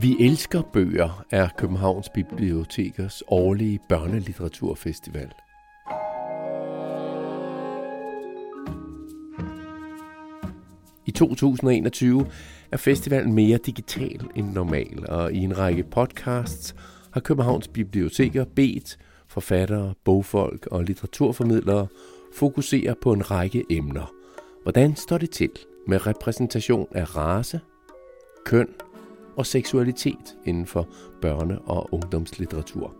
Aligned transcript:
Vi 0.00 0.16
elsker 0.20 0.62
bøger 0.62 1.24
er 1.30 1.48
Københavns 1.58 2.08
Bibliotekers 2.08 3.22
årlige 3.28 3.78
børnelitteraturfestival. 3.88 5.30
I 11.06 11.10
2021 11.10 12.26
er 12.72 12.76
festivalen 12.76 13.32
mere 13.32 13.58
digital 13.66 14.20
end 14.36 14.52
normal, 14.52 15.04
og 15.08 15.32
i 15.32 15.38
en 15.38 15.58
række 15.58 15.82
podcasts 15.82 16.74
har 17.12 17.20
Københavns 17.20 17.68
Biblioteker 17.68 18.44
bedt 18.44 18.98
forfattere, 19.28 19.94
bogfolk 20.04 20.66
og 20.66 20.84
litteraturformidlere 20.84 21.86
fokusere 22.34 22.94
på 23.02 23.12
en 23.12 23.30
række 23.30 23.64
emner. 23.70 24.19
Hvordan 24.70 24.96
står 24.96 25.18
det 25.18 25.30
til 25.30 25.50
med 25.86 26.06
repræsentation 26.06 26.88
af 26.94 27.16
race, 27.16 27.60
køn 28.44 28.74
og 29.36 29.46
seksualitet 29.46 30.36
inden 30.46 30.66
for 30.66 30.82
børne- 31.24 31.70
og 31.70 31.88
ungdomslitteratur? 31.92 32.94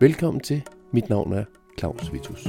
Velkommen 0.00 0.40
til. 0.40 0.68
Mit 0.92 1.08
navn 1.08 1.32
er 1.32 1.44
Claus 1.78 2.12
Vitus. 2.12 2.46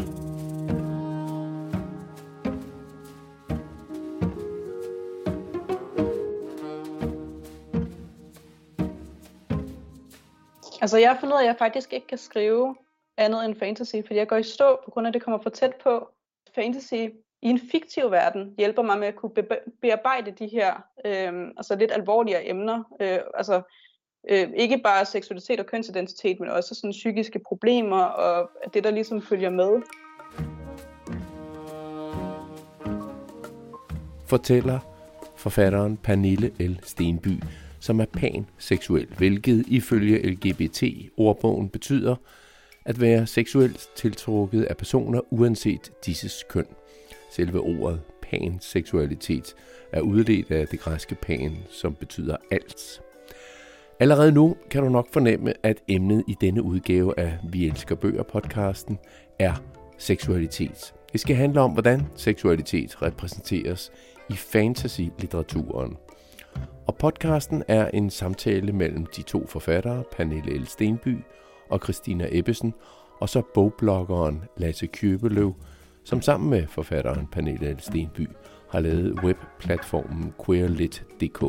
Altså 10.82 10.98
jeg 10.98 11.10
har 11.10 11.20
fundet 11.20 11.34
ud 11.34 11.40
af, 11.40 11.44
at 11.44 11.48
jeg 11.48 11.56
faktisk 11.60 11.94
ikke 11.94 12.08
kan 12.08 12.18
skrive 12.18 12.76
andet 13.18 13.46
end 13.46 13.56
fantasy, 13.56 13.96
fordi 14.06 14.16
jeg 14.16 14.28
går 14.28 14.38
i 14.38 14.44
stå 14.44 14.80
på 14.86 14.92
grund 14.92 15.08
af, 15.08 15.10
at 15.10 15.14
det 15.14 15.24
kommer 15.24 15.40
for 15.44 15.50
tæt 15.50 15.74
på. 15.84 16.08
Fantasy 16.56 16.94
i 17.46 17.50
en 17.50 17.60
fiktiv 17.72 18.12
verden 18.12 18.54
hjælper 18.58 18.82
mig 18.82 19.00
med 19.00 19.08
at 19.08 19.16
kunne 19.16 19.32
bearbejde 19.82 20.32
de 20.32 20.48
her 20.48 20.74
øh, 21.06 21.48
altså 21.58 21.76
lidt 21.76 21.92
alvorligere 21.92 22.50
emner. 22.50 22.84
Øh, 23.02 23.20
altså 23.34 23.62
øh, 24.30 24.50
ikke 24.56 24.82
bare 24.84 25.06
seksualitet 25.06 25.60
og 25.60 25.66
kønsidentitet, 25.66 26.40
men 26.40 26.50
også 26.50 26.76
sådan 26.76 26.92
psykiske 26.92 27.40
problemer 27.48 28.02
og 28.02 28.50
det, 28.74 28.84
der 28.84 28.92
ligesom 28.92 29.22
følger 29.22 29.50
med. 29.50 29.82
Fortæller 34.28 34.80
forfatteren 35.36 35.98
Pernille 35.98 36.52
L. 36.60 36.80
Stenby, 36.84 37.44
som 37.80 38.00
er 38.00 38.06
panseksuel, 38.06 39.08
hvilket 39.18 39.66
ifølge 39.68 40.30
LGBT-ordbogen 40.30 41.70
betyder 41.70 42.16
at 42.86 43.02
være 43.02 43.28
seksuelt 43.28 43.90
tiltrukket 43.96 44.64
af 44.64 44.78
personer 44.78 45.22
uanset 45.32 45.92
disses 46.06 46.44
køn. 46.50 46.66
Selve 47.36 47.60
ordet 47.60 48.02
panseksualitet 48.22 49.56
er 49.92 50.02
udledt 50.02 50.52
af 50.52 50.68
det 50.68 50.80
græske 50.80 51.16
pan, 51.16 51.58
som 51.70 51.96
betyder 51.96 52.36
alt. 52.52 53.02
Allerede 54.00 54.32
nu 54.32 54.56
kan 54.70 54.84
du 54.84 54.90
nok 54.90 55.08
fornemme, 55.14 55.54
at 55.64 55.78
emnet 55.88 56.24
i 56.28 56.36
denne 56.42 56.64
udgave 56.64 57.20
af 57.20 57.38
Vi 57.50 57.68
elsker 57.68 57.96
bøger 57.96 58.24
podcasten 58.24 59.00
er 59.40 59.54
seksualitet. 59.98 60.94
Det 61.12 61.22
skal 61.22 61.36
handle 61.36 61.62
om, 61.62 61.72
hvordan 61.72 62.08
seksualitet 62.16 63.02
repræsenteres 63.02 63.92
i 64.30 64.34
fantasy-litteraturen. 64.34 65.98
Og 66.88 66.96
podcasten 66.96 67.64
er 67.68 67.90
en 67.94 68.10
samtale 68.10 68.72
mellem 68.72 69.06
de 69.06 69.22
to 69.22 69.48
forfattere, 69.48 70.04
Pernille 70.12 70.58
L. 70.58 70.66
Stenby 70.66 71.18
og 71.70 71.80
Christina 71.84 72.28
Ebbesen, 72.32 72.74
og 73.20 73.30
så 73.30 73.42
bogbloggeren 73.54 74.44
Lasse 74.58 74.88
Købeløv, 74.88 75.56
som 76.06 76.22
sammen 76.22 76.50
med 76.50 76.68
forfatteren 76.68 77.28
Pernille 77.32 77.76
Stenby 77.80 78.28
har 78.70 78.80
lavet 78.80 79.20
webplatformen 79.24 80.34
queerlit.dk 80.46 81.44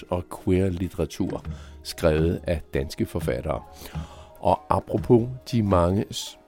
og 0.09 0.25
queer 0.45 0.71
litteratur 0.71 1.45
skrevet 1.83 2.41
af 2.47 2.63
danske 2.75 3.07
forfattere. 3.07 3.63
Og 4.39 4.61
apropos 4.71 5.29
de 5.53 5.63
mange 5.63 6.05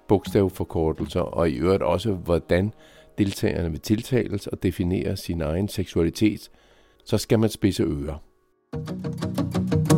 bogstavforkortelser, 0.08 1.20
og 1.20 1.50
i 1.50 1.54
øvrigt 1.54 1.82
også, 1.82 2.12
hvordan 2.12 2.72
deltagerne 3.18 3.70
vil 3.70 3.80
tiltales 3.80 4.46
og 4.46 4.62
definere 4.62 5.16
sin 5.16 5.40
egen 5.40 5.68
seksualitet, 5.68 6.50
så 7.04 7.18
skal 7.18 7.38
man 7.38 7.50
spidse 7.50 7.82
ører. 7.82 8.18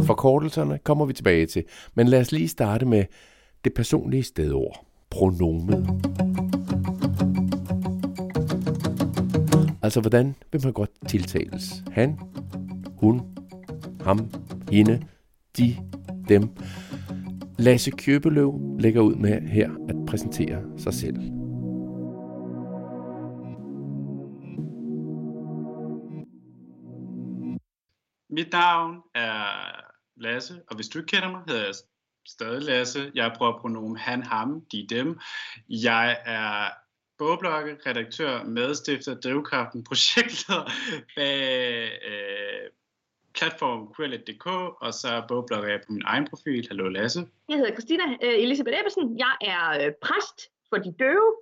Mm. 0.04 0.06
Forkortelserne 0.06 0.78
kommer 0.78 1.04
vi 1.04 1.12
tilbage 1.12 1.46
til, 1.46 1.64
men 1.94 2.08
lad 2.08 2.20
os 2.20 2.32
lige 2.32 2.48
starte 2.48 2.86
med 2.86 3.04
det 3.64 3.74
personlige 3.74 4.22
stedord, 4.22 4.86
Pronomen. 5.10 6.02
Altså, 9.82 10.00
hvordan 10.00 10.34
vil 10.52 10.60
man 10.64 10.72
godt 10.72 10.90
tiltales? 11.08 11.84
Han, 11.92 12.18
hun, 12.98 13.22
ham, 14.00 14.30
hende, 14.70 15.02
de, 15.56 15.76
dem. 16.28 16.48
Lasse 17.58 17.90
Købeløv 17.90 18.76
lægger 18.78 19.00
ud 19.00 19.14
med 19.14 19.40
her 19.40 19.70
at 19.88 19.96
præsentere 20.06 20.62
sig 20.78 20.94
selv. 20.94 21.16
Mit 28.30 28.52
navn 28.52 28.96
er 29.14 29.83
Lasse, 30.16 30.62
og 30.70 30.76
hvis 30.76 30.88
du 30.88 30.98
ikke 30.98 31.08
kender 31.08 31.30
mig, 31.30 31.42
hedder 31.48 31.64
jeg 31.64 31.74
stadig 32.28 32.62
Lasse. 32.62 33.10
Jeg 33.14 33.32
bruger 33.36 33.58
pronomen 33.58 33.96
han, 33.96 34.22
ham, 34.22 34.64
de, 34.72 34.86
dem. 34.90 35.18
Jeg 35.68 36.18
er 36.24 36.70
bogblogger, 37.18 37.76
redaktør, 37.86 38.44
medstifter, 38.44 39.14
drivkraften, 39.14 39.84
projektleder 39.88 40.70
bag 41.16 41.90
øh, 42.10 42.70
platform 43.34 43.94
queerlet.dk, 43.96 44.46
og 44.80 44.94
så 44.94 45.24
bogblogger 45.28 45.68
jeg 45.68 45.80
på 45.86 45.92
min 45.92 46.02
egen 46.04 46.26
profil. 46.30 46.66
Hallo 46.68 46.88
Lasse. 46.88 47.20
Jeg 47.48 47.56
hedder 47.56 47.72
Christina 47.72 48.04
øh, 48.22 48.34
Elisabeth 48.44 48.78
Ebbesen. 48.80 49.18
Jeg 49.18 49.34
er 49.40 49.86
øh, 49.86 49.92
præst 50.02 50.38
for 50.68 50.76
de 50.76 50.94
døve, 50.98 51.34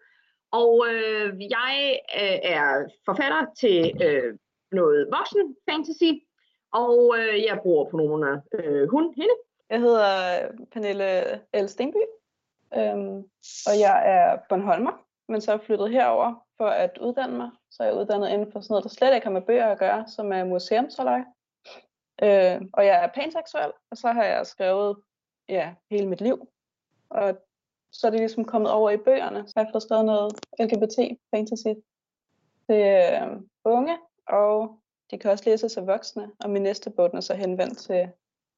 og 0.53 0.87
øh, 0.91 1.41
jeg 1.41 2.01
øh, 2.21 2.39
er 2.57 2.89
forfatter 3.05 3.47
til 3.61 3.93
øh, 4.07 4.39
noget 4.73 5.09
voksen 5.13 5.57
fantasy, 5.71 6.13
og 6.73 7.15
øh, 7.19 7.45
jeg 7.45 7.59
bruger 7.63 7.91
pronomerne 7.91 8.43
øh, 8.55 8.89
hun, 8.89 9.15
hende. 9.17 9.35
Jeg 9.71 9.81
hedder 9.81 10.09
øh, 10.43 10.67
Pernille 10.73 11.41
L. 11.55 11.67
Stenby, 11.67 12.03
øhm, 12.75 13.19
og 13.67 13.75
jeg 13.81 14.03
er 14.05 14.39
Bornholmer, 14.49 15.05
men 15.29 15.41
så 15.41 15.53
er 15.53 15.57
jeg 15.57 15.65
flyttet 15.67 15.91
herover 15.91 16.47
for 16.57 16.67
at 16.67 16.99
uddanne 16.99 17.37
mig. 17.37 17.51
Så 17.71 17.83
er 17.83 17.87
jeg 17.87 17.97
uddannet 17.97 18.31
inden 18.31 18.53
for 18.53 18.61
sådan 18.61 18.73
noget, 18.73 18.85
der 18.85 18.91
slet 18.91 19.15
ikke 19.15 19.27
har 19.27 19.33
med 19.33 19.43
bøger 19.43 19.67
at 19.67 19.79
gøre, 19.79 20.09
som 20.09 20.33
er 20.33 20.45
museumsholdøj. 20.45 21.21
Øh, 22.23 22.61
og 22.73 22.87
jeg 22.87 23.05
er 23.05 23.09
panseksuel, 23.15 23.73
og 23.91 23.97
så 23.97 24.09
har 24.09 24.25
jeg 24.25 24.47
skrevet 24.47 24.97
ja, 25.49 25.75
hele 25.91 26.09
mit 26.09 26.21
liv. 26.21 26.49
Og 27.11 27.39
så 27.93 28.07
er 28.07 28.11
det 28.11 28.21
ligesom 28.21 28.45
kommet 28.45 28.71
over 28.71 28.91
i 28.91 28.97
bøgerne. 28.97 29.47
Så 29.47 29.53
har 29.57 29.65
jeg 29.65 29.71
fået 29.73 29.83
skrevet 29.83 30.05
noget 30.05 30.33
LGBT-fantasy 30.61 31.73
til 32.67 32.81
øh, 32.81 33.41
unge 33.65 33.99
og 34.29 34.82
de 35.13 35.19
kan 35.19 35.31
også 35.31 35.45
læses 35.47 35.77
af 35.77 35.87
voksne, 35.87 36.31
og 36.41 36.51
min 36.51 36.63
næste 36.63 36.91
bog 36.91 37.11
er 37.15 37.21
så 37.21 37.35
henvendt 37.35 37.79
til 37.79 38.09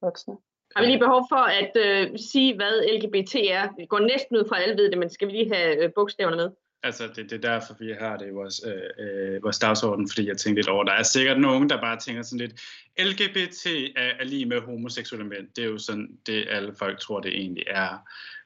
voksne. 0.01 0.33
Har 0.75 0.81
vi 0.81 0.87
lige 0.87 0.99
behov 0.99 1.25
for 1.31 1.43
at 1.61 1.71
øh, 1.85 2.19
sige, 2.31 2.55
hvad 2.55 2.97
LGBT 2.97 3.35
er? 3.35 3.69
Vi 3.77 3.85
går 3.85 3.99
næsten 3.99 4.37
ud 4.37 4.47
fra, 4.49 4.57
at 4.57 4.63
alle 4.63 4.77
ved 4.83 4.91
det, 4.91 4.97
men 4.97 5.09
skal 5.09 5.27
vi 5.27 5.33
lige 5.33 5.53
have 5.55 5.83
øh, 5.83 5.89
bogstaverne 5.95 6.37
med? 6.37 6.49
Altså, 6.83 7.07
det, 7.07 7.29
det 7.29 7.33
er 7.33 7.51
derfor, 7.51 7.73
vi 7.79 7.93
har 7.99 8.17
det 8.17 8.27
i 8.27 8.29
vores, 8.29 8.61
øh, 8.65 9.05
øh, 9.05 9.43
vores 9.43 9.59
dagsorden, 9.59 10.09
fordi 10.09 10.27
jeg 10.27 10.37
tænkte 10.37 10.61
lidt 10.61 10.69
over, 10.69 10.83
der 10.83 10.91
er 10.91 11.03
sikkert 11.03 11.39
nogen, 11.39 11.69
der 11.69 11.81
bare 11.81 11.99
tænker 11.99 12.23
sådan 12.23 12.39
lidt, 12.39 12.53
LGBT 12.99 13.65
er, 13.95 14.11
er 14.19 14.23
lige 14.23 14.45
med 14.45 14.61
homoseksuelle 14.61 15.27
mænd. 15.27 15.47
Det 15.55 15.63
er 15.63 15.67
jo 15.67 15.77
sådan, 15.77 16.07
det 16.25 16.45
alle 16.49 16.73
folk 16.79 16.99
tror, 16.99 17.19
det 17.19 17.31
egentlig 17.31 17.63
er. 17.67 17.97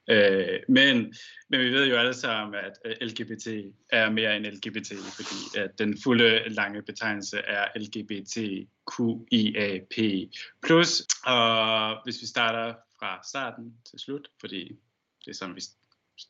Øh, 0.09 0.59
men, 0.67 1.13
men 1.49 1.59
vi 1.59 1.69
ved 1.71 1.87
jo 1.87 1.95
alle 1.95 2.13
sammen, 2.13 2.55
at 2.55 2.79
øh, 2.85 2.95
LGBT 3.01 3.47
er 3.89 4.09
mere 4.09 4.37
end 4.37 4.45
LGBT, 4.45 4.91
fordi 5.15 5.59
at 5.59 5.79
den 5.79 5.97
fulde 6.03 6.49
lange 6.49 6.81
betegnelse 6.81 7.37
er 7.37 7.67
LGBTQIAP+. 7.75 8.67
Og 11.25 12.03
hvis 12.03 12.21
vi 12.21 12.27
starter 12.27 12.73
fra 12.99 13.21
starten 13.29 13.73
til 13.89 13.99
slut, 13.99 14.27
fordi 14.39 14.79
det 15.25 15.31
er 15.31 15.35
sådan, 15.35 15.55
vi 15.55 15.61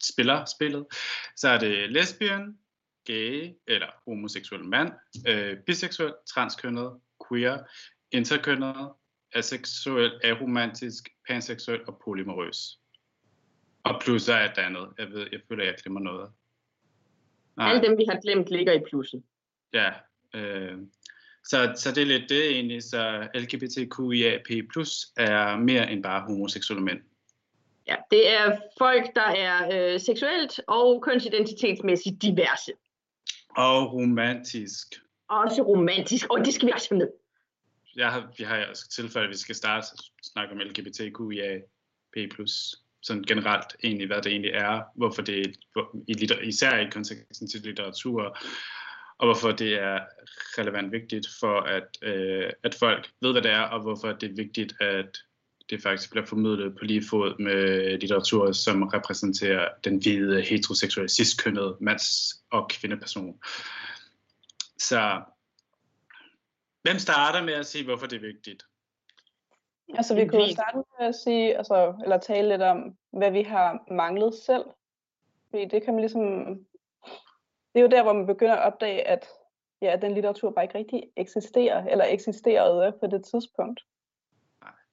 spiller 0.04 0.46
spillet, 0.46 0.86
så 1.36 1.50
er 1.50 1.60
det 1.60 1.92
lesbien, 1.92 2.58
gay 3.06 3.54
eller 3.68 3.88
homoseksuel 4.06 4.66
mand, 4.66 4.92
øh, 5.28 5.58
biseksuel, 5.58 6.14
transkønnet, 6.34 7.00
queer, 7.28 7.58
interkønnet, 8.12 8.92
aseksuel, 9.34 10.12
aromantisk, 10.24 11.10
panseksuel 11.28 11.82
og 11.88 12.02
polymorøs. 12.06 12.80
Og 13.90 14.02
plus 14.02 14.30
er 14.30 14.36
et 14.36 14.58
andet. 14.58 14.88
Jeg 14.98 15.08
ved, 15.12 15.28
jeg 15.32 15.40
føler, 15.48 15.64
jeg 15.64 15.76
glemmer 15.84 16.00
noget. 16.00 16.30
Nej. 17.58 17.70
Alle 17.70 17.88
dem, 17.88 17.98
vi 17.98 18.06
har 18.10 18.20
glemt, 18.22 18.50
ligger 18.50 18.74
i 18.74 18.80
plusset. 18.90 19.24
Ja. 19.74 19.92
Øh, 20.34 20.78
så, 21.44 21.74
så 21.76 21.92
det 21.92 22.02
er 22.02 22.06
lidt 22.06 22.30
det 22.30 22.52
egentlig. 22.52 22.84
Så 22.84 23.28
LGBTQIAP+ 23.36 24.50
er 25.18 25.58
mere 25.58 25.92
end 25.92 26.04
bare 26.04 26.22
homoseksuelle 26.22 26.84
mænd. 26.84 27.00
Ja, 27.88 27.96
det 28.12 28.34
er 28.34 28.58
folk, 28.78 29.16
der 29.16 29.28
er 29.28 29.70
øh, 29.94 30.00
seksuelt 30.00 30.62
og 30.68 31.02
kønsidentitetsmæssigt 31.02 32.22
diverse. 32.22 32.72
Og 33.58 33.94
romantisk. 33.94 34.88
Også 35.30 35.62
romantisk, 35.62 36.28
og 36.30 36.46
det 36.46 36.54
skal 36.54 36.68
vi 36.68 36.72
også 36.72 36.88
have 36.92 36.98
med. 36.98 37.08
Jeg 37.96 38.12
har, 38.12 38.34
vi 38.38 38.44
har 38.44 38.56
altså 38.56 38.90
tilfælde, 38.90 39.26
at 39.26 39.30
vi 39.30 39.38
skal 39.38 39.56
starte 39.56 39.88
at 39.94 40.00
snakke 40.24 40.54
om 40.54 40.60
LGBTQIA 40.60 41.60
P+, 42.14 42.18
sådan 43.02 43.24
generelt 43.24 43.76
egentlig, 43.84 44.08
hvad 44.08 44.22
det 44.22 44.32
egentlig 44.32 44.52
er, 44.52 44.82
hvorfor 44.96 45.22
det 45.22 45.58
hvor, 45.74 45.96
i 46.08 46.14
litter, 46.14 46.40
især 46.40 46.78
i 46.78 46.90
konteksten 46.90 47.48
til 47.48 47.62
litteratur, 47.62 48.38
og 49.18 49.28
hvorfor 49.28 49.52
det 49.52 49.74
er 49.74 50.00
relevant 50.58 50.92
vigtigt 50.92 51.28
for, 51.40 51.62
at, 51.62 51.98
øh, 52.02 52.50
at 52.64 52.76
folk 52.76 53.10
ved, 53.22 53.32
hvad 53.32 53.42
det 53.42 53.52
er, 53.52 53.62
og 53.62 53.82
hvorfor 53.82 54.12
det 54.12 54.30
er 54.30 54.36
vigtigt, 54.36 54.82
at 54.82 55.18
det 55.70 55.82
faktisk 55.82 56.12
bliver 56.12 56.26
formidlet 56.26 56.76
på 56.80 56.86
lige 56.86 57.04
fod 57.10 57.40
med 57.40 57.98
litteratur, 58.00 58.52
som 58.52 58.84
repræsenterer 58.84 59.68
den 59.84 59.98
hvide, 59.98 60.42
heteroseksuelle, 60.42 61.10
cis-kønnede 61.10 61.78
mands- 61.82 62.44
og 62.52 62.70
kvindeperson. 62.70 63.40
Så 64.78 65.22
hvem 66.82 67.00
starter 67.00 67.46
med 67.46 67.54
at 67.54 67.66
sige, 67.66 67.84
hvorfor 67.84 68.08
det 68.08 68.16
er 68.16 68.28
vigtigt? 68.28 68.64
Altså, 69.98 70.16
vi 70.16 70.28
kunne 70.28 70.42
jo 70.42 70.52
starte 70.52 70.78
med 70.78 71.08
at 71.08 71.16
sige, 71.16 71.58
altså, 71.58 71.94
eller 72.04 72.18
tale 72.18 72.50
lidt 72.50 72.62
om, 72.62 72.98
hvad 73.12 73.32
vi 73.32 73.42
har 73.42 73.84
manglet 73.92 74.34
selv. 74.36 74.66
Fordi 75.50 75.66
det 75.66 75.84
kan 75.84 75.94
man 75.94 76.02
ligesom... 76.02 76.24
Det 77.74 77.80
er 77.80 77.82
jo 77.82 77.88
der, 77.88 78.04
hvor 78.04 78.14
man 78.14 78.26
begynder 78.26 78.56
at 78.56 78.74
opdage, 78.74 79.08
at 79.08 79.28
ja, 79.82 79.96
den 80.02 80.12
litteratur 80.12 80.52
bare 80.52 80.66
ikke 80.66 80.78
rigtig 80.78 81.04
eksisterer, 81.16 81.86
eller 81.86 82.06
eksisterede 82.06 82.92
på 83.00 83.08
det 83.08 83.26
tidspunkt. 83.26 83.82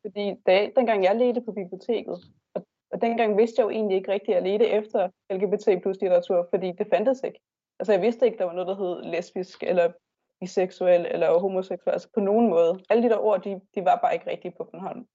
Fordi 0.03 0.35
da, 0.47 0.71
dengang 0.77 1.05
jeg 1.05 1.17
ledte 1.17 1.41
på 1.41 1.53
biblioteket, 1.53 2.19
og, 2.55 2.67
og 2.91 3.01
dengang 3.01 3.37
vidste 3.37 3.61
jeg 3.61 3.65
jo 3.65 3.71
egentlig 3.71 3.97
ikke 3.97 4.13
rigtigt 4.13 4.37
at 4.37 4.43
lede 4.43 4.67
efter 4.67 5.09
LGBT 5.31 5.83
plus 5.83 6.01
litteratur, 6.01 6.47
fordi 6.51 6.73
det 6.73 6.87
fandtes 6.93 7.23
ikke. 7.25 7.41
Altså 7.79 7.93
jeg 7.93 8.03
vidste 8.03 8.27
ikke, 8.27 8.39
der 8.39 8.45
var 8.45 8.53
noget, 8.53 8.69
der 8.69 8.77
hed 8.77 9.13
lesbisk, 9.13 9.63
eller 9.63 9.93
biseksuel, 10.41 11.06
eller 11.11 11.38
homoseksuel, 11.38 11.93
altså 11.93 12.09
på 12.15 12.21
nogen 12.21 12.50
måde. 12.50 12.81
Alle 12.91 13.03
de 13.03 13.09
der 13.09 13.19
ord, 13.19 13.44
de, 13.44 13.61
de 13.75 13.85
var 13.85 13.99
bare 14.03 14.15
ikke 14.15 14.31
rigtige 14.31 14.53
på 14.56 14.69
Bornholm. 14.73 15.06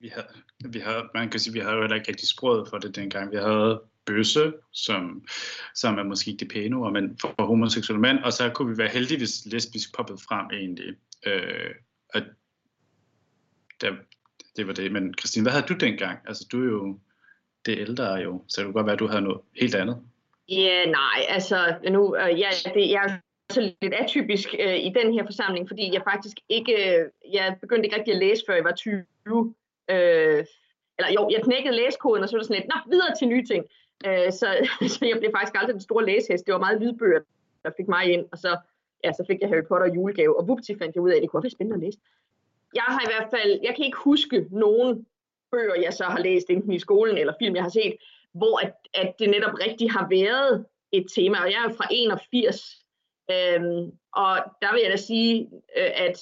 Vi 0.00 0.08
havde, 0.08 0.26
vi 0.72 0.78
havde, 0.78 1.02
man 1.14 1.30
kan 1.30 1.40
sige, 1.40 1.52
vi 1.52 1.60
havde 1.60 1.74
jo 1.74 1.80
heller 1.80 1.96
ikke 1.96 2.08
rigtig 2.08 2.28
sproget 2.28 2.68
for 2.68 2.78
det 2.78 2.96
dengang. 2.96 3.30
Vi 3.30 3.36
havde 3.36 3.82
bøsse, 4.06 4.52
som, 4.72 5.26
som 5.74 5.98
er 5.98 6.02
måske 6.02 6.30
ikke 6.30 6.40
det 6.40 6.52
pæne 6.52 6.76
ord, 6.76 6.92
men 6.92 7.18
for, 7.20 7.34
for 7.38 7.46
homoseksuelle 7.46 8.00
mænd, 8.00 8.18
og 8.18 8.32
så 8.32 8.50
kunne 8.50 8.70
vi 8.70 8.78
være 8.78 8.88
heldige, 8.88 9.18
hvis 9.18 9.46
lesbisk 9.46 9.96
poppede 9.96 10.18
frem 10.18 10.46
egentlig. 10.52 10.96
Øh, 11.26 11.74
at 12.14 12.24
der, 13.80 13.92
det 14.56 14.66
var 14.66 14.72
det. 14.72 14.92
Men 14.92 15.14
Christine, 15.18 15.44
hvad 15.44 15.52
havde 15.52 15.66
du 15.66 15.74
dengang? 15.74 16.18
Altså, 16.26 16.46
du 16.52 16.60
er 16.60 16.70
jo 16.70 16.98
det 17.66 17.78
ældre 17.78 18.12
jo, 18.12 18.44
så 18.48 18.60
det 18.60 18.66
kunne 18.66 18.72
godt 18.72 18.86
være, 18.86 18.92
at 18.92 18.98
du 18.98 19.06
havde 19.06 19.22
noget 19.22 19.40
helt 19.60 19.74
andet. 19.74 20.02
Ja, 20.48 20.84
nej, 20.84 21.26
altså 21.28 21.76
nu, 21.90 22.16
øh, 22.16 22.40
ja, 22.40 22.48
det, 22.74 22.90
jeg 22.90 23.04
er 23.04 23.18
så 23.50 23.60
lidt 23.82 23.94
atypisk 23.94 24.54
øh, 24.58 24.76
i 24.76 24.92
den 24.98 25.14
her 25.14 25.24
forsamling, 25.24 25.68
fordi 25.68 25.94
jeg 25.94 26.02
faktisk 26.04 26.36
ikke, 26.48 26.72
øh, 26.72 27.10
jeg 27.32 27.56
begyndte 27.60 27.86
ikke 27.86 27.96
rigtig 27.96 28.14
at 28.14 28.20
læse, 28.20 28.42
før 28.46 28.54
jeg 28.54 28.64
var 28.64 28.72
20. 28.72 29.04
Øh, 29.90 30.44
eller 30.98 31.10
jo, 31.16 31.30
jeg 31.30 31.42
knækkede 31.42 31.76
læskoden, 31.76 32.22
og 32.22 32.28
så 32.28 32.36
var 32.36 32.40
det 32.40 32.46
sådan 32.46 32.60
lidt, 32.62 32.72
nå, 32.74 32.90
videre 32.90 33.14
til 33.18 33.28
nye 33.28 33.46
ting. 33.46 33.64
Øh, 34.06 34.32
så, 34.32 34.48
så 34.94 35.06
jeg 35.10 35.18
blev 35.18 35.30
faktisk 35.36 35.54
aldrig 35.60 35.74
den 35.74 35.88
store 35.88 36.06
læsehest. 36.06 36.46
Det 36.46 36.54
var 36.54 36.60
meget 36.66 36.80
lydbøger, 36.80 37.20
der 37.64 37.70
fik 37.76 37.88
mig 37.88 38.12
ind, 38.12 38.24
og 38.32 38.38
så, 38.38 38.56
ja, 39.04 39.12
så 39.12 39.24
fik 39.26 39.40
jeg 39.40 39.48
Harry 39.48 39.66
Potter 39.68 39.94
julegave, 39.94 40.38
og 40.38 40.48
vupti 40.48 40.78
fandt 40.78 40.94
jeg 40.94 41.02
ud 41.02 41.10
af, 41.10 41.16
at 41.16 41.22
det 41.22 41.30
kunne 41.30 41.42
være 41.42 41.50
spændende 41.50 41.76
at 41.80 41.84
læse 41.86 41.98
jeg 42.74 42.84
har 42.88 43.00
i 43.00 43.10
hvert 43.12 43.28
fald, 43.30 43.60
jeg 43.62 43.74
kan 43.76 43.84
ikke 43.84 43.98
huske 43.98 44.46
nogen 44.50 45.06
bøger, 45.50 45.74
jeg 45.74 45.92
så 45.92 46.04
har 46.04 46.18
læst 46.18 46.50
enten 46.50 46.72
i 46.72 46.78
skolen 46.78 47.18
eller 47.18 47.32
film, 47.38 47.54
jeg 47.54 47.62
har 47.62 47.70
set, 47.70 47.96
hvor 48.32 48.58
at, 48.66 48.72
at 48.94 49.14
det 49.18 49.30
netop 49.30 49.54
rigtig 49.66 49.90
har 49.90 50.06
været 50.10 50.64
et 50.92 51.06
tema, 51.14 51.38
og 51.38 51.50
jeg 51.50 51.64
er 51.68 51.74
fra 51.74 51.86
81, 51.90 52.85
øhm, 53.30 53.90
og 54.22 54.34
der 54.62 54.72
vil 54.72 54.82
jeg 54.82 54.90
da 54.90 54.96
sige, 54.96 55.50
øh, 55.76 55.90
at 56.06 56.16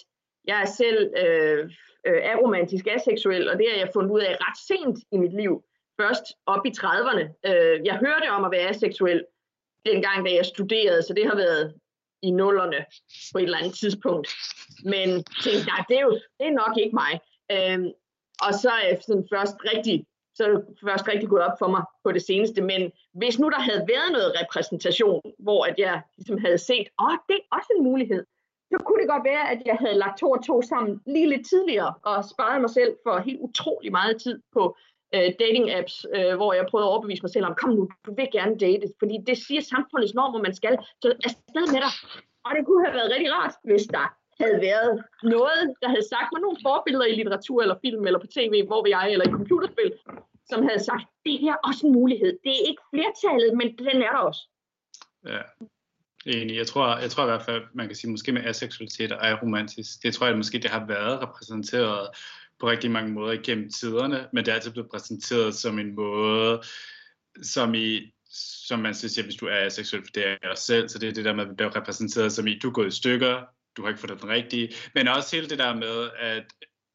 jeg 0.44 0.60
er 0.60 0.64
selv 0.64 1.12
øh, 1.24 1.70
øh, 2.06 2.22
aromantisk 2.32 2.86
aseksuel, 2.86 3.50
og 3.50 3.58
det 3.58 3.66
har 3.70 3.78
jeg 3.78 3.90
fundet 3.92 4.10
ud 4.10 4.20
af 4.20 4.36
ret 4.40 4.58
sent 4.68 4.98
i 5.12 5.16
mit 5.18 5.34
liv, 5.36 5.64
først 6.00 6.24
op 6.46 6.66
i 6.66 6.72
30'erne. 6.78 7.24
Øh, 7.50 7.80
jeg 7.84 7.96
hørte 7.96 8.30
om 8.30 8.44
at 8.44 8.50
være 8.50 8.68
aseksuel 8.68 9.24
dengang, 9.86 10.26
da 10.26 10.34
jeg 10.34 10.46
studerede, 10.46 11.02
så 11.02 11.14
det 11.14 11.26
har 11.26 11.36
været 11.36 11.74
i 12.22 12.30
nullerne 12.30 12.84
på 13.32 13.38
et 13.38 13.42
eller 13.42 13.58
andet 13.58 13.74
tidspunkt. 13.74 14.28
Men 14.84 15.08
tænkte, 15.44 15.66
nej, 15.66 15.84
det 15.88 15.96
er 15.96 16.02
jo 16.02 16.12
det 16.38 16.46
er 16.46 16.60
nok 16.62 16.74
ikke 16.78 16.94
mig. 17.02 17.12
Øhm, 17.54 17.90
og 18.46 18.54
så 18.62 18.70
er 18.70 19.00
sådan 19.00 19.26
først 19.32 19.56
rigtig, 19.72 20.06
så 20.34 20.44
er 20.44 20.48
det 20.48 20.64
først 20.86 21.08
rigtig 21.08 21.28
gået 21.28 21.42
op 21.42 21.58
for 21.58 21.68
mig 21.68 21.82
på 22.04 22.12
det 22.12 22.22
seneste. 22.22 22.62
Men 22.62 22.92
hvis 23.14 23.38
nu 23.38 23.48
der 23.50 23.60
havde 23.60 23.84
været 23.88 24.12
noget 24.12 24.32
repræsentation, 24.40 25.22
hvor 25.38 25.64
at 25.64 25.74
jeg 25.78 26.02
ligesom 26.16 26.38
havde 26.38 26.58
set, 26.58 26.86
åh, 27.00 27.06
oh, 27.06 27.16
det 27.28 27.36
er 27.36 27.56
også 27.56 27.70
en 27.76 27.84
mulighed, 27.84 28.24
så 28.72 28.78
kunne 28.84 29.00
det 29.00 29.08
godt 29.08 29.24
være, 29.24 29.50
at 29.50 29.62
jeg 29.66 29.76
havde 29.80 29.94
lagt 29.94 30.18
to 30.18 30.30
og 30.30 30.44
to 30.46 30.62
sammen 30.62 31.00
lige 31.06 31.28
lidt 31.28 31.46
tidligere, 31.48 31.94
og 32.02 32.24
sparet 32.24 32.60
mig 32.60 32.70
selv 32.70 32.92
for 33.06 33.18
helt 33.18 33.40
utrolig 33.40 33.92
meget 33.92 34.22
tid 34.22 34.40
på 34.52 34.76
øh, 35.14 35.28
dating 35.42 35.70
apps, 35.78 36.06
øh, 36.14 36.34
hvor 36.36 36.52
jeg 36.52 36.66
prøvede 36.70 36.86
at 36.86 36.90
overbevise 36.92 37.22
mig 37.22 37.30
selv 37.30 37.46
om, 37.46 37.54
kom 37.54 37.70
nu, 37.70 37.88
du 38.06 38.14
vil 38.14 38.28
gerne 38.32 38.58
date, 38.58 38.86
fordi 38.98 39.16
det 39.26 39.36
siger 39.38 39.60
samfundets 39.60 40.14
normer, 40.14 40.42
man 40.42 40.54
skal. 40.54 40.78
Så 41.02 41.08
afsted 41.24 41.66
med 41.74 41.80
dig. 41.86 41.94
Og 42.46 42.50
det 42.56 42.66
kunne 42.66 42.84
have 42.86 42.96
været 42.98 43.12
rigtig 43.14 43.32
rart, 43.32 43.54
hvis 43.64 43.86
der 43.96 44.06
havde 44.40 44.58
været 44.68 45.04
noget, 45.22 45.62
der 45.82 45.88
havde 45.88 46.08
sagt 46.12 46.28
mig 46.32 46.40
nogle 46.40 46.58
forbilleder 46.62 47.06
i 47.06 47.14
litteratur 47.14 47.62
eller 47.62 47.76
film 47.84 48.06
eller 48.06 48.20
på 48.20 48.26
tv, 48.36 48.54
hvor 48.66 48.82
vi 48.86 48.90
er, 48.90 48.98
eller 48.98 49.26
i 49.28 49.36
computerspil, 49.38 49.92
som 50.50 50.60
havde 50.68 50.84
sagt, 50.90 51.06
det 51.26 51.38
her 51.44 51.52
er 51.52 51.62
også 51.68 51.86
en 51.86 51.92
mulighed. 51.92 52.32
Det 52.44 52.52
er 52.58 52.64
ikke 52.70 52.82
flertallet, 52.92 53.50
men 53.58 53.68
den 53.78 54.02
er 54.06 54.12
der 54.16 54.22
også. 54.30 54.42
Ja, 55.26 55.42
Enig. 56.26 56.56
Jeg 56.56 56.66
tror, 56.66 56.98
jeg 56.98 57.10
tror 57.10 57.22
i 57.22 57.26
hvert 57.26 57.42
fald, 57.42 57.62
man 57.74 57.86
kan 57.86 57.96
sige, 57.96 58.10
måske 58.10 58.32
med 58.32 58.44
aseksualitet 58.44 59.12
og 59.12 59.26
aromantisk, 59.26 60.02
det 60.02 60.14
tror 60.14 60.26
jeg 60.26 60.36
måske, 60.36 60.58
det 60.58 60.70
har 60.70 60.86
været 60.86 61.22
repræsenteret 61.22 62.08
på 62.60 62.70
rigtig 62.70 62.90
mange 62.90 63.12
måder 63.12 63.32
igennem 63.32 63.70
tiderne, 63.70 64.28
men 64.32 64.44
det 64.44 64.50
er 64.50 64.54
altid 64.54 64.70
blevet 64.70 64.90
præsenteret 64.90 65.54
som 65.54 65.78
en 65.78 65.94
måde, 65.94 66.62
som 67.42 67.74
i 67.74 68.10
som 68.66 68.78
man 68.78 68.94
siger, 68.94 69.24
hvis 69.24 69.36
du 69.36 69.46
er 69.46 69.56
aseksuel, 69.56 70.02
for 70.02 70.10
det 70.14 70.28
er 70.28 70.36
jeg 70.42 70.58
selv, 70.58 70.88
så 70.88 70.98
det 70.98 71.08
er 71.08 71.12
det 71.12 71.24
der 71.24 71.34
med, 71.34 71.46
at 71.46 71.56
bliver 71.56 71.76
repræsenteret 71.76 72.32
som 72.32 72.46
i, 72.46 72.58
du 72.58 72.68
er 72.68 72.72
gået 72.72 72.86
i 72.86 72.96
stykker, 72.96 73.42
du 73.76 73.82
har 73.82 73.88
ikke 73.88 74.00
fundet 74.00 74.22
den 74.22 74.28
rigtige, 74.28 74.74
men 74.94 75.08
også 75.08 75.36
hele 75.36 75.48
det 75.48 75.58
der 75.58 75.74
med, 75.74 76.10
at, 76.18 76.44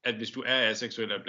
at 0.04 0.16
hvis 0.16 0.32
du 0.32 0.44
er 0.46 0.70
aseksuel 0.70 1.12
og, 1.12 1.20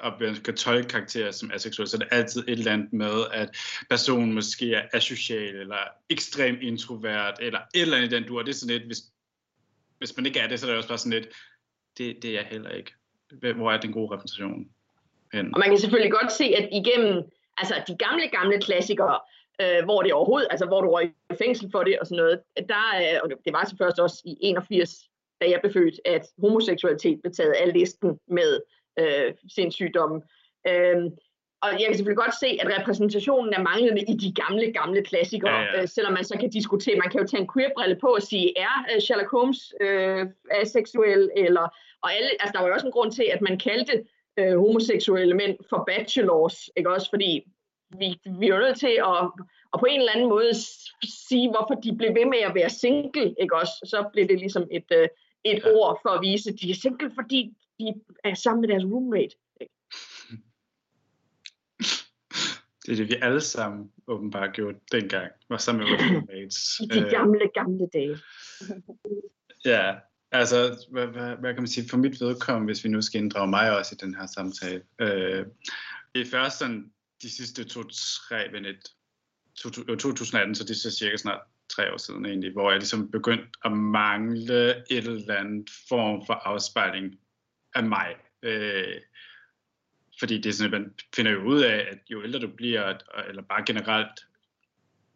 og 0.00 0.12
kan 0.44 0.56
tolke 0.56 0.88
karakterer 0.88 1.30
som 1.30 1.50
aseksuel, 1.54 1.88
så 1.88 1.96
er 1.96 1.98
det 1.98 2.08
altid 2.10 2.40
et 2.48 2.58
eller 2.58 2.72
andet 2.72 2.92
med, 2.92 3.24
at 3.32 3.56
personen 3.90 4.32
måske 4.32 4.74
er 4.74 4.88
asocial, 4.92 5.54
eller 5.54 5.78
ekstrem 6.10 6.58
introvert, 6.60 7.38
eller 7.40 7.60
et 7.74 7.82
eller 7.82 7.96
andet 7.96 8.12
i 8.12 8.14
den 8.16 8.24
du, 8.24 8.38
og 8.38 8.46
det 8.46 8.52
er 8.52 8.56
sådan 8.56 8.76
lidt, 8.76 8.86
hvis, 8.86 8.98
hvis 9.98 10.16
man 10.16 10.26
ikke 10.26 10.40
er 10.40 10.48
det, 10.48 10.60
så 10.60 10.66
er 10.66 10.70
det 10.70 10.76
også 10.76 10.88
bare 10.88 10.98
sådan 10.98 11.20
lidt, 11.20 11.28
det, 11.98 12.22
det 12.22 12.30
er 12.30 12.34
jeg 12.34 12.46
heller 12.50 12.70
ikke. 12.70 12.94
Hvor 13.56 13.72
er 13.72 13.80
den 13.80 13.92
gode 13.92 14.14
repræsentation 14.14 14.68
hen? 15.32 15.54
Og 15.54 15.60
man 15.60 15.68
kan 15.68 15.78
selvfølgelig 15.78 16.12
godt 16.12 16.32
se, 16.32 16.44
at 16.44 16.68
igennem 16.72 17.22
altså 17.56 17.82
de 17.88 17.96
gamle, 17.98 18.28
gamle 18.28 18.60
klassikere, 18.60 19.18
øh, 19.62 19.84
hvor 19.84 20.02
det 20.02 20.12
overhovedet, 20.12 20.48
altså 20.50 20.66
hvor 20.66 20.80
du 20.80 20.90
røg 20.90 21.12
i 21.30 21.34
fængsel 21.38 21.70
for 21.70 21.82
det 21.82 21.98
og 21.98 22.06
sådan 22.06 22.22
noget, 22.24 22.40
der, 22.68 22.84
øh, 23.00 23.20
og 23.22 23.30
det 23.44 23.52
var 23.52 23.64
så 23.64 23.76
først 23.78 23.98
også 23.98 24.22
i 24.24 24.36
81, 24.40 24.90
da 25.40 25.50
jeg 25.50 25.60
blev 25.60 25.72
født, 25.72 26.00
at 26.04 26.26
homoseksualitet 26.40 27.20
blev 27.22 27.32
taget 27.32 27.52
af 27.52 27.72
listen 27.72 28.18
med 28.28 28.60
øh, 28.98 29.34
sindssygdomme. 29.54 30.22
Øh, 30.68 30.96
og 31.62 31.70
jeg 31.72 31.86
kan 31.86 31.94
selvfølgelig 31.94 32.24
godt 32.24 32.40
se, 32.40 32.58
at 32.60 32.78
repræsentationen 32.78 33.54
er 33.54 33.62
manglende 33.62 34.02
i 34.02 34.14
de 34.16 34.32
gamle, 34.42 34.72
gamle 34.72 35.02
klassikere, 35.02 35.60
ja, 35.60 35.76
ja. 35.76 35.82
Øh, 35.82 35.88
selvom 35.88 36.12
man 36.12 36.24
så 36.24 36.36
kan 36.40 36.50
diskutere, 36.50 36.96
man 36.96 37.10
kan 37.10 37.20
jo 37.20 37.26
tage 37.26 37.40
en 37.40 37.50
queer-brille 37.54 37.96
på 38.00 38.06
og 38.06 38.22
sige, 38.22 38.58
er 38.58 38.74
øh, 38.94 39.00
Sherlock 39.00 39.30
Holmes 39.30 39.74
øh, 39.80 40.26
aseksuel, 40.50 41.30
eller, 41.36 41.66
og 42.02 42.14
alle, 42.16 42.30
altså 42.40 42.52
der 42.52 42.60
var 42.60 42.68
jo 42.68 42.74
også 42.74 42.86
en 42.86 42.92
grund 42.92 43.12
til, 43.12 43.26
at 43.32 43.40
man 43.40 43.58
kaldte 43.58 44.04
øh, 44.38 44.58
homoseksuelle 44.58 45.34
mænd 45.34 45.56
for 45.70 45.84
bachelors, 45.86 46.70
ikke 46.76 46.90
også, 46.90 47.10
fordi 47.10 47.44
vi, 47.90 48.20
vi 48.38 48.48
er 48.48 48.58
nødt 48.58 48.78
til 48.78 48.94
at, 49.10 49.30
at 49.74 49.80
på 49.80 49.86
en 49.88 50.00
eller 50.00 50.12
anden 50.12 50.28
måde 50.28 50.52
sige, 51.28 51.50
hvorfor 51.50 51.74
de 51.80 51.96
blev 51.96 52.14
ved 52.14 52.26
med 52.26 52.38
at 52.38 52.54
være 52.54 52.70
single, 52.70 53.34
ikke 53.40 53.56
også, 53.56 53.72
så 53.84 54.10
blev 54.12 54.28
det 54.28 54.38
ligesom 54.38 54.68
et, 54.70 54.88
øh, 54.92 55.08
et 55.44 55.62
ja. 55.64 55.72
ord 55.72 56.00
for 56.02 56.10
at 56.10 56.20
vise, 56.20 56.50
at 56.50 56.60
de 56.60 56.70
er 56.70 56.74
single, 56.74 57.10
fordi 57.14 57.54
de 57.78 57.94
er 58.24 58.34
sammen 58.34 58.60
med 58.60 58.68
deres 58.68 58.84
roommate. 58.84 59.34
Det 62.86 62.92
er 62.92 62.96
det, 62.96 63.08
vi 63.08 63.16
alle 63.22 63.40
sammen 63.40 63.92
åbenbart 64.06 64.52
gjorde 64.52 64.78
dengang, 64.92 65.32
var 65.48 65.56
sammen 65.56 65.84
med 65.84 65.90
vores 65.90 66.02
roommates. 66.12 66.80
I 66.80 66.86
de 66.86 67.04
øh, 67.04 67.10
gamle, 67.10 67.50
gamle 67.54 67.88
dage. 67.92 68.18
ja, 69.64 69.94
altså, 70.32 70.86
hvad, 70.90 71.06
hvad, 71.06 71.36
hvad 71.36 71.54
kan 71.54 71.62
man 71.62 71.68
sige, 71.68 71.88
for 71.88 71.96
mit 71.96 72.20
vedkommende, 72.20 72.66
hvis 72.66 72.84
vi 72.84 72.88
nu 72.88 73.02
skal 73.02 73.20
inddrage 73.20 73.48
mig 73.48 73.78
også 73.78 73.94
i 73.94 74.04
den 74.04 74.14
her 74.14 74.26
samtale. 74.26 74.82
Øh, 74.98 75.46
det 76.14 76.20
er 76.20 76.30
først 76.30 76.58
sådan 76.58 76.92
de 77.22 77.30
sidste 77.30 77.64
to-tre, 77.64 78.52
ved 78.52 78.66
et, 78.66 78.88
2018, 79.98 80.54
så 80.54 80.64
det 80.64 80.70
er 80.70 80.74
så 80.74 80.90
cirka 80.90 81.16
snart 81.16 81.40
tre 81.68 81.92
år 81.92 81.96
siden 81.96 82.26
egentlig, 82.26 82.52
hvor 82.52 82.70
jeg 82.70 82.78
ligesom 82.78 83.10
begyndte 83.10 83.48
at 83.64 83.72
mangle 83.72 84.70
et 84.90 85.04
eller 85.04 85.34
andet 85.34 85.70
form 85.88 86.26
for 86.26 86.34
afspejling 86.34 87.18
af 87.74 87.82
mig. 87.82 88.14
Øh, 88.42 89.00
fordi 90.20 90.38
det 90.38 90.46
er 90.46 90.52
sådan, 90.52 90.74
at 90.74 90.80
man 90.80 90.94
finder 91.16 91.32
jo 91.32 91.42
ud 91.42 91.60
af, 91.60 91.88
at 91.90 91.98
jo 92.10 92.22
ældre 92.22 92.38
du 92.38 92.48
bliver, 92.56 92.98
eller 93.28 93.42
bare 93.42 93.64
generelt, 93.66 94.20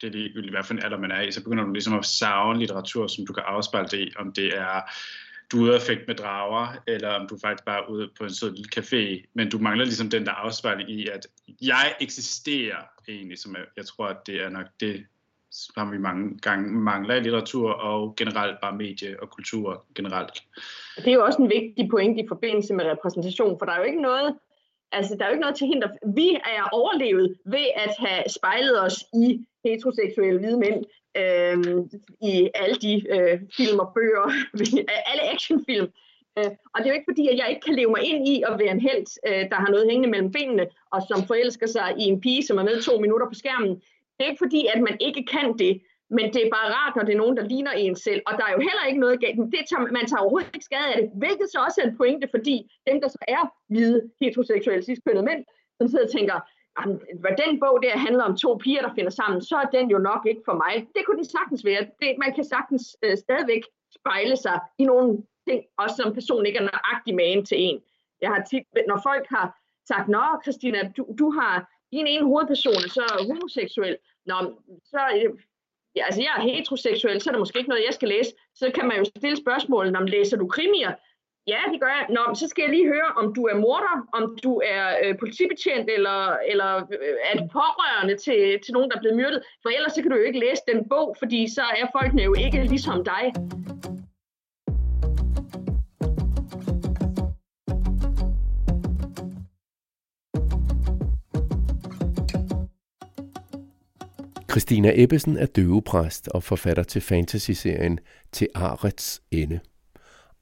det 0.00 0.06
er 0.06 0.12
ligegyldigt, 0.12 0.54
hvad 0.54 0.64
for 0.64 0.74
en 0.74 0.82
alder 0.82 0.98
man 0.98 1.10
er 1.10 1.20
i, 1.20 1.32
så 1.32 1.44
begynder 1.44 1.64
du 1.64 1.72
ligesom 1.72 1.98
at 1.98 2.04
savne 2.04 2.58
litteratur, 2.58 3.06
som 3.06 3.26
du 3.26 3.32
kan 3.32 3.42
afspejle 3.46 3.88
det 3.88 4.00
i, 4.00 4.12
om 4.16 4.32
det 4.32 4.56
er 4.56 4.80
du 5.52 5.58
er 5.58 5.62
ude 5.62 5.74
at 5.74 5.82
med 6.06 6.14
drager, 6.14 6.82
eller 6.86 7.08
om 7.08 7.26
du 7.28 7.38
faktisk 7.42 7.64
bare 7.64 7.82
er 7.84 7.88
ude 7.88 8.10
på 8.18 8.24
en 8.24 8.34
sød 8.34 8.50
lille 8.50 8.70
café, 8.78 9.30
men 9.34 9.50
du 9.50 9.58
mangler 9.58 9.84
ligesom 9.84 10.10
den 10.10 10.26
der 10.26 10.32
afspejling 10.32 10.90
i, 10.90 11.08
at 11.08 11.26
jeg 11.62 11.94
eksisterer 12.00 12.82
egentlig, 13.08 13.38
som 13.38 13.56
jeg, 13.56 13.64
jeg 13.76 13.86
tror, 13.86 14.06
at 14.06 14.26
det 14.26 14.42
er 14.42 14.48
nok 14.48 14.66
det, 14.80 15.06
som 15.50 15.92
vi 15.92 15.98
mange 15.98 16.38
gange 16.38 16.72
mangler 16.72 17.14
i 17.14 17.20
litteratur, 17.20 17.70
og 17.72 18.16
generelt 18.16 18.60
bare 18.60 18.76
medie 18.76 19.22
og 19.22 19.30
kultur 19.30 19.86
generelt. 19.94 20.42
Det 20.96 21.08
er 21.08 21.12
jo 21.12 21.24
også 21.24 21.42
en 21.42 21.50
vigtig 21.50 21.88
point 21.90 22.18
i 22.18 22.24
forbindelse 22.28 22.74
med 22.74 22.84
repræsentation, 22.84 23.58
for 23.58 23.66
der 23.66 23.72
er 23.72 23.78
jo 23.78 23.84
ikke 23.84 24.02
noget, 24.02 24.36
altså 24.92 25.16
der 25.16 25.24
er 25.24 25.28
jo 25.28 25.32
ikke 25.32 25.40
noget 25.40 25.56
til 25.56 25.66
hinder. 25.66 25.88
Vi 26.14 26.28
er 26.56 26.68
overlevet 26.72 27.36
ved 27.46 27.66
at 27.76 27.94
have 27.98 28.22
spejlet 28.28 28.82
os 28.82 29.04
i 29.14 29.46
heteroseksuelle 29.64 30.40
hvide 30.40 30.58
mænd 30.58 30.84
øh, 31.20 31.56
i 32.22 32.50
alle 32.54 32.76
de 32.76 32.94
øh, 33.14 33.40
film 33.56 33.78
og 33.78 33.88
bøger, 33.94 34.26
alle 35.10 35.24
actionfilm. 35.34 35.88
Øh, 36.38 36.50
og 36.72 36.76
det 36.78 36.86
er 36.86 36.92
jo 36.92 36.98
ikke 36.98 37.10
fordi, 37.12 37.28
at 37.28 37.38
jeg 37.38 37.48
ikke 37.50 37.64
kan 37.66 37.74
leve 37.74 37.90
mig 37.90 38.02
ind 38.02 38.28
i 38.28 38.42
at 38.48 38.58
være 38.58 38.70
en 38.76 38.80
held, 38.80 39.06
øh, 39.28 39.42
der 39.50 39.58
har 39.62 39.70
noget 39.70 39.88
hængende 39.90 40.10
mellem 40.10 40.32
benene, 40.32 40.66
og 40.92 41.00
som 41.08 41.26
forelsker 41.26 41.66
sig 41.66 41.88
i 41.98 42.04
en 42.12 42.20
pige, 42.20 42.46
som 42.46 42.58
er 42.58 42.62
med 42.62 42.82
to 42.82 43.00
minutter 43.00 43.26
på 43.28 43.34
skærmen. 43.34 43.74
Det 44.14 44.20
er 44.24 44.30
ikke 44.30 44.44
fordi, 44.46 44.66
at 44.74 44.80
man 44.88 44.96
ikke 45.00 45.24
kan 45.34 45.58
det, 45.58 45.74
men 46.16 46.26
det 46.34 46.40
er 46.42 46.50
bare 46.56 46.68
rart, 46.78 46.96
når 46.96 47.04
det 47.04 47.14
er 47.14 47.22
nogen, 47.22 47.36
der 47.36 47.50
ligner 47.52 47.72
en 47.72 47.96
selv. 47.96 48.22
Og 48.26 48.32
der 48.38 48.44
er 48.48 48.52
jo 48.56 48.60
heller 48.68 48.84
ikke 48.88 49.00
noget 49.00 49.20
galt. 49.20 49.36
Det 49.54 49.62
tager, 49.70 49.92
man 49.98 50.06
tager 50.06 50.22
overhovedet 50.22 50.50
ikke 50.54 50.68
skade 50.70 50.88
af 50.94 50.96
det, 51.00 51.10
hvilket 51.22 51.48
så 51.52 51.58
også 51.66 51.78
er 51.80 51.86
en 51.88 51.96
pointe, 51.96 52.26
fordi 52.34 52.56
dem, 52.88 52.96
der 53.02 53.08
så 53.08 53.20
er 53.28 53.42
hvide, 53.72 53.98
heteroseksuelle, 54.20 54.84
cis 54.84 55.00
mænd, 55.28 55.42
som 55.78 55.88
sidder 55.88 56.04
og 56.08 56.12
tænker, 56.16 56.36
hvad 57.20 57.46
den 57.46 57.60
bog 57.60 57.82
der 57.82 57.98
handler 57.98 58.24
om 58.24 58.36
to 58.36 58.54
piger, 58.54 58.82
der 58.82 58.94
finder 58.94 59.10
sammen, 59.10 59.42
så 59.42 59.56
er 59.56 59.78
den 59.78 59.90
jo 59.90 59.98
nok 59.98 60.26
ikke 60.26 60.42
for 60.44 60.54
mig. 60.54 60.88
Det 60.94 61.06
kunne 61.06 61.16
den 61.16 61.24
sagtens 61.24 61.64
være. 61.64 61.86
Det, 62.00 62.14
man 62.18 62.34
kan 62.34 62.44
sagtens 62.44 62.96
øh, 63.02 63.16
stadigvæk 63.16 63.62
spejle 63.98 64.36
sig 64.36 64.60
i 64.78 64.84
nogle 64.84 65.22
ting, 65.48 65.64
også 65.78 65.96
som 65.96 66.14
person 66.14 66.46
ikke 66.46 66.58
er 66.58 66.68
nøjagtig 66.72 67.14
med 67.14 67.46
til 67.46 67.56
en. 67.60 67.80
Jeg 68.20 68.30
har 68.30 68.42
tit, 68.50 68.62
når 68.88 69.00
folk 69.02 69.26
har 69.28 69.46
sagt, 69.88 70.08
Nå, 70.08 70.24
Christina, 70.44 70.92
du, 70.96 71.06
du 71.18 71.30
har 71.30 71.70
din 71.92 72.06
ene 72.06 72.26
hovedperson 72.26 72.84
er 72.86 72.92
så 72.98 73.24
homoseksuel. 73.28 73.96
Nå, 74.26 74.36
så, 74.84 75.00
øh, 75.16 75.30
ja, 75.96 76.04
altså 76.04 76.22
jeg 76.22 76.34
er 76.38 76.42
heteroseksuel, 76.42 77.20
så 77.20 77.30
er 77.30 77.32
der 77.32 77.38
måske 77.38 77.58
ikke 77.58 77.68
noget, 77.68 77.84
jeg 77.86 77.94
skal 77.94 78.08
læse. 78.08 78.32
Så 78.54 78.70
kan 78.74 78.88
man 78.88 78.98
jo 78.98 79.04
stille 79.04 79.36
spørgsmålet, 79.36 79.96
om 79.96 80.06
læser 80.06 80.36
du 80.36 80.48
krimier? 80.48 80.92
Ja, 81.46 81.60
det 81.72 81.80
gør 81.80 81.92
jeg. 81.98 82.06
Nå, 82.10 82.34
så 82.34 82.48
skal 82.48 82.62
jeg 82.62 82.70
lige 82.70 82.86
høre, 82.86 83.10
om 83.16 83.34
du 83.34 83.42
er 83.46 83.54
morder, 83.54 83.96
om 84.12 84.38
du 84.42 84.62
er 84.64 84.84
øh, 85.04 85.18
politibetjent, 85.18 85.90
eller, 85.90 86.36
eller 86.52 86.76
øh, 86.76 87.14
er 87.30 87.34
du 87.38 87.46
pårørende 87.52 88.16
til, 88.16 88.60
til 88.64 88.72
nogen, 88.72 88.90
der 88.90 88.96
er 88.96 89.00
blevet 89.00 89.16
myrdet. 89.16 89.42
For 89.62 89.68
ellers 89.68 89.92
så 89.92 90.02
kan 90.02 90.10
du 90.10 90.16
jo 90.16 90.22
ikke 90.22 90.38
læse 90.38 90.62
den 90.72 90.88
bog, 90.88 91.16
fordi 91.18 91.48
så 91.54 91.62
er 91.62 91.86
folkene 91.92 92.22
jo 92.22 92.34
ikke 92.34 92.64
ligesom 92.64 93.04
dig. 93.04 93.24
Christina 104.50 104.92
Ebbesen 104.94 105.36
er 105.36 105.46
døvepræst 105.46 106.28
og 106.28 106.42
forfatter 106.42 106.82
til 106.82 107.00
fantasy-serien 107.00 107.98
Til 108.32 108.48
Arets 108.54 109.22
Ende. 109.30 109.60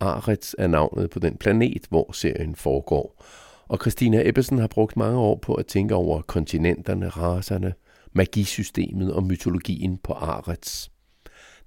Arets 0.00 0.56
er 0.58 0.66
navnet 0.66 1.10
på 1.10 1.18
den 1.18 1.36
planet, 1.36 1.86
hvor 1.88 2.12
serien 2.12 2.54
foregår. 2.54 3.24
Og 3.68 3.78
Christina 3.80 4.28
Ebbesen 4.28 4.58
har 4.58 4.66
brugt 4.66 4.96
mange 4.96 5.18
år 5.18 5.38
på 5.42 5.54
at 5.54 5.66
tænke 5.66 5.94
over 5.94 6.22
kontinenterne, 6.22 7.08
raserne, 7.08 7.74
magisystemet 8.12 9.12
og 9.12 9.24
mytologien 9.24 9.98
på 9.98 10.12
Arets. 10.12 10.90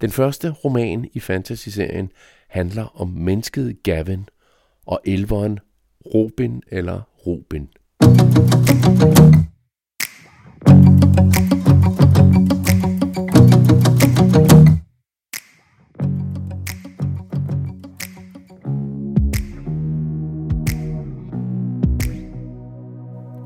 Den 0.01 0.11
første 0.11 0.51
roman 0.51 1.09
i 1.13 1.19
fantasy-serien 1.19 2.11
handler 2.47 3.01
om 3.01 3.07
mennesket 3.07 3.83
Gavin 3.83 4.29
og 4.85 5.01
elveren 5.05 5.59
Robin 6.13 6.61
eller 6.67 7.01
Robin. 7.27 7.69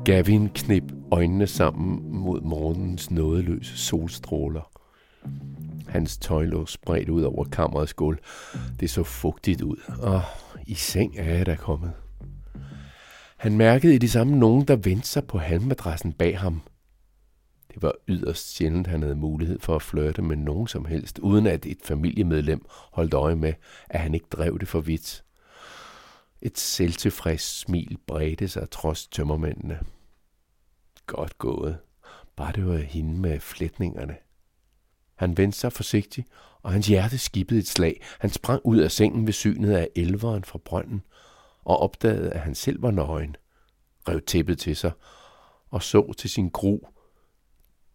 Gavin 0.08 0.48
knep 0.48 0.84
øjnene 1.10 1.46
sammen 1.46 2.18
mod 2.18 2.40
morgenens 2.40 3.10
nådeløse 3.10 3.78
solstråler. 3.78 4.70
Hans 5.88 6.18
tøj 6.18 6.44
lå 6.44 6.66
spredt 6.66 7.08
ud 7.08 7.22
over 7.22 7.44
kammerets 7.44 7.94
gulv. 7.94 8.18
Det 8.80 8.90
så 8.90 9.02
fugtigt 9.02 9.62
ud, 9.62 9.76
og 9.98 10.22
i 10.66 10.74
seng 10.74 11.18
er 11.18 11.36
jeg 11.36 11.46
da 11.46 11.56
kommet. 11.56 11.92
Han 13.36 13.56
mærkede 13.56 13.94
i 13.94 13.98
det 13.98 14.10
samme 14.10 14.38
nogen, 14.38 14.64
der 14.64 14.76
vendte 14.76 15.08
sig 15.08 15.24
på 15.26 15.38
halmmadrassen 15.38 16.12
bag 16.12 16.38
ham. 16.38 16.60
Det 17.74 17.82
var 17.82 17.92
yderst 18.08 18.56
sjældent, 18.56 18.86
han 18.86 19.02
havde 19.02 19.16
mulighed 19.16 19.58
for 19.60 19.76
at 19.76 19.82
flirte 19.82 20.22
med 20.22 20.36
nogen 20.36 20.66
som 20.66 20.84
helst, 20.84 21.18
uden 21.18 21.46
at 21.46 21.66
et 21.66 21.78
familiemedlem 21.84 22.64
holdt 22.92 23.14
øje 23.14 23.36
med, 23.36 23.52
at 23.90 24.00
han 24.00 24.14
ikke 24.14 24.26
drev 24.30 24.58
det 24.58 24.68
for 24.68 24.80
vidt. 24.80 25.24
Et 26.42 26.58
selvtilfreds 26.58 27.58
smil 27.58 27.98
bredte 28.06 28.48
sig 28.48 28.70
trods 28.70 29.06
tømmermændene. 29.06 29.78
Godt 31.08 31.38
gået. 31.38 31.78
Bare 32.36 32.52
det 32.52 32.66
var 32.66 32.76
hende 32.76 33.20
med 33.20 33.40
flætningerne. 33.40 34.16
Han 35.14 35.36
vendte 35.36 35.58
sig 35.58 35.72
forsigtigt, 35.72 36.28
og 36.62 36.72
hans 36.72 36.86
hjerte 36.86 37.18
skippede 37.18 37.60
et 37.60 37.66
slag. 37.66 38.02
Han 38.20 38.30
sprang 38.30 38.60
ud 38.64 38.78
af 38.78 38.90
sengen 38.90 39.26
ved 39.26 39.32
synet 39.32 39.72
af 39.72 39.88
elveren 39.96 40.44
fra 40.44 40.58
brønden, 40.58 41.02
og 41.64 41.78
opdagede, 41.78 42.30
at 42.30 42.40
han 42.40 42.54
selv 42.54 42.82
var 42.82 42.90
nøgen. 42.90 43.36
Rev 44.08 44.20
tæppet 44.26 44.58
til 44.58 44.76
sig, 44.76 44.92
og 45.70 45.82
så 45.82 46.12
til 46.12 46.30
sin 46.30 46.48
gru. 46.48 46.78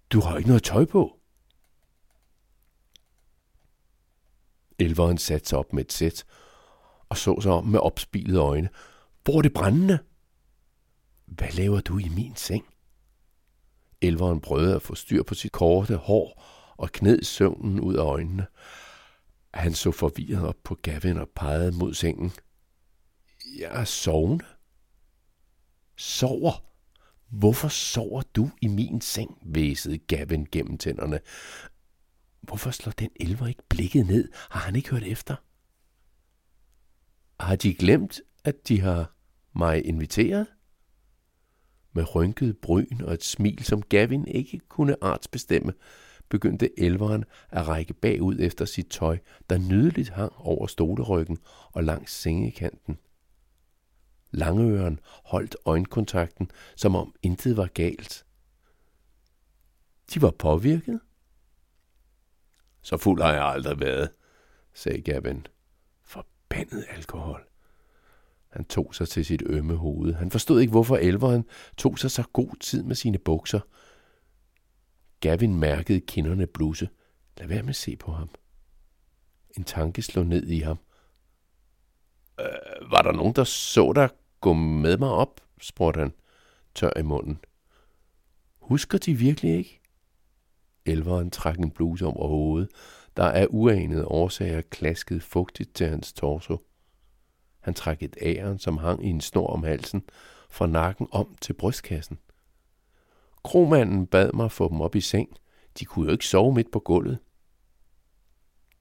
Du 0.10 0.22
har 0.22 0.38
ikke 0.38 0.50
noget 0.50 0.64
tøj 0.64 0.86
på. 0.86 1.20
Elveren 4.80 5.18
satte 5.18 5.50
sig 5.50 5.60
op 5.60 5.74
med 5.74 5.86
et 5.86 5.94
sæt, 5.94 6.26
og 7.10 7.18
så 7.18 7.42
sig 7.42 7.52
om 7.52 7.66
med 7.66 7.80
opspilede 7.80 8.40
øjne. 8.40 8.70
Hvor 9.24 9.38
er 9.38 9.42
det 9.42 9.54
brændende? 9.54 10.00
Hvad 11.26 11.52
laver 11.52 11.82
du 11.82 11.98
i 11.98 12.10
min 12.10 12.36
seng? 12.36 12.73
Elveren 14.04 14.42
prøvede 14.42 14.76
at 14.76 14.82
få 14.82 14.96
styr 14.96 15.24
på 15.24 15.34
sit 15.34 15.52
korte 15.52 15.96
hår 15.96 16.44
og 16.78 16.92
kned 16.92 17.24
søvnen 17.24 17.80
ud 17.80 17.96
af 17.96 18.04
øjnene. 18.04 18.46
Han 19.54 19.74
så 19.74 19.92
forvirret 19.92 20.48
op 20.48 20.58
på 20.64 20.76
Gavin 20.76 21.18
og 21.18 21.30
pegede 21.36 21.72
mod 21.72 21.94
sengen. 21.94 22.32
Jeg 23.60 23.82
er 23.82 23.84
sovende. 23.84 24.46
Sover? 25.98 26.64
Hvorfor 27.30 27.68
sover 27.68 28.22
du 28.36 28.52
i 28.62 28.68
min 28.68 29.02
seng? 29.02 29.38
væsede 29.42 29.98
Gavin 29.98 30.48
gennem 30.52 30.78
tænderne. 30.78 31.20
Hvorfor 32.42 32.72
slår 32.72 32.92
den 32.92 33.10
elver 33.16 33.48
ikke 33.48 33.64
blikket 33.70 34.06
ned? 34.06 34.30
Har 34.50 34.60
han 34.60 34.76
ikke 34.76 34.90
hørt 34.90 35.04
efter? 35.04 35.36
Har 37.44 37.56
de 37.56 37.74
glemt, 37.74 38.22
at 38.44 38.68
de 38.68 38.82
har 38.82 39.16
mig 39.56 39.86
inviteret? 39.86 40.48
Med 41.94 42.16
rynket 42.16 42.58
bryn 42.58 43.02
og 43.02 43.14
et 43.14 43.24
smil, 43.24 43.64
som 43.64 43.82
Gavin 43.82 44.28
ikke 44.28 44.60
kunne 44.70 45.04
artsbestemme, 45.04 45.74
begyndte 46.30 46.80
elveren 46.80 47.26
at 47.50 47.68
række 47.68 47.94
bagud 47.94 48.40
efter 48.40 48.66
sit 48.66 48.88
tøj, 48.88 49.18
der 49.50 49.58
nydeligt 49.58 50.10
hang 50.10 50.34
over 50.36 50.68
stoleryggen 50.68 51.38
og 51.72 51.84
langs 51.84 52.14
sengekanten. 52.14 52.98
Langeøren 54.32 55.00
holdt 55.26 55.56
øjenkontakten, 55.66 56.52
som 56.76 56.96
om 56.96 57.16
intet 57.22 57.58
var 57.58 57.68
galt. 57.68 58.26
De 60.14 60.22
var 60.22 60.32
påvirket. 60.32 61.00
Så 62.82 62.98
fuld 62.98 63.22
har 63.22 63.34
jeg 63.34 63.44
aldrig 63.44 63.80
været, 63.80 64.10
sagde 64.74 65.02
Gavin. 65.02 65.48
Forbandet 66.04 66.86
alkohol. 66.90 67.53
Han 68.54 68.66
tog 68.66 68.96
sig 68.96 69.08
til 69.08 69.26
sit 69.26 69.44
ømme 69.46 69.76
hoved. 69.76 70.14
Han 70.14 70.32
forstod 70.32 70.62
ikke, 70.62 70.72
hvorfor 70.72 70.98
elveren 70.98 71.46
tog 71.78 72.00
sig 72.00 72.12
så 72.12 72.24
god 72.34 72.56
tid 72.60 72.84
med 72.84 72.96
sine 72.96 73.18
bukser. 73.18 73.60
Gavin 75.20 75.60
mærkede 75.60 76.00
kinderne 76.00 76.48
bluse. 76.48 76.90
Lad 77.38 77.48
være 77.48 77.62
med 77.62 77.70
at 77.70 77.76
se 77.76 77.96
på 77.96 78.12
ham. 78.12 78.30
En 79.58 79.64
tanke 79.64 80.02
slog 80.02 80.26
ned 80.26 80.48
i 80.48 80.60
ham. 80.60 80.78
Øh, 82.40 82.92
var 82.92 83.02
der 83.02 83.12
nogen, 83.12 83.34
der 83.34 83.44
så 83.44 83.94
dig 83.94 84.10
gå 84.42 84.54
med 84.54 84.98
mig 84.98 85.10
op? 85.10 85.42
spurgte 85.62 86.00
han, 86.00 86.14
tør 86.76 87.00
i 87.00 87.02
munden. 87.02 87.40
Husker 88.60 88.98
de 88.98 89.14
virkelig 89.14 89.58
ikke? 89.58 89.82
Elveren 90.86 91.32
trak 91.32 91.60
en 91.60 91.72
bluse 91.72 92.06
over 92.06 92.28
hovedet, 92.28 92.70
der 93.18 93.32
af 93.32 93.48
uanede 93.50 94.08
årsager 94.08 94.62
klaskede 94.62 95.20
fugtigt 95.20 95.76
til 95.76 95.88
hans 95.88 96.14
torso. 96.14 96.58
Han 97.64 97.74
trak 97.74 98.04
et 98.04 98.18
æren, 98.22 98.60
som 98.60 98.78
hang 98.78 99.06
i 99.06 99.10
en 99.10 99.22
snor 99.22 99.48
om 99.48 99.64
halsen, 99.64 100.04
fra 100.50 100.68
nakken 100.68 101.08
om 101.12 101.36
til 101.42 101.54
brystkassen. 101.54 102.20
Kromanden 103.44 104.08
bad 104.08 104.32
mig 104.34 104.52
få 104.52 104.70
dem 104.70 104.82
op 104.82 104.96
i 104.96 105.02
seng. 105.02 105.30
De 105.80 105.86
kunne 105.86 106.06
jo 106.06 106.12
ikke 106.12 106.26
sove 106.26 106.54
midt 106.54 106.72
på 106.72 106.80
gulvet. 106.80 107.20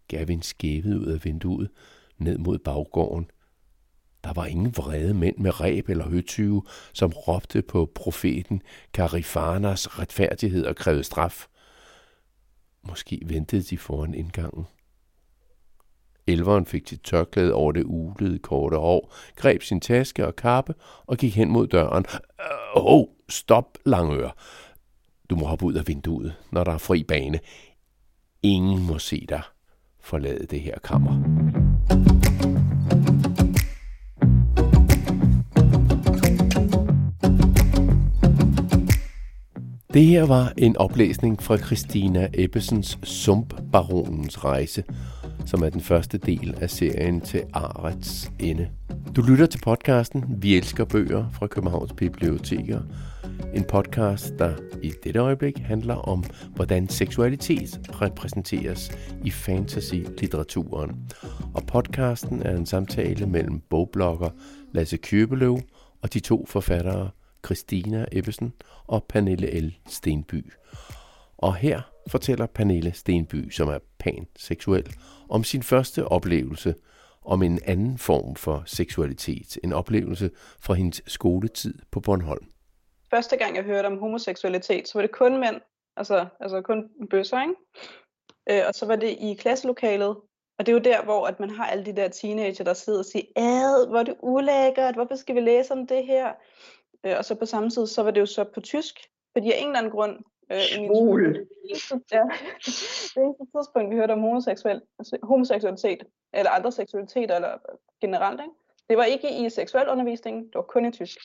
Gavin 0.08 0.42
skævede 0.42 1.00
ud 1.00 1.06
af 1.06 1.24
vinduet 1.24 1.70
ned 2.18 2.38
mod 2.38 2.58
baggården. 2.58 3.30
Der 4.24 4.32
var 4.32 4.46
ingen 4.46 4.76
vrede 4.76 5.14
mænd 5.14 5.36
med 5.38 5.60
ræb 5.60 5.88
eller 5.88 6.08
høtyve, 6.08 6.62
som 6.92 7.10
råbte 7.10 7.62
på 7.62 7.92
profeten 7.94 8.62
Karifanas 8.92 9.98
retfærdighed 9.98 10.66
og 10.66 10.76
krævede 10.76 11.04
straf. 11.04 11.46
Måske 12.82 13.22
ventede 13.24 13.62
de 13.62 13.78
foran 13.78 14.14
indgangen. 14.14 14.66
Elveren 16.26 16.66
fik 16.66 16.88
sit 16.88 17.00
tørklæde 17.04 17.54
over 17.54 17.72
det 17.72 17.84
ulede 17.86 18.38
korte 18.38 18.76
hår, 18.76 19.14
greb 19.36 19.62
sin 19.62 19.80
taske 19.80 20.26
og 20.26 20.36
kappe 20.36 20.74
og 21.06 21.16
gik 21.16 21.36
hen 21.36 21.50
mod 21.50 21.66
døren. 21.66 22.04
Åh, 22.76 22.84
oh, 22.84 23.06
stop, 23.28 23.78
Langør. 23.86 24.36
Du 25.30 25.36
må 25.36 25.46
hoppe 25.46 25.64
ud 25.64 25.74
af 25.74 25.88
vinduet, 25.88 26.34
når 26.50 26.64
der 26.64 26.72
er 26.72 26.78
fri 26.78 27.04
bane. 27.04 27.40
Ingen 28.42 28.86
må 28.86 28.98
se 28.98 29.26
dig 29.28 29.42
forlade 30.02 30.46
det 30.50 30.60
her 30.60 30.78
kammer. 30.84 31.22
Det 39.94 40.04
her 40.04 40.26
var 40.26 40.52
en 40.58 40.76
oplæsning 40.76 41.42
fra 41.42 41.56
Christina 41.56 42.28
Ebbesens 42.34 42.98
Sumpbaronens 43.02 44.44
rejse, 44.44 44.84
som 45.46 45.62
er 45.62 45.68
den 45.68 45.80
første 45.80 46.18
del 46.18 46.54
af 46.60 46.70
serien 46.70 47.20
til 47.20 47.42
Arets 47.52 48.32
Ende. 48.38 48.68
Du 49.16 49.22
lytter 49.22 49.46
til 49.46 49.60
podcasten 49.60 50.24
Vi 50.28 50.56
elsker 50.56 50.84
bøger 50.84 51.30
fra 51.32 51.46
Københavns 51.46 51.92
Biblioteker. 51.92 52.80
En 53.54 53.64
podcast, 53.64 54.34
der 54.38 54.54
i 54.82 54.92
dette 55.04 55.20
øjeblik 55.20 55.58
handler 55.58 55.94
om, 55.94 56.24
hvordan 56.54 56.88
seksualitet 56.88 57.80
repræsenteres 58.02 58.90
i 59.24 59.30
fantasy-litteraturen. 59.30 60.96
Og 61.54 61.62
podcasten 61.66 62.42
er 62.42 62.56
en 62.56 62.66
samtale 62.66 63.26
mellem 63.26 63.60
bogblogger 63.70 64.28
Lasse 64.72 64.96
Købeløv 64.96 65.58
og 66.02 66.12
de 66.12 66.20
to 66.20 66.46
forfattere 66.48 67.10
Christina 67.44 68.04
Ebbesen 68.12 68.52
og 68.86 69.04
Pernille 69.08 69.60
L. 69.60 69.74
Stenby. 69.88 70.52
Og 71.38 71.54
her 71.54 71.80
fortæller 72.08 72.46
Pernille 72.46 72.92
Stenby, 72.92 73.50
som 73.50 73.68
er 73.68 73.78
panseksuel, 73.98 74.94
om 75.32 75.44
sin 75.44 75.62
første 75.62 76.04
oplevelse 76.04 76.74
om 77.24 77.42
en 77.42 77.58
anden 77.66 77.98
form 77.98 78.36
for 78.36 78.62
seksualitet. 78.66 79.58
En 79.64 79.72
oplevelse 79.72 80.30
fra 80.60 80.74
hendes 80.74 81.02
skoletid 81.06 81.74
på 81.90 82.00
Bornholm. 82.00 82.46
Første 83.10 83.36
gang 83.36 83.56
jeg 83.56 83.64
hørte 83.64 83.86
om 83.86 83.98
homoseksualitet, 83.98 84.88
så 84.88 84.98
var 84.98 85.02
det 85.02 85.10
kun 85.10 85.40
mænd, 85.40 85.60
altså, 85.96 86.26
altså 86.40 86.60
kun 86.60 86.88
bøsser, 87.10 87.42
ikke? 87.42 87.54
Øh, 88.50 88.66
og 88.68 88.74
så 88.74 88.86
var 88.86 88.96
det 88.96 89.16
i 89.20 89.34
klasselokalet, 89.34 90.16
og 90.58 90.66
det 90.66 90.68
er 90.68 90.72
jo 90.72 90.78
der, 90.78 91.04
hvor 91.04 91.26
at 91.26 91.40
man 91.40 91.50
har 91.50 91.66
alle 91.66 91.84
de 91.84 91.96
der 91.96 92.08
teenager, 92.08 92.64
der 92.64 92.74
sidder 92.74 92.98
og 92.98 93.04
siger, 93.04 93.24
ad, 93.36 93.88
hvor 93.88 93.98
er 93.98 94.04
det 94.04 94.16
ulækkert, 94.22 94.94
hvorfor 94.94 95.14
skal 95.14 95.34
vi 95.34 95.40
læse 95.40 95.72
om 95.72 95.86
det 95.86 96.06
her? 96.06 96.32
Øh, 97.06 97.14
og 97.18 97.24
så 97.24 97.34
på 97.34 97.46
samme 97.46 97.70
tid, 97.70 97.86
så 97.86 98.02
var 98.02 98.10
det 98.10 98.20
jo 98.20 98.26
så 98.26 98.44
på 98.54 98.60
tysk, 98.60 98.94
fordi 99.32 99.52
af 99.52 99.58
en 99.58 99.66
eller 99.66 99.78
anden 99.78 99.92
grund, 99.92 100.18
øh, 100.52 100.76
i 100.76 100.80
min 100.80 100.88
skole, 100.88 101.26
ja, 102.16 102.24
det 103.14 103.22
eneste 103.24 103.44
tidspunkt, 103.56 103.90
vi 103.90 103.96
hørte 103.96 104.12
om 104.12 104.20
homoseksuel, 104.20 104.82
homoseksualitet, 105.22 106.04
eller 106.32 106.50
andre 106.50 106.72
seksualiteter, 106.72 107.34
eller 107.36 107.58
generelt, 108.00 108.40
ikke? 108.40 108.54
det 108.88 108.96
var 108.96 109.04
ikke 109.04 109.46
i 109.46 109.50
seksuel 109.50 109.88
undervisning, 109.88 110.44
det 110.44 110.54
var 110.54 110.62
kun 110.62 110.84
i 110.84 110.90
tysk. 110.90 111.18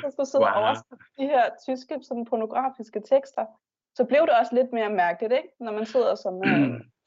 så 0.00 0.08
skulle 0.12 0.26
sidde 0.26 0.44
wow. 0.44 0.62
og 0.62 0.76
de 1.18 1.26
her 1.26 1.44
tyske 1.66 1.98
sådan 2.02 2.24
pornografiske 2.24 3.00
tekster, 3.00 3.46
så 3.94 4.04
blev 4.04 4.20
det 4.20 4.30
også 4.40 4.54
lidt 4.54 4.72
mere 4.72 4.90
mærkeligt, 4.90 5.32
ikke? 5.32 5.48
når 5.60 5.72
man 5.72 5.86
sidder 5.86 6.14
som, 6.14 6.34
mm 6.34 6.80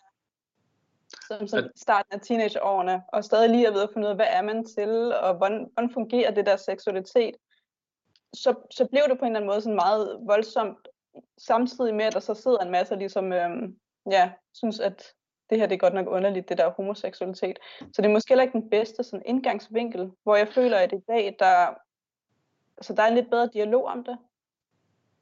som, 1.28 1.48
som 1.48 1.70
starten 1.76 2.13
af 2.13 2.22
teenageårene, 2.22 3.04
og 3.13 3.24
stadig 3.24 3.50
lige 3.50 3.67
er 3.67 3.72
ved 3.72 3.84
at 3.84 3.89
finde 3.94 4.06
ud 4.06 4.10
af, 4.10 4.15
hvad 4.15 4.28
er 4.30 4.41
man 4.41 4.65
til, 4.65 5.13
og 5.13 5.36
hvordan, 5.38 5.70
hvordan 5.74 5.94
fungerer 5.94 6.32
det 6.32 6.46
der 6.46 6.56
seksualitet, 6.56 7.36
så, 8.34 8.56
så 8.72 8.88
blev 8.88 9.04
det 9.10 9.20
på 9.20 9.26
en 9.26 9.32
eller 9.32 9.39
anden 9.39 9.50
måde 9.50 9.62
sådan 9.62 9.76
meget 9.76 10.20
voldsomt, 10.22 10.88
samtidig 11.38 11.96
med, 11.96 12.06
at 12.06 12.13
der 12.13 12.20
så 12.20 12.34
sidder 12.34 12.58
en 12.58 12.72
masse, 12.72 12.96
ligesom, 12.96 13.34
øhm, 13.34 13.76
ja, 14.12 14.32
synes, 14.54 14.80
at 14.80 15.13
det 15.50 15.60
her 15.60 15.67
det 15.67 15.76
er 15.76 15.80
godt 15.80 15.94
nok 15.94 16.08
underligt, 16.08 16.50
det 16.50 16.58
der 16.58 16.72
homoseksualitet. 16.72 17.60
Så 17.80 18.02
det 18.02 18.06
er 18.06 18.12
måske 18.12 18.32
heller 18.32 18.44
ikke 18.44 18.60
den 18.60 18.70
bedste 18.70 19.04
sådan 19.04 19.26
indgangsvinkel, 19.26 20.12
hvor 20.24 20.36
jeg 20.36 20.48
føler, 20.48 20.78
at 20.78 20.94
i 20.94 21.00
dag, 21.08 21.36
der, 21.39 21.74
altså, 22.78 22.94
der 22.94 23.04
er 23.04 23.08
en 23.08 23.15
lidt 23.15 23.30
bedre 23.30 23.50
dialog 23.54 23.86
om 23.86 24.04
det 24.04 24.17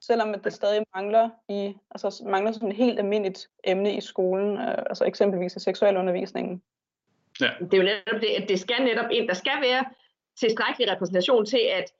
selvom 0.02 0.34
at 0.34 0.43
det 0.43 0.54
stadig 0.54 0.86
mangler 0.95 1.30
i 1.50 1.76
altså 1.91 2.24
mangler 2.26 2.52
sådan 2.52 2.69
et 2.69 2.76
helt 2.76 3.00
almindeligt 3.00 3.48
emne 3.63 3.93
i 3.93 4.02
skolen, 4.02 4.58
øh, 4.58 4.78
altså 4.78 5.06
eksempelvis 5.06 5.56
i 5.56 5.60
seksualundervisningen. 5.60 6.62
Ja. 7.41 7.50
Det 7.60 7.74
er 7.74 7.78
jo 7.78 7.84
netop 7.84 8.22
det, 8.22 8.28
at 8.28 8.50
det 8.50 8.60
skal 8.60 8.84
netop 8.84 9.12
ind, 9.12 9.28
der 9.28 9.34
skal 9.34 9.62
være 9.62 9.86
tilstrækkelig 10.39 10.91
repræsentation 10.91 11.45
til, 11.45 11.62
at, 11.74 11.93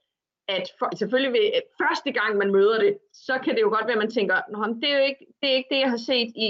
at 0.56 0.66
for, 0.78 0.88
selvfølgelig 0.96 1.32
ved 1.32 1.46
første 1.82 2.10
gang 2.12 2.36
man 2.36 2.52
møder 2.52 2.78
det, 2.80 2.98
så 3.12 3.38
kan 3.44 3.54
det 3.54 3.62
jo 3.62 3.68
godt 3.68 3.86
være, 3.86 3.98
at 3.98 4.04
man 4.04 4.10
tænker, 4.10 4.36
det 4.82 4.90
er 4.90 4.98
jo 4.98 5.04
ikke 5.04 5.26
det, 5.40 5.48
er 5.50 5.56
ikke 5.56 5.74
det 5.74 5.80
jeg 5.80 5.90
har 5.90 6.02
set 6.10 6.32
i 6.36 6.46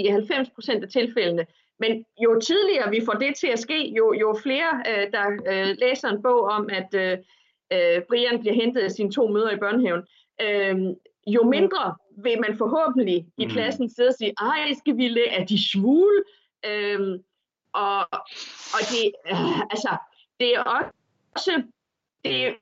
90% 0.77 0.83
af 0.83 0.89
tilfældene. 0.89 1.45
Men 1.79 2.05
jo 2.23 2.39
tidligere 2.39 2.89
vi 2.89 3.01
får 3.05 3.13
det 3.13 3.35
til 3.35 3.47
at 3.47 3.59
ske, 3.59 3.89
jo, 3.97 4.13
jo 4.13 4.39
flere, 4.43 4.83
øh, 4.89 5.11
der 5.11 5.25
øh, 5.51 5.75
læser 5.79 6.07
en 6.09 6.21
bog 6.21 6.41
om, 6.41 6.69
at 6.69 6.89
øh, 6.93 7.17
øh 7.73 8.01
Brian 8.09 8.39
bliver 8.39 8.53
hentet 8.53 8.81
af 8.81 8.91
sine 8.91 9.11
to 9.11 9.27
møder 9.27 9.51
i 9.51 9.57
børnehaven, 9.57 10.03
øh, 10.41 10.75
jo 11.27 11.43
mindre 11.43 11.95
vil 12.23 12.41
man 12.41 12.57
forhåbentlig 12.57 13.25
i 13.37 13.45
mm. 13.45 13.51
klassen 13.51 13.89
sidde 13.89 14.09
og 14.09 14.15
sige, 14.17 14.33
ej, 14.39 14.73
skal 14.77 14.97
vi 14.97 15.07
lære, 15.07 15.27
er 15.27 15.45
de 15.45 15.69
svule? 15.71 16.23
Øhm, 16.65 17.23
og, 17.73 17.99
og 18.75 18.81
det, 18.91 19.11
øh, 19.31 19.59
altså, 19.59 19.97
det 20.39 20.55
er 20.55 20.63
også, 21.35 21.63
det, 22.25 22.55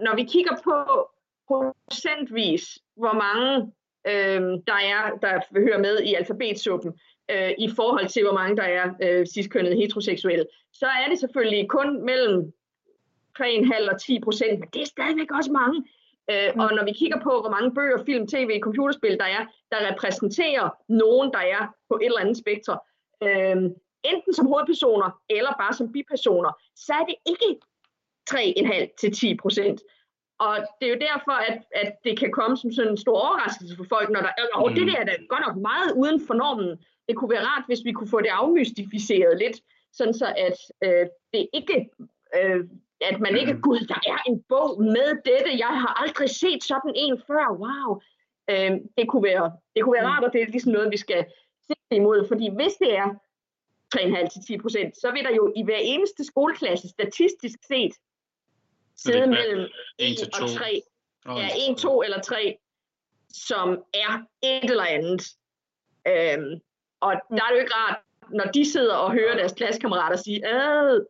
når 0.00 0.16
vi 0.16 0.24
kigger 0.24 0.56
på 0.64 1.08
procentvis, 1.48 2.78
hvor 2.96 3.12
mange 3.12 3.72
øh, 4.06 4.42
der 4.66 4.78
er, 4.94 5.02
der 5.22 5.60
hører 5.60 5.78
med 5.78 6.00
i 6.00 6.14
alfabetsuppen, 6.14 6.92
øh, 7.30 7.52
i 7.58 7.68
forhold 7.76 8.08
til, 8.08 8.22
hvor 8.22 8.32
mange 8.32 8.56
der 8.56 8.62
er 8.62 8.86
øh, 9.02 9.26
ciskønnede 9.26 9.76
heteroseksuelle, 9.76 10.46
så 10.72 10.86
er 10.86 11.08
det 11.08 11.18
selvfølgelig 11.18 11.68
kun 11.68 12.04
mellem 12.04 12.52
3,5 13.42 13.92
og 13.92 14.00
10 14.00 14.20
procent, 14.20 14.60
men 14.60 14.68
det 14.72 14.82
er 14.82 14.86
stadigvæk 14.86 15.30
også 15.30 15.52
mange. 15.52 15.84
Øh, 16.30 16.50
og 16.62 16.68
når 16.76 16.84
vi 16.84 16.92
kigger 16.92 17.20
på, 17.20 17.30
hvor 17.40 17.50
mange 17.50 17.74
bøger, 17.74 18.04
film, 18.04 18.26
tv, 18.26 18.60
computerspil 18.60 19.18
der 19.18 19.24
er, 19.24 19.42
der 19.72 19.90
repræsenterer 19.90 20.70
nogen, 20.88 21.32
der 21.32 21.38
er 21.38 21.74
på 21.88 21.94
et 21.96 22.06
eller 22.06 22.20
andet 22.20 22.36
spektrum, 22.36 22.78
øh, 23.22 23.56
enten 24.12 24.32
som 24.34 24.46
hovedpersoner 24.46 25.20
eller 25.30 25.52
bare 25.58 25.72
som 25.72 25.92
bipersoner, 25.92 26.52
så 26.76 26.92
er 26.92 27.04
det 27.04 27.14
ikke 27.26 27.60
3,5 28.30 28.94
til 29.00 29.12
10 29.12 29.36
procent. 29.36 29.80
Og 30.38 30.56
det 30.80 30.86
er 30.86 30.92
jo 30.92 31.00
derfor, 31.10 31.32
at, 31.32 31.58
at 31.74 31.92
det 32.04 32.18
kan 32.18 32.32
komme 32.32 32.56
som 32.56 32.72
sådan 32.72 32.90
en 32.90 32.96
stor 32.96 33.18
overraskelse 33.18 33.76
for 33.76 33.86
folk, 33.88 34.10
når 34.10 34.20
der 34.20 34.32
og 34.54 34.70
det 34.70 34.86
der 34.86 34.98
er 35.00 35.04
da 35.04 35.14
godt 35.28 35.44
nok 35.46 35.56
meget 35.56 35.92
uden 35.96 36.26
for 36.26 36.34
normen. 36.34 36.78
Det 37.08 37.16
kunne 37.16 37.30
være 37.30 37.44
rart, 37.44 37.64
hvis 37.66 37.84
vi 37.84 37.92
kunne 37.92 38.08
få 38.08 38.20
det 38.20 38.28
afmystificeret 38.28 39.38
lidt, 39.38 39.56
sådan 39.92 40.14
så 40.14 40.26
at 40.36 40.58
øh, 40.84 41.06
det 41.32 41.48
ikke 41.52 41.90
øh, 42.36 42.64
at 43.00 43.20
man 43.20 43.36
ikke, 43.36 43.60
gud, 43.60 43.80
der 43.92 44.00
er 44.06 44.18
en 44.26 44.44
bog 44.48 44.82
med 44.82 45.08
dette, 45.24 45.58
jeg 45.58 45.74
har 45.82 46.02
aldrig 46.02 46.30
set 46.30 46.64
sådan 46.64 46.92
en 46.96 47.22
før, 47.26 47.46
wow. 47.64 48.00
Øh, 48.50 48.70
det, 48.98 49.08
kunne 49.08 49.22
være, 49.22 49.52
det 49.74 49.82
kunne 49.82 49.96
være 49.98 50.06
rart, 50.06 50.24
og 50.24 50.32
det 50.32 50.42
er 50.42 50.46
ligesom 50.46 50.72
noget, 50.72 50.90
vi 50.90 50.96
skal 50.96 51.26
se 51.66 51.74
imod, 51.90 52.28
fordi 52.28 52.50
hvis 52.54 52.74
det 52.74 52.96
er 52.96 53.08
3,5-10 53.96 54.62
procent, 54.62 54.96
så 54.96 55.10
vil 55.12 55.24
der 55.24 55.34
jo 55.34 55.52
i 55.56 55.62
hver 55.64 55.80
eneste 55.82 56.24
skoleklasse 56.24 56.88
statistisk 56.88 57.58
set 57.66 57.94
sidde 58.96 59.26
mellem 59.26 59.68
1 59.98 60.42
og 60.42 60.50
3. 60.50 60.82
Ja, 61.26 61.48
1, 61.70 61.76
2 61.78 62.02
eller 62.02 62.20
3, 62.20 62.56
som 63.32 63.84
er 63.94 64.22
et 64.42 64.70
eller 64.70 64.84
andet. 64.84 65.22
Øhm, 66.08 66.60
og 67.00 67.12
der 67.30 67.42
er 67.44 67.48
det 67.48 67.56
jo 67.56 67.60
ikke 67.60 67.74
rart, 67.74 67.98
når 68.30 68.44
de 68.44 68.72
sidder 68.72 68.94
og 68.94 69.12
hører 69.12 69.36
deres 69.36 69.52
klassekammerater 69.52 70.16
sige, 70.16 70.46
at 70.46 71.00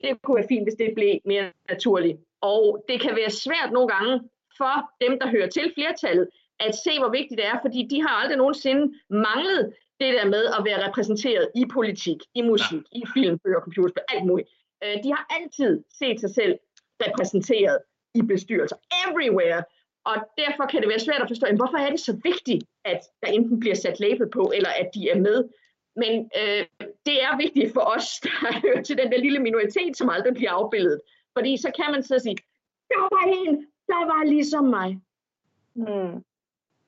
det 0.00 0.22
kunne 0.22 0.36
være 0.36 0.48
fint, 0.48 0.64
hvis 0.64 0.74
det 0.74 0.94
blev 0.94 1.18
mere 1.24 1.52
naturligt. 1.68 2.18
Og 2.40 2.84
det 2.88 3.00
kan 3.00 3.16
være 3.16 3.30
svært 3.30 3.72
nogle 3.72 3.88
gange 3.88 4.20
for 4.56 4.90
dem, 5.00 5.18
der 5.20 5.28
hører 5.28 5.48
til 5.48 5.72
flertallet, 5.74 6.28
at 6.60 6.74
se, 6.74 6.98
hvor 6.98 7.10
vigtigt 7.10 7.38
det 7.38 7.46
er, 7.46 7.58
fordi 7.62 7.86
de 7.90 8.02
har 8.02 8.08
aldrig 8.08 8.36
nogensinde 8.36 8.94
manglet 9.10 9.74
det 10.00 10.14
der 10.14 10.26
med 10.26 10.44
at 10.58 10.64
være 10.64 10.86
repræsenteret 10.88 11.50
i 11.54 11.64
politik, 11.72 12.18
i 12.34 12.42
musik, 12.42 12.82
i 12.92 13.02
film, 13.14 13.38
bøger, 13.38 13.60
computerspil, 13.60 14.02
alt 14.08 14.26
muligt. 14.26 14.48
Øh, 14.84 15.02
de 15.04 15.08
har 15.16 15.26
altid 15.30 15.84
set 15.98 16.20
sig 16.20 16.30
selv 16.30 16.58
repræsenteret 17.06 17.78
i 18.14 18.22
bestyrelser, 18.22 18.76
everywhere. 19.06 19.64
Og 20.04 20.16
derfor 20.38 20.64
kan 20.66 20.80
det 20.80 20.88
være 20.88 21.06
svært 21.06 21.22
at 21.22 21.28
forstå, 21.28 21.46
hvorfor 21.56 21.78
er 21.78 21.90
det 21.90 22.00
så 22.00 22.20
vigtigt, 22.24 22.64
at 22.84 23.00
der 23.22 23.28
enten 23.28 23.60
bliver 23.60 23.74
sat 23.74 24.00
label 24.00 24.30
på, 24.30 24.52
eller 24.56 24.68
at 24.80 24.90
de 24.94 25.10
er 25.10 25.18
med. 25.18 25.48
Men 25.96 26.30
øh, 26.40 26.64
det 27.06 27.16
er 27.26 27.36
vigtigt 27.36 27.72
for 27.72 27.80
os, 27.96 28.06
der 28.24 28.60
hører 28.60 28.82
til 28.82 28.98
den 28.98 29.12
der 29.12 29.18
lille 29.18 29.38
minoritet, 29.38 29.96
som 29.96 30.10
aldrig 30.10 30.34
bliver 30.34 30.50
afbildet. 30.50 31.00
Fordi 31.36 31.56
så 31.56 31.70
kan 31.76 31.92
man 31.92 32.02
så 32.02 32.18
sige, 32.18 32.36
der 32.88 33.00
var 33.14 33.24
en, 33.38 33.54
der 33.86 34.02
var 34.12 34.24
ligesom 34.24 34.64
mig. 34.64 35.00
Hmm. 35.74 36.24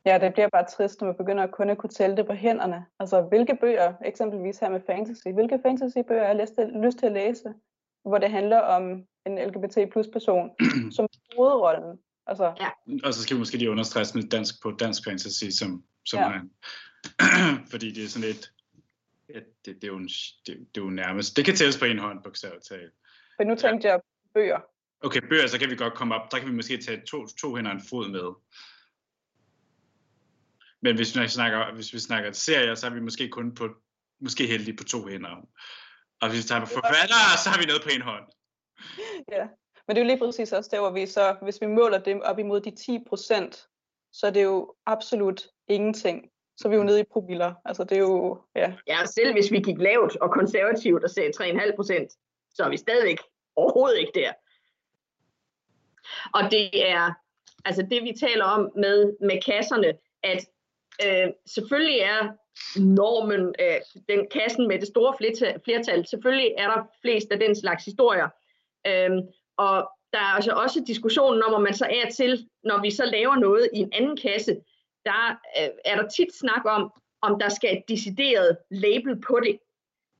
Ja, 0.07 0.19
det 0.19 0.33
bliver 0.33 0.49
bare 0.49 0.67
trist, 0.67 1.01
når 1.01 1.07
man 1.07 1.17
begynder 1.17 1.45
at 1.45 1.51
kun 1.51 1.71
at 1.71 1.79
kunne 1.79 1.91
tælle 1.91 2.17
det 2.17 2.27
på 2.27 2.33
hænderne. 2.33 2.87
Altså, 3.01 3.21
hvilke 3.21 3.57
bøger, 3.61 3.95
eksempelvis 4.05 4.59
her 4.59 4.69
med 4.69 4.81
fantasy, 4.87 5.29
hvilke 5.35 5.59
fantasybøger 5.63 6.21
har 6.21 6.29
jeg 6.29 6.41
lyst 6.41 6.55
til, 6.55 6.67
lyst 6.67 6.99
til 6.99 7.07
at 7.07 7.13
læse, 7.13 7.55
hvor 8.05 8.19
det 8.19 8.31
handler 8.31 8.59
om 8.59 9.07
en 9.27 9.39
LGBT 9.49 9.79
plus 9.93 10.07
person 10.13 10.51
som 10.97 11.09
hovedrollen? 11.37 11.99
Altså, 12.27 12.55
Ja. 12.61 12.71
Og 13.05 13.15
så 13.15 13.23
skal 13.23 13.35
vi 13.35 13.39
måske 13.39 13.57
lige 13.57 13.71
understrege 13.71 14.07
med 14.15 14.31
dansk 14.31 14.63
på 14.63 14.71
dansk 14.71 15.05
fantasy, 15.05 15.45
som, 15.59 15.85
som 16.05 16.19
Ja. 16.19 16.27
ja. 16.27 16.33
han. 16.33 16.51
fordi 17.73 17.91
det 17.91 18.05
er 18.05 18.09
sådan 18.09 18.29
lidt, 18.29 18.53
ja, 19.29 19.39
det, 19.65 19.83
det, 19.83 19.85
er 19.85 19.89
jo 19.89 19.97
en, 19.97 20.09
det, 20.47 20.47
det 20.47 20.81
er 20.81 20.85
jo 20.85 20.91
nærmest, 20.91 21.37
det 21.37 21.45
kan 21.45 21.55
tælles 21.55 21.79
på 21.79 21.85
en 21.85 21.99
hånd, 21.99 22.23
bogstaveligt 22.23 22.67
talt. 22.67 22.93
for 23.37 23.45
nu 23.45 23.55
tænkte 23.55 23.89
jeg 23.89 24.01
på 24.01 24.31
bøger. 24.35 24.61
Okay, 25.01 25.21
bøger, 25.29 25.47
så 25.47 25.59
kan 25.59 25.71
vi 25.71 25.77
godt 25.77 25.95
komme 25.95 26.15
op, 26.15 26.31
der 26.31 26.39
kan 26.39 26.49
vi 26.49 26.55
måske 26.55 26.77
tage 26.77 27.03
to, 27.07 27.27
to 27.27 27.57
hænder 27.57 27.71
og 27.71 27.77
en 27.77 27.83
fod 27.91 28.09
med. 28.09 28.35
Men 30.83 30.97
hvis 30.97 31.19
vi 31.19 31.29
snakker, 31.29 31.75
hvis 31.75 31.93
vi 31.95 31.99
snakker 31.99 32.33
serier, 32.33 32.75
så 32.75 32.87
er 32.87 32.91
vi 32.91 33.01
måske 33.01 33.29
kun 33.29 33.55
på, 33.55 33.75
måske 34.21 34.47
heldige 34.47 34.77
på 34.77 34.85
to 34.85 35.07
hænder. 35.07 35.49
Og 36.21 36.29
hvis 36.29 36.39
vi 36.43 36.49
tager 36.49 36.61
på 36.61 36.67
forfattere, 36.67 37.27
så 37.45 37.49
har 37.51 37.59
vi 37.59 37.67
noget 37.67 37.83
på 37.83 37.89
en 37.95 38.03
hånd. 38.03 38.25
Ja. 39.33 39.47
Men 39.87 39.97
det 39.97 40.01
er 40.01 40.05
jo 40.05 40.11
lige 40.13 40.19
præcis 40.19 40.53
også 40.53 40.71
der, 40.73 40.81
hvor 40.81 40.91
vi 40.91 41.07
så, 41.07 41.37
hvis 41.43 41.61
vi 41.61 41.67
måler 41.67 41.99
dem 41.99 42.21
op 42.25 42.39
imod 42.39 42.61
de 42.61 42.71
10 42.71 42.99
procent, 43.09 43.67
så 44.13 44.27
er 44.27 44.31
det 44.31 44.43
jo 44.43 44.75
absolut 44.87 45.47
ingenting. 45.69 46.31
Så 46.57 46.69
er 46.69 46.71
vi 46.71 46.77
jo 46.77 46.83
nede 46.83 47.01
i 47.01 47.05
promiller. 47.13 47.55
Altså 47.65 47.85
det 47.85 47.97
er 47.97 48.01
jo, 48.01 48.43
ja. 48.57 48.75
Ja, 48.87 49.07
selv 49.07 49.33
hvis 49.33 49.53
vi 49.53 49.61
gik 49.61 49.79
lavt 49.79 50.17
og 50.17 50.31
konservativt 50.31 51.05
og 51.05 51.11
sagde 51.11 51.33
3,5 51.43 51.77
procent, 51.77 52.13
så 52.55 52.65
er 52.65 52.69
vi 52.69 52.77
stadigvæk 52.77 53.19
overhovedet 53.57 53.99
ikke 53.99 54.13
der. 54.15 54.33
Og 56.35 56.51
det 56.51 56.91
er 56.91 57.13
altså 57.65 57.87
det, 57.91 58.03
vi 58.03 58.13
taler 58.21 58.45
om 58.45 58.73
med, 58.77 59.17
med 59.21 59.43
kasserne, 59.43 59.93
at 60.23 60.47
øh, 61.07 61.33
selvfølgelig 61.47 61.99
er 61.99 62.33
normen, 62.77 63.55
øh, 63.61 63.81
den 64.09 64.27
kassen 64.31 64.69
med 64.69 64.79
det 64.79 64.89
store 64.89 65.15
flertal, 65.65 66.07
selvfølgelig 66.07 66.55
er 66.59 66.67
der 66.67 66.83
flest 67.01 67.33
af 67.33 67.39
den 67.39 67.55
slags 67.55 67.85
historier. 67.85 68.29
Øhm, 68.87 69.21
og 69.57 69.91
der 70.13 70.19
er 70.19 70.35
altså 70.35 70.53
også 70.53 70.85
diskussionen 70.87 71.43
om, 71.43 71.55
om 71.55 71.63
man 71.63 71.75
så 71.75 71.87
er 71.91 72.11
til, 72.11 72.49
når 72.65 72.81
vi 72.83 72.91
så 72.91 73.05
laver 73.05 73.37
noget 73.37 73.69
i 73.73 73.79
en 73.79 73.93
anden 73.93 74.17
kasse, 74.17 74.57
der 75.05 75.31
øh, 75.61 75.69
er 75.85 75.97
der 75.97 76.09
tit 76.09 76.35
snak 76.35 76.65
om, 76.65 76.93
om 77.23 77.39
der 77.39 77.49
skal 77.49 77.77
et 77.77 77.83
decideret 77.89 78.59
label 78.71 79.21
på 79.21 79.41
det. 79.41 79.59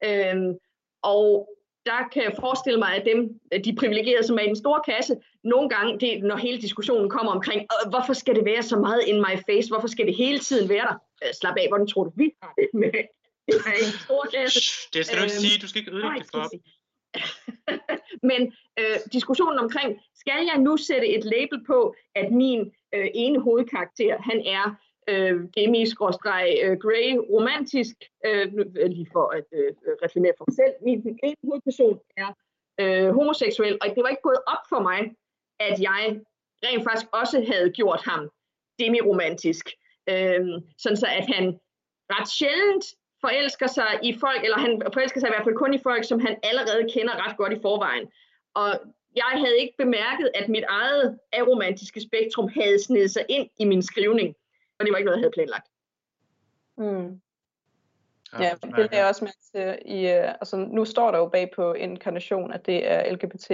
Øhm, 0.05 0.59
og 1.03 1.49
der 1.87 2.09
kan 2.13 2.23
jeg 2.23 2.33
forestille 2.41 2.79
mig, 2.79 2.95
at 2.97 3.05
dem, 3.07 3.41
de 3.65 3.77
privilegerede, 3.77 4.27
som 4.27 4.39
er 4.39 4.43
i 4.43 4.47
den 4.47 4.57
store 4.57 4.81
kasse, 4.91 5.17
nogle 5.45 5.69
gange, 5.69 5.99
det, 6.01 6.23
når 6.23 6.37
hele 6.37 6.61
diskussionen 6.61 7.11
kommer 7.11 7.33
omkring, 7.33 7.61
"Øh, 7.63 7.91
hvorfor 7.91 8.13
skal 8.13 8.35
det 8.35 8.45
være 8.45 8.63
så 8.63 8.77
meget 8.79 9.03
in 9.07 9.17
my 9.21 9.35
face? 9.49 9.69
Hvorfor 9.69 9.89
skal 9.89 10.07
det 10.07 10.17
hele 10.17 10.39
tiden 10.39 10.69
være 10.69 10.87
der? 10.91 10.97
Øh, 11.25 11.35
slap 11.41 11.57
af, 11.57 11.69
hvordan 11.69 11.87
tror 11.87 12.05
du, 12.05 12.13
vi 12.17 12.31
har 12.43 12.55
det 12.59 12.69
med 12.75 12.95
en 13.85 13.93
stor 14.05 14.27
kasse? 14.35 14.61
Det 14.95 15.07
skal 15.07 15.19
du 15.19 15.23
ikke 15.23 15.35
Øhm, 15.35 15.45
sige, 15.45 15.61
du 15.63 15.69
skal 15.69 15.81
ikke 15.81 15.93
ødelægge 15.93 16.21
det 16.21 16.31
for 16.35 16.51
Men 18.31 18.53
øh, 18.79 18.97
diskussionen 19.13 19.59
omkring, 19.59 20.01
skal 20.15 20.47
jeg 20.53 20.59
nu 20.59 20.77
sætte 20.77 21.09
et 21.09 21.25
label 21.25 21.65
på, 21.67 21.95
at 22.15 22.33
min 22.33 22.61
øh, 22.95 23.07
ene 23.15 23.41
hovedkarakter, 23.41 24.17
han 24.23 24.43
er 24.47 24.77
øh, 25.09 25.37
demi-grey 25.57 26.49
øh, 26.65 26.77
romantisk, 27.35 27.97
øh, 28.27 28.53
øh, 28.81 28.91
lige 28.97 29.09
for 29.13 29.27
at 29.37 29.45
øh, 29.53 29.73
øh 29.87 29.95
reklamere 30.03 30.33
for 30.39 30.45
mig 30.49 30.55
selv, 30.61 30.75
min 30.83 31.19
ene 31.23 31.37
hovedperson 31.45 32.01
er 32.17 32.31
øh, 32.81 33.15
homoseksuel, 33.15 33.79
og 33.83 33.87
det 33.95 34.03
var 34.03 34.09
ikke 34.09 34.29
gået 34.31 34.43
op 34.47 34.65
for 34.69 34.81
mig, 34.89 35.01
at 35.61 35.81
jeg 35.81 36.21
rent 36.65 36.85
faktisk 36.85 37.07
også 37.13 37.45
havde 37.51 37.71
gjort 37.71 38.03
ham 38.11 38.31
demi-romantisk, 38.79 39.67
øh, 40.13 40.45
sådan 40.79 40.97
så 41.03 41.07
at 41.19 41.27
han 41.35 41.45
ret 42.15 42.29
sjældent 42.29 42.85
forelsker 43.21 43.67
sig 43.67 43.91
i 44.03 44.19
folk, 44.19 44.45
eller 44.45 44.59
han 44.59 44.83
forelsker 44.93 45.21
sig 45.21 45.29
i 45.29 45.33
hvert 45.35 45.47
fald 45.47 45.63
kun 45.63 45.75
i 45.75 45.85
folk, 45.89 46.05
som 46.05 46.21
han 46.21 46.37
allerede 46.43 46.85
kender 46.95 47.27
ret 47.27 47.37
godt 47.37 47.53
i 47.53 47.63
forvejen. 47.63 48.07
Og 48.55 48.71
jeg 49.17 49.33
havde 49.43 49.59
ikke 49.59 49.75
bemærket, 49.79 50.31
at 50.35 50.49
mit 50.49 50.65
eget 50.69 51.19
aromantiske 51.33 52.01
spektrum 52.01 52.49
havde 52.49 52.79
snedet 52.83 53.11
sig 53.11 53.25
ind 53.29 53.49
i 53.59 53.65
min 53.65 53.83
skrivning, 53.83 54.35
det 54.85 54.93
var 54.93 54.99
ikke 54.99 55.07
noget, 55.07 55.19
jeg 55.19 55.23
havde 55.23 55.33
planlagt. 55.33 55.69
Mm. 56.77 57.21
Ja, 58.39 58.55
Ja, 58.77 58.83
det 58.83 58.93
er 58.93 58.99
jeg 58.99 59.09
også 59.09 59.25
med 59.25 59.33
til 59.53 59.79
i, 59.95 60.09
øh, 60.09 60.29
altså 60.29 60.57
nu 60.57 60.85
står 60.85 61.11
der 61.11 61.19
jo 61.19 61.29
bag 61.29 61.51
på 61.57 61.73
inkarnation, 61.73 62.53
at 62.53 62.67
det 62.67 62.91
er 62.91 63.13
LGBTQ+. 63.13 63.49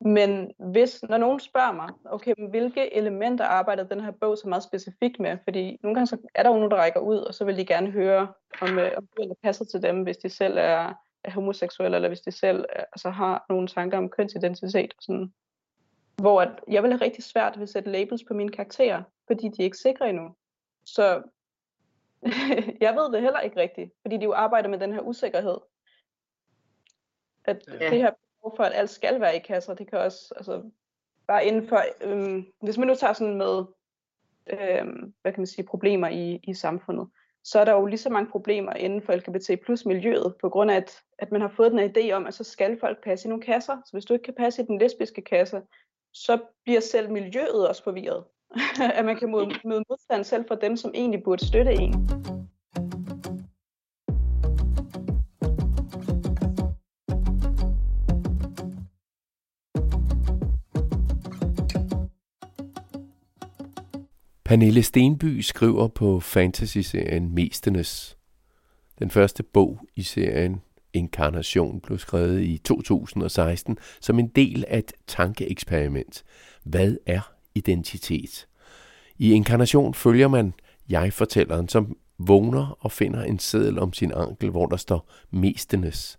Men 0.00 0.50
hvis, 0.58 1.02
når 1.02 1.16
nogen 1.16 1.40
spørger 1.40 1.72
mig, 1.72 1.88
okay, 2.04 2.34
men 2.38 2.50
hvilke 2.50 2.94
elementer 2.94 3.44
arbejder 3.44 3.84
den 3.84 4.00
her 4.00 4.10
bog 4.10 4.38
så 4.38 4.48
meget 4.48 4.62
specifikt 4.62 5.20
med? 5.20 5.38
Fordi 5.44 5.78
nogle 5.82 5.94
gange 5.94 6.06
så 6.06 6.18
er 6.34 6.42
der 6.42 6.50
jo 6.50 6.56
nogen, 6.56 6.70
der 6.70 6.76
rækker 6.76 7.00
ud, 7.00 7.16
og 7.16 7.34
så 7.34 7.44
vil 7.44 7.56
de 7.56 7.66
gerne 7.66 7.90
høre, 7.90 8.32
om, 8.60 8.78
øh, 8.78 8.92
om 8.96 9.06
bøgerne 9.16 9.34
passer 9.42 9.64
til 9.64 9.82
dem, 9.82 10.02
hvis 10.02 10.16
de 10.16 10.28
selv 10.28 10.58
er, 10.58 10.94
er 11.24 11.30
homoseksuelle, 11.30 11.96
eller 11.96 12.08
hvis 12.08 12.20
de 12.20 12.32
selv 12.32 12.64
altså 12.74 13.10
har 13.10 13.44
nogle 13.48 13.68
tanker 13.68 13.98
om 13.98 14.10
kønsidentitet. 14.10 14.94
Og 14.96 15.02
sådan. 15.02 15.32
Hvor 16.20 16.40
at 16.40 16.60
jeg 16.68 16.82
vil 16.82 16.92
have 16.92 17.00
rigtig 17.00 17.24
svært 17.24 17.56
ved 17.56 17.62
at 17.62 17.68
sætte 17.68 17.90
labels 17.90 18.24
på 18.24 18.34
mine 18.34 18.50
karakterer, 18.50 19.02
fordi 19.26 19.48
de 19.48 19.62
er 19.62 19.64
ikke 19.64 19.76
sikre 19.76 20.08
endnu. 20.08 20.34
Så 20.84 21.22
jeg 22.80 22.94
ved 22.94 23.12
det 23.12 23.22
heller 23.22 23.40
ikke 23.40 23.56
rigtigt, 23.56 23.92
fordi 24.02 24.16
de 24.16 24.24
jo 24.24 24.32
arbejder 24.32 24.68
med 24.68 24.78
den 24.78 24.92
her 24.92 25.00
usikkerhed. 25.00 25.56
At 27.44 27.64
Ja. 27.80 27.90
det 27.90 27.98
her 27.98 28.10
behov 28.10 28.56
for, 28.56 28.62
at 28.62 28.72
alt 28.74 28.90
skal 28.90 29.20
være 29.20 29.36
i 29.36 29.38
kasser, 29.38 29.74
det 29.74 29.90
kan 29.90 29.98
også, 29.98 30.34
altså, 30.36 30.70
bare 31.26 31.46
inden 31.46 31.68
for, 31.68 31.82
øhm, 32.00 32.46
hvis 32.62 32.78
man 32.78 32.88
nu 32.88 32.94
tager 32.94 33.12
sådan 33.12 33.34
med, 33.34 33.64
øhm, 34.46 35.14
hvad 35.22 35.32
kan 35.32 35.40
man 35.40 35.46
sige, 35.46 35.66
problemer 35.66 36.08
i, 36.08 36.40
i 36.42 36.54
samfundet, 36.54 37.08
så 37.44 37.60
er 37.60 37.64
der 37.64 37.72
jo 37.72 37.86
lige 37.86 37.98
så 37.98 38.10
mange 38.10 38.30
problemer 38.30 38.72
inden 38.72 39.02
for 39.02 39.12
LGBT 39.12 39.64
plus 39.64 39.84
miljøet, 39.84 40.34
på 40.40 40.48
grund 40.48 40.70
af, 40.70 40.76
at, 40.76 41.02
at 41.18 41.32
man 41.32 41.40
har 41.40 41.48
fået 41.48 41.70
den 41.70 41.78
her 41.78 41.88
idé 41.96 42.12
om, 42.12 42.26
at 42.26 42.34
så 42.34 42.44
skal 42.44 42.80
folk 42.80 43.04
passe 43.04 43.26
i 43.26 43.28
nogle 43.28 43.42
kasser. 43.42 43.76
Så 43.84 43.92
hvis 43.92 44.04
du 44.04 44.14
ikke 44.14 44.24
kan 44.24 44.34
passe 44.34 44.62
i 44.62 44.66
den 44.66 44.78
lesbiske 44.78 45.22
kasse, 45.22 45.62
så 46.16 46.38
bliver 46.64 46.80
selv 46.80 47.10
miljøet 47.10 47.68
også 47.68 47.82
forvirret. 47.82 48.24
at 48.98 49.04
man 49.04 49.16
kan 49.16 49.30
møde, 49.30 49.48
møde 49.64 49.84
modstand 49.88 50.24
selv 50.24 50.44
fra 50.48 50.54
dem, 50.54 50.76
som 50.76 50.90
egentlig 50.94 51.22
burde 51.22 51.46
støtte 51.46 51.72
en. 51.72 51.92
Pernille 64.44 64.82
Stenby 64.82 65.40
skriver 65.40 65.88
på 65.88 66.20
fantasy-serien 66.20 67.34
Mestenes. 67.34 68.18
Den 68.98 69.10
første 69.10 69.42
bog 69.42 69.80
i 69.94 70.02
serien 70.02 70.62
Inkarnation 70.96 71.80
blev 71.80 71.98
skrevet 71.98 72.42
i 72.42 72.58
2016 72.58 73.78
som 74.00 74.18
en 74.18 74.28
del 74.28 74.64
af 74.68 74.78
et 74.78 74.92
tankeeksperiment. 75.06 76.24
Hvad 76.64 76.96
er 77.06 77.32
identitet? 77.54 78.48
I 79.18 79.32
Inkarnation 79.32 79.94
følger 79.94 80.28
man 80.28 80.54
jeg-fortælleren, 80.88 81.68
som 81.68 81.96
vågner 82.18 82.78
og 82.80 82.92
finder 82.92 83.22
en 83.22 83.38
seddel 83.38 83.78
om 83.78 83.92
sin 83.92 84.12
ankel, 84.12 84.50
hvor 84.50 84.66
der 84.66 84.76
står 84.76 85.12
Mestenes. 85.30 86.18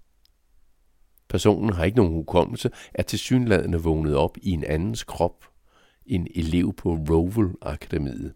Personen 1.30 1.74
har 1.74 1.84
ikke 1.84 1.98
nogen 1.98 2.14
hukommelse, 2.14 2.70
er 2.94 3.04
tilsyneladende 3.04 3.78
vågnet 3.78 4.16
op 4.16 4.38
i 4.42 4.52
en 4.52 4.64
andens 4.64 5.04
krop, 5.04 5.46
en 6.06 6.28
elev 6.36 6.74
på 6.74 6.94
Roval 6.94 7.56
Akademiet. 7.62 8.34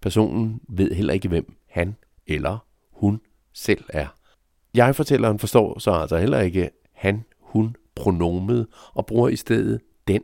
Personen 0.00 0.60
ved 0.68 0.94
heller 0.94 1.14
ikke, 1.14 1.28
hvem 1.28 1.56
han 1.70 1.96
eller 2.26 2.66
hun 2.92 3.20
selv 3.52 3.84
er. 3.88 4.15
Jeg-fortælleren 4.76 5.38
forstår 5.38 5.78
så 5.78 5.90
altså 5.90 6.16
heller 6.16 6.40
ikke 6.40 6.70
han, 6.92 7.24
hun, 7.40 7.76
pronomet 7.94 8.66
og 8.94 9.06
bruger 9.06 9.28
i 9.28 9.36
stedet 9.36 9.80
den. 10.08 10.22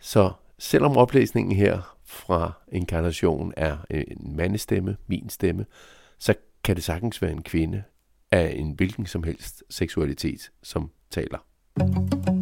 Så 0.00 0.32
selvom 0.58 0.96
oplæsningen 0.96 1.56
her 1.56 1.96
fra 2.04 2.52
inkarnation 2.72 3.52
er 3.56 3.76
en 3.90 4.36
mandestemme, 4.36 4.96
min 5.06 5.28
stemme, 5.28 5.66
så 6.18 6.34
kan 6.64 6.76
det 6.76 6.84
sagtens 6.84 7.22
være 7.22 7.32
en 7.32 7.42
kvinde 7.42 7.82
af 8.30 8.52
en 8.56 8.72
hvilken 8.72 9.06
som 9.06 9.22
helst 9.22 9.64
seksualitet, 9.70 10.50
som 10.62 10.90
taler. 11.10 11.38
Du 11.78 12.41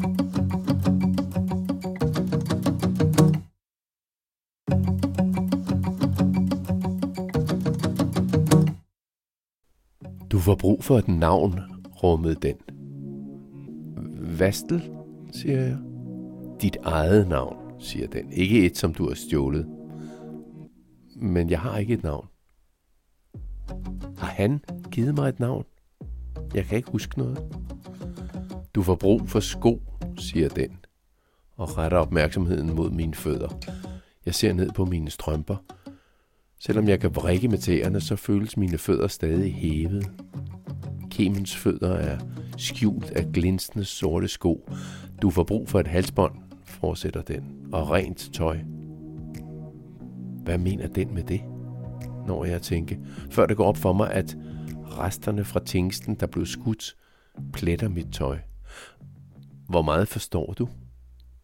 får 10.50 10.56
brug 10.56 10.84
for 10.84 10.98
et 10.98 11.08
navn, 11.08 11.60
rummede 12.02 12.34
den. 12.34 12.56
Vastel, 14.38 14.90
siger 15.32 15.60
jeg. 15.60 15.78
Dit 16.62 16.76
eget 16.82 17.28
navn, 17.28 17.56
siger 17.78 18.06
den. 18.06 18.32
Ikke 18.32 18.66
et, 18.66 18.76
som 18.76 18.94
du 18.94 19.08
har 19.08 19.14
stjålet. 19.14 19.66
Men 21.16 21.50
jeg 21.50 21.60
har 21.60 21.78
ikke 21.78 21.94
et 21.94 22.02
navn. 22.02 22.26
Har 24.18 24.26
han 24.26 24.60
givet 24.90 25.14
mig 25.14 25.28
et 25.28 25.40
navn? 25.40 25.64
Jeg 26.54 26.64
kan 26.64 26.76
ikke 26.76 26.90
huske 26.90 27.18
noget. 27.18 27.38
Du 28.74 28.82
får 28.82 28.94
brug 28.94 29.28
for 29.28 29.40
sko, 29.40 29.82
siger 30.18 30.48
den, 30.48 30.78
og 31.56 31.78
retter 31.78 31.98
opmærksomheden 31.98 32.74
mod 32.76 32.90
mine 32.90 33.14
fødder. 33.14 33.48
Jeg 34.26 34.34
ser 34.34 34.52
ned 34.52 34.70
på 34.70 34.84
mine 34.84 35.10
strømper. 35.10 35.56
Selvom 36.60 36.88
jeg 36.88 37.00
kan 37.00 37.14
vrikke 37.14 37.48
med 37.48 37.58
tæerne, 37.58 38.00
så 38.00 38.16
føles 38.16 38.56
mine 38.56 38.78
fødder 38.78 39.08
stadig 39.08 39.54
hævet. 39.54 40.10
Kemens 41.10 41.56
fødder 41.56 41.92
er 41.92 42.18
skjult 42.56 43.10
af 43.10 43.32
glinsende 43.32 43.84
sorte 43.84 44.28
sko. 44.28 44.70
Du 45.22 45.30
får 45.30 45.44
brug 45.44 45.68
for 45.68 45.80
et 45.80 45.86
halsbånd, 45.86 46.34
fortsætter 46.64 47.22
den, 47.22 47.44
og 47.72 47.90
rent 47.90 48.30
tøj. 48.32 48.58
Hvad 50.44 50.58
mener 50.58 50.86
den 50.86 51.14
med 51.14 51.22
det? 51.22 51.40
Når 52.26 52.44
jeg 52.44 52.62
tænker, 52.62 52.96
før 53.30 53.46
det 53.46 53.56
går 53.56 53.64
op 53.64 53.76
for 53.76 53.92
mig, 53.92 54.10
at 54.10 54.36
resterne 54.84 55.44
fra 55.44 55.60
tingsten, 55.64 56.14
der 56.14 56.26
blev 56.26 56.46
skudt, 56.46 56.96
pletter 57.52 57.88
mit 57.88 58.12
tøj. 58.12 58.38
Hvor 59.68 59.82
meget 59.82 60.08
forstår 60.08 60.52
du? 60.58 60.68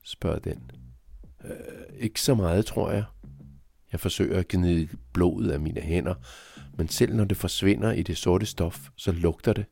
spørger 0.04 0.38
den. 0.38 0.70
Øh, 1.44 1.50
ikke 1.98 2.20
så 2.20 2.34
meget, 2.34 2.66
tror 2.66 2.90
jeg. 2.90 3.04
Jeg 3.96 4.00
forsøger 4.00 4.38
at 4.38 4.48
gnide 4.48 4.88
blodet 5.12 5.50
af 5.50 5.60
mine 5.60 5.80
hænder, 5.80 6.14
men 6.74 6.88
selv 6.88 7.14
når 7.14 7.24
det 7.24 7.36
forsvinder 7.36 7.92
i 7.92 8.02
det 8.02 8.16
sorte 8.16 8.46
stof, 8.46 8.88
så 8.96 9.12
lugter 9.12 9.52
det. 9.52 9.66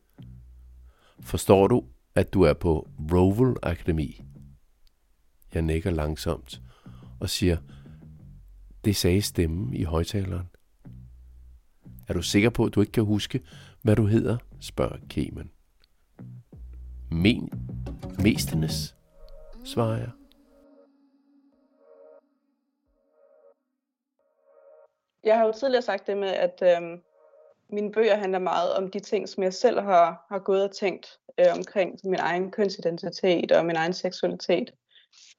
Forstår 1.19 1.67
du, 1.67 1.83
at 2.15 2.33
du 2.33 2.41
er 2.41 2.53
på 2.53 2.89
Roval 3.13 3.55
Akademi? 3.63 4.21
Jeg 5.53 5.61
nikker 5.61 5.91
langsomt 5.91 6.61
og 7.19 7.29
siger, 7.29 7.57
det 8.85 8.95
sagde 8.95 9.21
stemmen 9.21 9.73
i 9.73 9.83
højtaleren. 9.83 10.47
Er 12.07 12.13
du 12.13 12.21
sikker 12.21 12.49
på, 12.49 12.65
at 12.65 12.75
du 12.75 12.81
ikke 12.81 12.91
kan 12.91 13.05
huske, 13.05 13.39
hvad 13.81 13.95
du 13.95 14.05
hedder? 14.05 14.37
spørger 14.59 14.97
Kemen. 15.09 15.51
Men, 17.11 17.49
mestenes, 18.19 18.95
svarer 19.65 19.97
jeg. 19.97 20.09
Jeg 25.25 25.37
har 25.37 25.45
jo 25.45 25.51
tidligere 25.51 25.81
sagt 25.81 26.07
det 26.07 26.17
med, 26.17 26.29
at 26.29 26.63
øhm, 26.63 27.01
mine 27.69 27.91
bøger 27.91 28.15
handler 28.15 28.39
meget 28.39 28.73
om 28.73 28.91
de 28.91 28.99
ting, 28.99 29.29
som 29.29 29.43
jeg 29.43 29.53
selv 29.53 29.79
har, 29.79 30.25
har 30.29 30.39
gået 30.39 30.63
og 30.63 30.71
tænkt 30.71 31.19
øh, 31.39 31.45
omkring 31.57 31.99
min 32.03 32.19
egen 32.19 32.51
kønsidentitet 32.51 33.51
og 33.51 33.65
min 33.65 33.75
egen 33.75 33.93
seksualitet. 33.93 34.71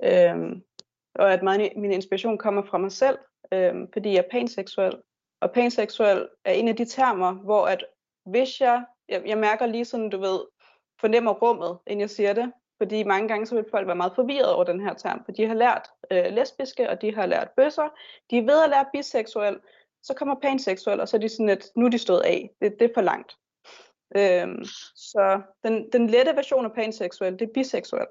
Øhm, 0.03 0.63
og 1.15 1.33
at 1.33 1.43
meget 1.43 1.73
min 1.77 1.93
inspiration 1.93 2.39
kommer 2.39 2.63
fra 2.63 2.79
mig 2.79 2.93
selv, 2.93 3.19
øhm, 3.53 3.93
fordi 3.93 4.13
jeg 4.13 4.19
er 4.19 4.31
panseksuel. 4.31 4.93
Og 5.41 5.51
panseksuel 5.51 6.29
er 6.45 6.53
en 6.53 6.69
af 6.69 6.77
de 6.77 6.85
termer, 6.85 7.33
hvor 7.33 7.67
at 7.67 7.85
hvis 8.25 8.61
jeg, 8.61 8.85
jeg, 9.09 9.23
jeg 9.27 9.39
mærker 9.39 9.67
lige 9.67 9.85
sådan, 9.85 10.11
du 10.11 10.21
ved, 10.21 10.41
fornemmer 11.01 11.33
rummet, 11.33 11.79
inden 11.87 12.01
jeg 12.01 12.11
siger 12.11 12.33
det, 12.33 12.53
fordi 12.79 13.03
mange 13.03 13.29
gange 13.29 13.47
så 13.47 13.55
vil 13.55 13.65
folk 13.71 13.87
være 13.87 13.97
meget 13.97 14.13
forvirret 14.15 14.53
over 14.55 14.65
den 14.65 14.81
her 14.81 14.95
term, 14.95 15.25
for 15.25 15.33
de 15.33 15.47
har 15.47 15.55
lært 15.55 15.89
øh, 16.11 16.25
lesbiske, 16.33 16.91
og 16.91 17.03
de 17.03 17.15
har 17.15 17.27
lært 17.27 17.49
bøsser, 17.57 17.89
de 18.31 18.39
er 18.39 18.43
ved 18.43 18.65
at 18.65 18.71
lære 18.71 18.87
biseksuel, 18.93 19.57
så 20.07 20.15
kommer 20.15 20.35
panseksuel, 20.35 21.01
og 21.01 21.09
så 21.09 21.17
er 21.17 21.21
de 21.21 21.29
sådan, 21.29 21.49
at 21.49 21.65
nu 21.77 21.87
er 21.87 21.91
de 21.91 21.99
stået 21.99 22.21
af. 22.21 22.51
Det, 22.61 22.77
det 22.79 22.85
er 22.85 22.95
for 22.95 23.01
langt. 23.01 23.33
Øhm, 24.17 24.65
så 24.95 25.43
den, 25.65 25.93
den 25.93 26.11
lette 26.11 26.37
version 26.37 26.65
af 26.65 26.73
panseksuel, 26.73 27.33
det 27.33 27.43
er 27.43 27.53
biseksuel. 27.55 28.07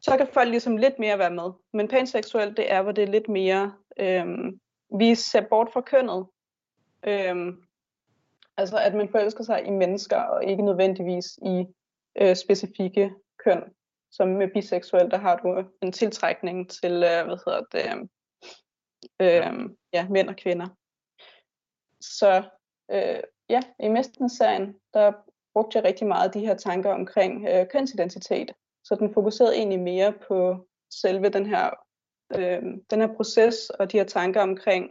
Så 0.00 0.16
kan 0.16 0.26
folk 0.32 0.48
ligesom 0.48 0.76
lidt 0.76 0.98
mere 0.98 1.18
være 1.18 1.30
med. 1.30 1.50
Men 1.72 1.88
panseksuel, 1.88 2.56
det 2.56 2.72
er, 2.72 2.82
hvor 2.82 2.92
det 2.92 3.04
er 3.04 3.08
lidt 3.08 3.28
mere, 3.28 3.74
øhm, 4.00 4.60
vi 4.98 5.14
ser 5.14 5.48
bort 5.50 5.68
fra 5.72 5.80
kønnet. 5.80 6.26
Øhm, 7.06 7.62
altså, 8.56 8.78
at 8.78 8.94
man 8.94 9.08
forelsker 9.08 9.44
sig 9.44 9.66
i 9.66 9.70
mennesker, 9.70 10.20
og 10.20 10.44
ikke 10.44 10.64
nødvendigvis 10.64 11.38
i 11.42 11.66
øh, 12.20 12.36
specifikke 12.36 13.12
køn. 13.44 13.62
Som 14.12 14.28
med 14.28 14.48
biseksuel, 14.54 15.10
der 15.10 15.18
har 15.18 15.36
du 15.36 15.64
en 15.82 15.92
tiltrækning 15.92 16.70
til, 16.70 16.92
øh, 16.92 17.24
hvad 17.26 17.38
hedder 17.46 17.62
det, 17.72 18.08
øh, 19.20 19.70
ja, 19.92 20.08
mænd 20.08 20.28
og 20.28 20.36
kvinder. 20.36 20.66
Så 22.04 22.42
øh, 22.90 23.20
ja, 23.48 23.60
i 23.80 23.88
Mestens-serien, 23.88 24.74
der 24.94 25.12
brugte 25.52 25.78
jeg 25.78 25.84
rigtig 25.84 26.06
meget 26.06 26.34
de 26.34 26.46
her 26.46 26.54
tanker 26.54 26.92
omkring 26.92 27.48
øh, 27.48 27.66
kønsidentitet. 27.68 28.52
Så 28.84 28.94
den 28.94 29.14
fokuserede 29.14 29.56
egentlig 29.56 29.80
mere 29.80 30.12
på 30.28 30.66
selve 30.90 31.28
den 31.28 31.46
her, 31.46 31.70
øh, 32.36 32.62
den 32.90 33.00
her 33.00 33.14
proces 33.16 33.70
og 33.70 33.92
de 33.92 33.98
her 33.98 34.04
tanker 34.04 34.42
omkring, 34.42 34.90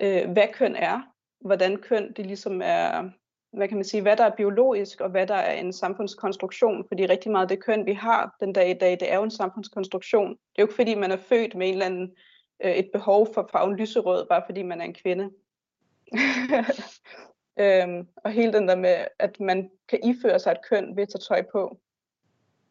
øh, 0.00 0.30
hvad 0.30 0.48
køn 0.52 0.76
er, 0.76 1.00
hvordan 1.40 1.76
køn 1.76 2.12
det 2.12 2.26
ligesom 2.26 2.62
er, 2.64 3.10
hvad 3.56 3.68
kan 3.68 3.76
man 3.76 3.84
sige, 3.84 4.02
hvad 4.02 4.16
der 4.16 4.24
er 4.24 4.36
biologisk 4.36 5.00
og 5.00 5.10
hvad 5.10 5.26
der 5.26 5.34
er 5.34 5.52
en 5.52 5.72
samfundskonstruktion. 5.72 6.84
Fordi 6.88 7.06
rigtig 7.06 7.32
meget 7.32 7.44
af 7.44 7.48
det 7.48 7.64
køn, 7.64 7.86
vi 7.86 7.92
har 7.92 8.36
den 8.40 8.52
dag 8.52 8.70
i 8.70 8.78
dag, 8.78 8.90
det 8.90 9.12
er 9.12 9.16
jo 9.16 9.22
en 9.22 9.30
samfundskonstruktion. 9.30 10.30
Det 10.30 10.58
er 10.58 10.62
jo 10.62 10.64
ikke 10.64 10.74
fordi, 10.74 10.94
man 10.94 11.10
er 11.10 11.16
født 11.16 11.54
med 11.54 11.66
en 11.66 11.72
eller 11.72 11.86
anden, 11.86 12.16
øh, 12.64 12.72
et 12.72 12.90
behov 12.92 13.28
for 13.34 13.48
farven 13.52 13.76
lyserød, 13.76 14.26
bare 14.28 14.42
fordi 14.46 14.62
man 14.62 14.80
er 14.80 14.84
en 14.84 14.94
kvinde. 14.94 15.30
øhm, 17.62 18.08
og 18.16 18.30
hele 18.30 18.52
den 18.52 18.68
der 18.68 18.76
med, 18.76 19.04
at 19.18 19.40
man 19.40 19.70
kan 19.88 20.00
iføre 20.04 20.38
sig 20.38 20.52
et 20.52 20.68
køn 20.70 20.96
ved 20.96 21.02
at 21.02 21.08
tage 21.08 21.20
tøj 21.20 21.42
på. 21.52 21.80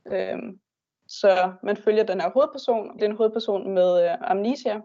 Øhm, 0.05 0.59
så 1.07 1.53
man 1.63 1.77
følger 1.77 2.03
den 2.03 2.21
her 2.21 2.29
hovedperson. 2.29 2.93
Det 2.93 3.03
er 3.03 3.09
en 3.09 3.17
hovedperson 3.17 3.73
med 3.73 4.03
øh, 4.03 4.17
amnesia, 4.21 4.81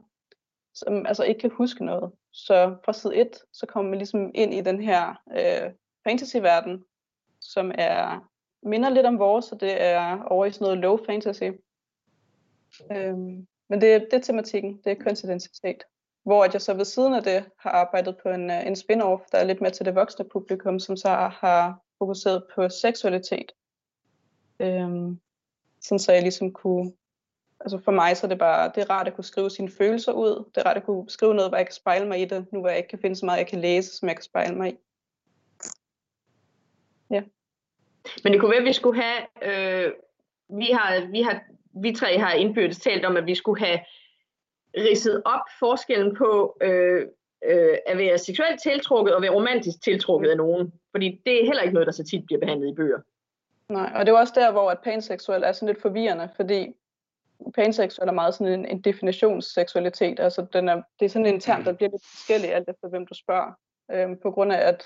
som 0.75 1.07
altså 1.07 1.25
ikke 1.25 1.41
kan 1.41 1.51
huske 1.51 1.85
noget. 1.85 2.13
Så 2.33 2.77
fra 2.85 2.93
side 2.93 3.17
1, 3.17 3.29
så 3.53 3.67
kommer 3.67 3.91
man 3.91 3.99
ligesom 3.99 4.31
ind 4.35 4.55
i 4.55 4.61
den 4.61 4.81
her 4.81 5.15
øh, 5.31 5.73
fantasy-verden, 6.05 6.85
som 7.41 7.73
er 7.75 8.29
minder 8.63 8.89
lidt 8.89 9.07
om 9.07 9.19
vores, 9.19 9.45
så 9.45 9.55
det 9.55 9.83
er 9.83 10.23
over 10.23 10.47
i 10.47 10.53
sådan 10.53 10.65
noget 10.65 10.79
low 10.79 10.99
fantasy. 11.07 11.51
Øhm, 12.93 13.47
men 13.69 13.81
det, 13.81 14.07
det 14.11 14.15
er 14.15 14.23
tematikken, 14.23 14.81
det 14.85 14.91
er 14.93 15.05
kønsidentitet. 15.05 15.85
Hvor 16.29 16.45
at 16.45 16.53
jeg 16.53 16.63
så 16.63 16.75
ved 16.75 16.85
siden 16.85 17.15
af 17.15 17.23
det 17.23 17.45
har 17.59 17.71
arbejdet 17.71 18.17
på 18.23 18.29
en, 18.29 18.51
øh, 18.51 18.67
en 18.67 18.77
spin-off, 18.77 19.29
der 19.33 19.39
er 19.39 19.45
lidt 19.45 19.61
mere 19.61 19.71
til 19.71 19.87
det 19.87 19.95
voksne 19.95 20.25
publikum, 20.25 20.79
som 20.79 20.97
så 20.97 21.09
har 21.09 21.81
fokuseret 21.99 22.45
på 22.55 22.69
seksualitet. 22.69 23.53
Øhm, 24.61 25.21
sådan 25.81 25.99
så 25.99 26.13
jeg 26.13 26.23
ligesom 26.23 26.53
kunne, 26.53 26.93
altså 27.61 27.79
for 27.79 27.93
mig 27.93 28.17
så 28.17 28.27
er 28.27 28.29
det 28.29 28.39
bare, 28.39 28.73
det 28.75 28.83
er 28.83 28.91
rart 28.91 29.09
at 29.09 29.15
kunne 29.15 29.25
skrive 29.25 29.51
sine 29.51 29.71
følelser 29.71 30.13
ud. 30.13 30.45
Det 30.55 30.61
er 30.61 30.67
rart 30.67 30.77
at 30.77 30.85
kunne 30.85 31.11
skrive 31.11 31.35
noget, 31.35 31.51
hvor 31.51 31.57
jeg 31.57 31.67
kan 31.67 31.75
spejle 31.75 32.09
mig 32.09 32.21
i 32.21 32.25
det, 32.25 32.53
nu 32.53 32.61
hvor 32.61 32.69
jeg 32.69 32.79
ikke 32.79 32.89
kan 32.89 32.99
finde 32.99 33.17
så 33.17 33.27
meget, 33.27 33.39
jeg 33.39 33.47
kan 33.47 33.61
læse, 33.61 33.97
som 33.97 34.09
jeg 34.09 34.17
kan 34.17 34.25
spejle 34.25 34.55
mig 34.55 34.73
i. 34.73 34.77
Ja. 37.11 37.23
Men 38.25 38.33
det 38.33 38.41
kunne 38.41 38.51
være, 38.51 38.61
at 38.61 38.65
vi 38.65 38.73
skulle 38.73 39.03
have, 39.03 39.21
øh, 39.43 39.93
vi 40.49 40.71
har, 40.73 41.11
vi 41.11 41.23
har, 41.23 41.43
vi 41.83 41.93
tre 41.93 42.19
har 42.19 42.33
indbyrdes 42.33 42.79
talt 42.79 43.05
om, 43.05 43.17
at 43.17 43.27
vi 43.27 43.35
skulle 43.35 43.67
have 43.67 43.81
ridset 44.77 45.23
op 45.25 45.41
forskellen 45.59 46.17
på 46.17 46.57
øh, 46.61 47.07
øh, 47.45 47.77
at 47.87 47.99
være 47.99 48.19
seksuelt 48.19 48.63
tiltrukket 48.63 49.15
og 49.15 49.23
være 49.23 49.31
romantisk 49.31 49.83
tiltrukket 49.83 50.31
af 50.31 50.37
nogen. 50.37 50.73
Fordi 50.91 51.21
det 51.27 51.41
er 51.41 51.47
heller 51.47 51.63
ikke 51.63 51.75
noget, 51.75 51.87
der 51.87 51.93
så 51.93 52.05
tit 52.05 52.27
bliver 52.27 52.41
behandlet 52.41 52.69
i 52.69 52.75
bøger. 52.75 52.99
Nej, 53.69 53.93
og 53.95 54.07
det 54.07 54.13
er 54.13 54.19
også 54.19 54.33
der, 54.37 54.53
hvor 54.53 54.71
at 54.71 54.79
panseksuel 54.85 55.43
er 55.43 55.53
sådan 55.53 55.69
lidt 55.69 55.83
forvirrende, 55.83 56.29
fordi 56.37 56.75
panseksuel 57.55 58.09
er 58.09 58.13
meget 58.13 58.35
sådan 58.35 58.53
en, 58.53 58.67
en 58.67 58.81
definitionsseksualitet. 58.81 60.21
Altså 60.21 60.47
den 60.53 60.69
er, 60.69 60.83
det 61.01 61.05
er 61.05 61.11
sådan 61.11 61.27
en 61.27 61.41
term, 61.41 61.65
der 61.65 61.73
bliver 61.73 61.91
lidt 61.91 62.07
forskellig 62.07 62.55
alt 62.55 62.69
efter, 62.69 62.89
hvem 62.89 63.07
du 63.07 63.15
spørger. 63.15 63.53
Øhm, 63.93 64.19
på 64.23 64.31
grund 64.31 64.53
af, 64.53 64.69
at, 64.69 64.85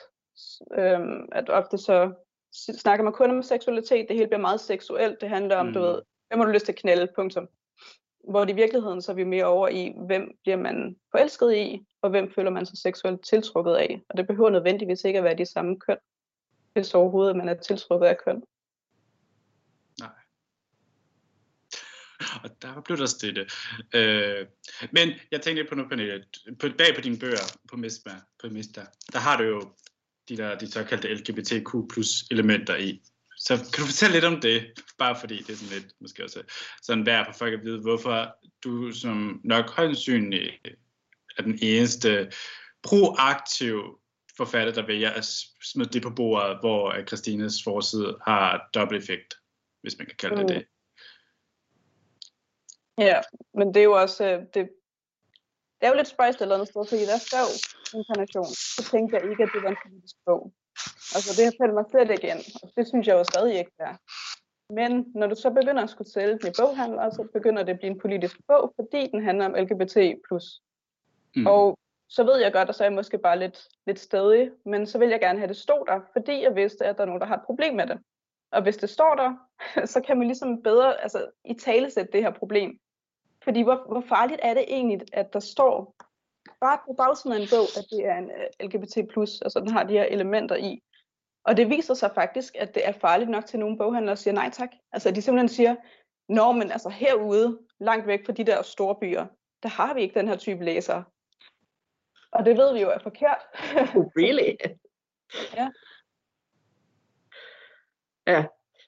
øhm, 0.79 1.29
at 1.33 1.51
ofte 1.51 1.79
så 1.79 2.13
snakker 2.55 3.05
man 3.05 3.13
kun 3.13 3.31
om 3.31 3.43
seksualitet. 3.43 4.09
Det 4.09 4.17
hele 4.17 4.27
bliver 4.27 4.41
meget 4.41 4.61
seksuelt. 4.61 5.21
Det 5.21 5.29
handler 5.29 5.57
om, 5.57 5.67
mm. 5.67 5.73
du 5.73 5.81
ved, 5.81 6.03
hvem 6.29 6.41
har 6.41 6.47
du 6.47 6.53
lyst 6.53 6.65
til 6.65 6.73
at 6.73 6.79
knælde, 6.79 7.09
punktum 7.15 7.49
hvor 8.29 8.49
i 8.49 8.53
virkeligheden 8.53 9.03
så 9.03 9.13
er 9.13 9.17
vi 9.17 9.25
mere 9.25 9.45
over 9.45 9.69
i, 9.69 9.93
hvem 10.07 10.39
bliver 10.43 10.57
man 10.57 10.97
forelsket 11.11 11.55
i, 11.55 11.87
og 12.03 12.11
hvem 12.11 12.33
føler 12.35 12.51
man 12.51 12.67
sig 12.67 12.79
seksuelt 12.79 13.25
tiltrukket 13.25 13.75
af. 13.75 14.03
Og 14.09 14.17
det 14.17 14.27
behøver 14.27 14.51
nødvendigvis 14.51 15.05
ikke 15.05 15.19
at 15.19 15.25
være 15.25 15.39
de 15.39 15.47
samme 15.47 15.81
køn, 15.81 15.97
hvis 16.73 16.95
overhovedet 16.95 17.37
man 17.37 17.49
er 17.49 17.55
tiltrukket 17.55 18.07
af 18.07 18.17
køn. 18.25 18.43
Nej. 20.01 20.09
Og 22.45 22.63
der 22.63 22.81
blev 22.81 22.99
der 22.99 23.07
stille. 23.07 23.47
Øh, 23.95 24.47
men 24.93 25.09
jeg 25.31 25.41
tænkte 25.41 25.67
på 25.69 25.75
noget, 25.75 25.91
Pernille, 25.91 26.25
på, 26.61 26.67
bag 26.79 26.95
på 26.95 27.01
dine 27.01 27.19
bøger 27.19 27.59
på 27.71 27.77
Mista, 27.77 28.11
på 28.43 28.49
Mista, 28.49 28.81
der 29.13 29.19
har 29.19 29.37
du 29.37 29.45
jo 29.45 29.73
de 30.29 30.37
der 30.37 30.59
de 30.59 30.71
såkaldte 30.71 31.15
LGBTQ 31.15 31.93
plus 31.93 32.25
elementer 32.31 32.77
i. 32.77 33.03
Så 33.47 33.57
kan 33.57 33.83
du 33.83 33.87
fortælle 33.87 34.15
lidt 34.15 34.25
om 34.25 34.41
det, 34.41 34.81
bare 34.99 35.17
fordi 35.21 35.39
det 35.39 35.51
er 35.53 35.57
sådan 35.57 35.79
lidt, 35.79 35.93
måske 36.01 36.25
også 36.25 36.43
sådan 36.83 37.07
værd 37.07 37.27
for 37.27 37.33
folk 37.33 37.55
at 37.55 37.65
vide, 37.65 37.81
hvorfor 37.81 38.37
du 38.65 38.93
som 38.93 39.41
nok 39.45 39.71
højst 39.71 40.09
er 40.09 41.43
den 41.43 41.59
eneste 41.63 42.33
proaktiv 42.83 44.01
forfatter, 44.37 44.73
der 44.73 44.87
vælger 44.87 45.11
at 45.11 45.25
smide 45.63 45.89
det 45.89 46.03
på 46.03 46.11
bordet, 46.11 46.59
hvor 46.61 46.93
øh, 46.95 47.07
Christines 47.07 47.65
forside 47.65 48.19
har 48.27 48.69
dobbelt 48.75 49.03
effekt, 49.03 49.35
hvis 49.83 49.99
man 49.99 50.07
kan 50.07 50.17
kalde 50.17 50.37
det 50.37 50.43
mm. 50.43 50.49
det. 50.49 50.67
Ja, 52.99 53.21
men 53.55 53.75
det 53.75 53.81
er 53.81 53.85
jo 53.85 53.93
også, 53.93 54.25
øh, 54.25 54.39
det, 54.55 54.55
det 54.55 55.87
er 55.87 55.89
jo 55.89 55.97
lidt 55.97 56.09
spøjst 56.09 56.37
et 56.37 56.43
eller 56.43 56.55
andet 56.55 56.69
sted, 56.69 56.87
fordi 56.89 57.03
der 57.03 57.19
skrev 57.19 57.47
inkarnation, 57.95 58.55
så 58.77 58.89
tænkte 58.91 59.17
jeg 59.17 59.31
ikke, 59.31 59.43
at 59.43 59.51
det 59.55 59.63
var 59.63 59.71
en 59.71 59.77
politisk 59.87 60.17
bog. 60.27 60.55
Altså 61.17 61.31
det 61.37 61.45
har 61.45 61.55
faldet 61.61 61.75
mig 61.75 61.85
slet 61.91 62.11
ikke 62.11 62.29
ind, 62.33 62.43
og 62.63 62.69
det 62.77 62.89
synes 62.89 63.07
jeg 63.07 63.15
jo 63.15 63.25
stadig 63.25 63.59
ikke 63.59 63.77
er. 63.79 63.95
Men 64.79 65.13
når 65.15 65.27
du 65.27 65.35
så 65.35 65.51
begynder 65.51 65.83
at 65.83 65.91
skulle 65.91 66.11
sælge 66.11 66.39
den 66.39 66.49
i 66.49 66.53
boghandler, 66.61 67.11
så 67.11 67.29
begynder 67.33 67.63
det 67.63 67.73
at 67.73 67.79
blive 67.79 67.91
en 67.91 67.99
politisk 67.99 68.37
bog, 68.49 68.73
fordi 68.77 69.07
den 69.13 69.25
handler 69.25 69.45
om 69.45 69.55
LGBT+. 69.55 69.97
Mm. 71.37 71.47
Og 71.47 71.79
så 72.09 72.25
ved 72.25 72.37
jeg 72.41 72.53
godt, 72.53 72.69
at 72.69 72.75
så 72.75 72.85
er 72.85 72.89
jeg 72.89 72.95
måske 72.95 73.19
bare 73.19 73.39
lidt, 73.39 73.69
lidt 73.87 73.99
stedig, 73.99 74.51
men 74.65 74.87
så 74.87 74.99
vil 74.99 75.09
jeg 75.09 75.21
gerne 75.21 75.39
have 75.39 75.49
det 75.49 75.57
stå 75.57 75.85
der, 75.89 76.01
fordi 76.13 76.43
jeg 76.43 76.57
vidste, 76.57 76.87
at 76.87 76.97
der 76.97 77.03
er 77.03 77.07
nogen, 77.07 77.21
der 77.21 77.27
har 77.27 77.37
et 77.37 77.47
problem 77.47 77.75
med 77.75 77.87
det. 77.87 77.99
Og 78.51 78.63
hvis 78.63 78.77
det 78.77 78.91
står 78.91 79.15
der, 79.15 79.37
så 79.93 80.01
kan 80.01 80.19
man 80.19 80.27
ligesom 80.27 80.63
bedre 80.63 81.03
altså, 81.03 81.31
i 81.45 81.55
tale 81.55 81.91
sætte 81.91 82.13
det 82.13 82.23
her 82.23 82.31
problem. 82.31 82.79
Fordi 83.45 83.63
hvor, 83.63 83.85
hvor 83.89 84.05
farligt 84.09 84.41
er 84.43 84.55
det 84.55 84.65
egentlig, 84.69 85.01
at 85.13 85.33
der 85.33 85.41
står 85.41 85.95
bare 86.67 86.79
på 86.87 86.93
bagsiden 86.93 87.37
af 87.37 87.41
en 87.41 87.49
bog, 87.55 87.67
at 87.79 87.85
det 87.91 88.01
er 88.11 88.17
en 88.23 88.31
øh, 88.39 88.67
LGBT+, 88.67 88.97
altså 89.45 89.61
den 89.65 89.71
har 89.77 89.85
de 89.85 89.93
her 89.93 90.05
elementer 90.05 90.57
i. 90.57 90.83
Og 91.45 91.57
det 91.57 91.71
viser 91.71 91.95
sig 91.95 92.11
faktisk, 92.15 92.53
at 92.59 92.75
det 92.75 92.89
er 92.89 92.93
farligt 92.93 93.31
nok 93.31 93.47
til 93.47 93.59
nogle 93.59 93.79
boghandlere, 93.79 94.17
siger 94.17 94.35
nej 94.35 94.51
tak. 94.53 94.71
Altså 94.93 95.11
de 95.11 95.23
simpelthen 95.23 95.49
siger, 95.49 95.75
Nå, 96.29 96.53
men 96.53 96.71
altså 96.71 96.89
herude, 96.89 97.59
langt 97.81 98.07
væk 98.07 98.27
fra 98.27 98.33
de 98.33 98.45
der 98.45 98.63
store 98.63 98.97
byer, 99.01 99.27
der 99.63 99.69
har 99.69 99.95
vi 99.95 100.01
ikke 100.01 100.19
den 100.19 100.29
her 100.29 100.37
type 100.37 100.65
læsere. 100.65 101.05
Og 102.33 102.45
det 102.45 102.57
ved 102.57 102.73
vi 102.73 102.81
jo 102.81 102.91
er 102.91 102.99
forkert. 102.99 103.39
oh, 103.97 104.07
really? 104.17 104.57
ja. 105.59 105.69
Ja, 108.27 108.45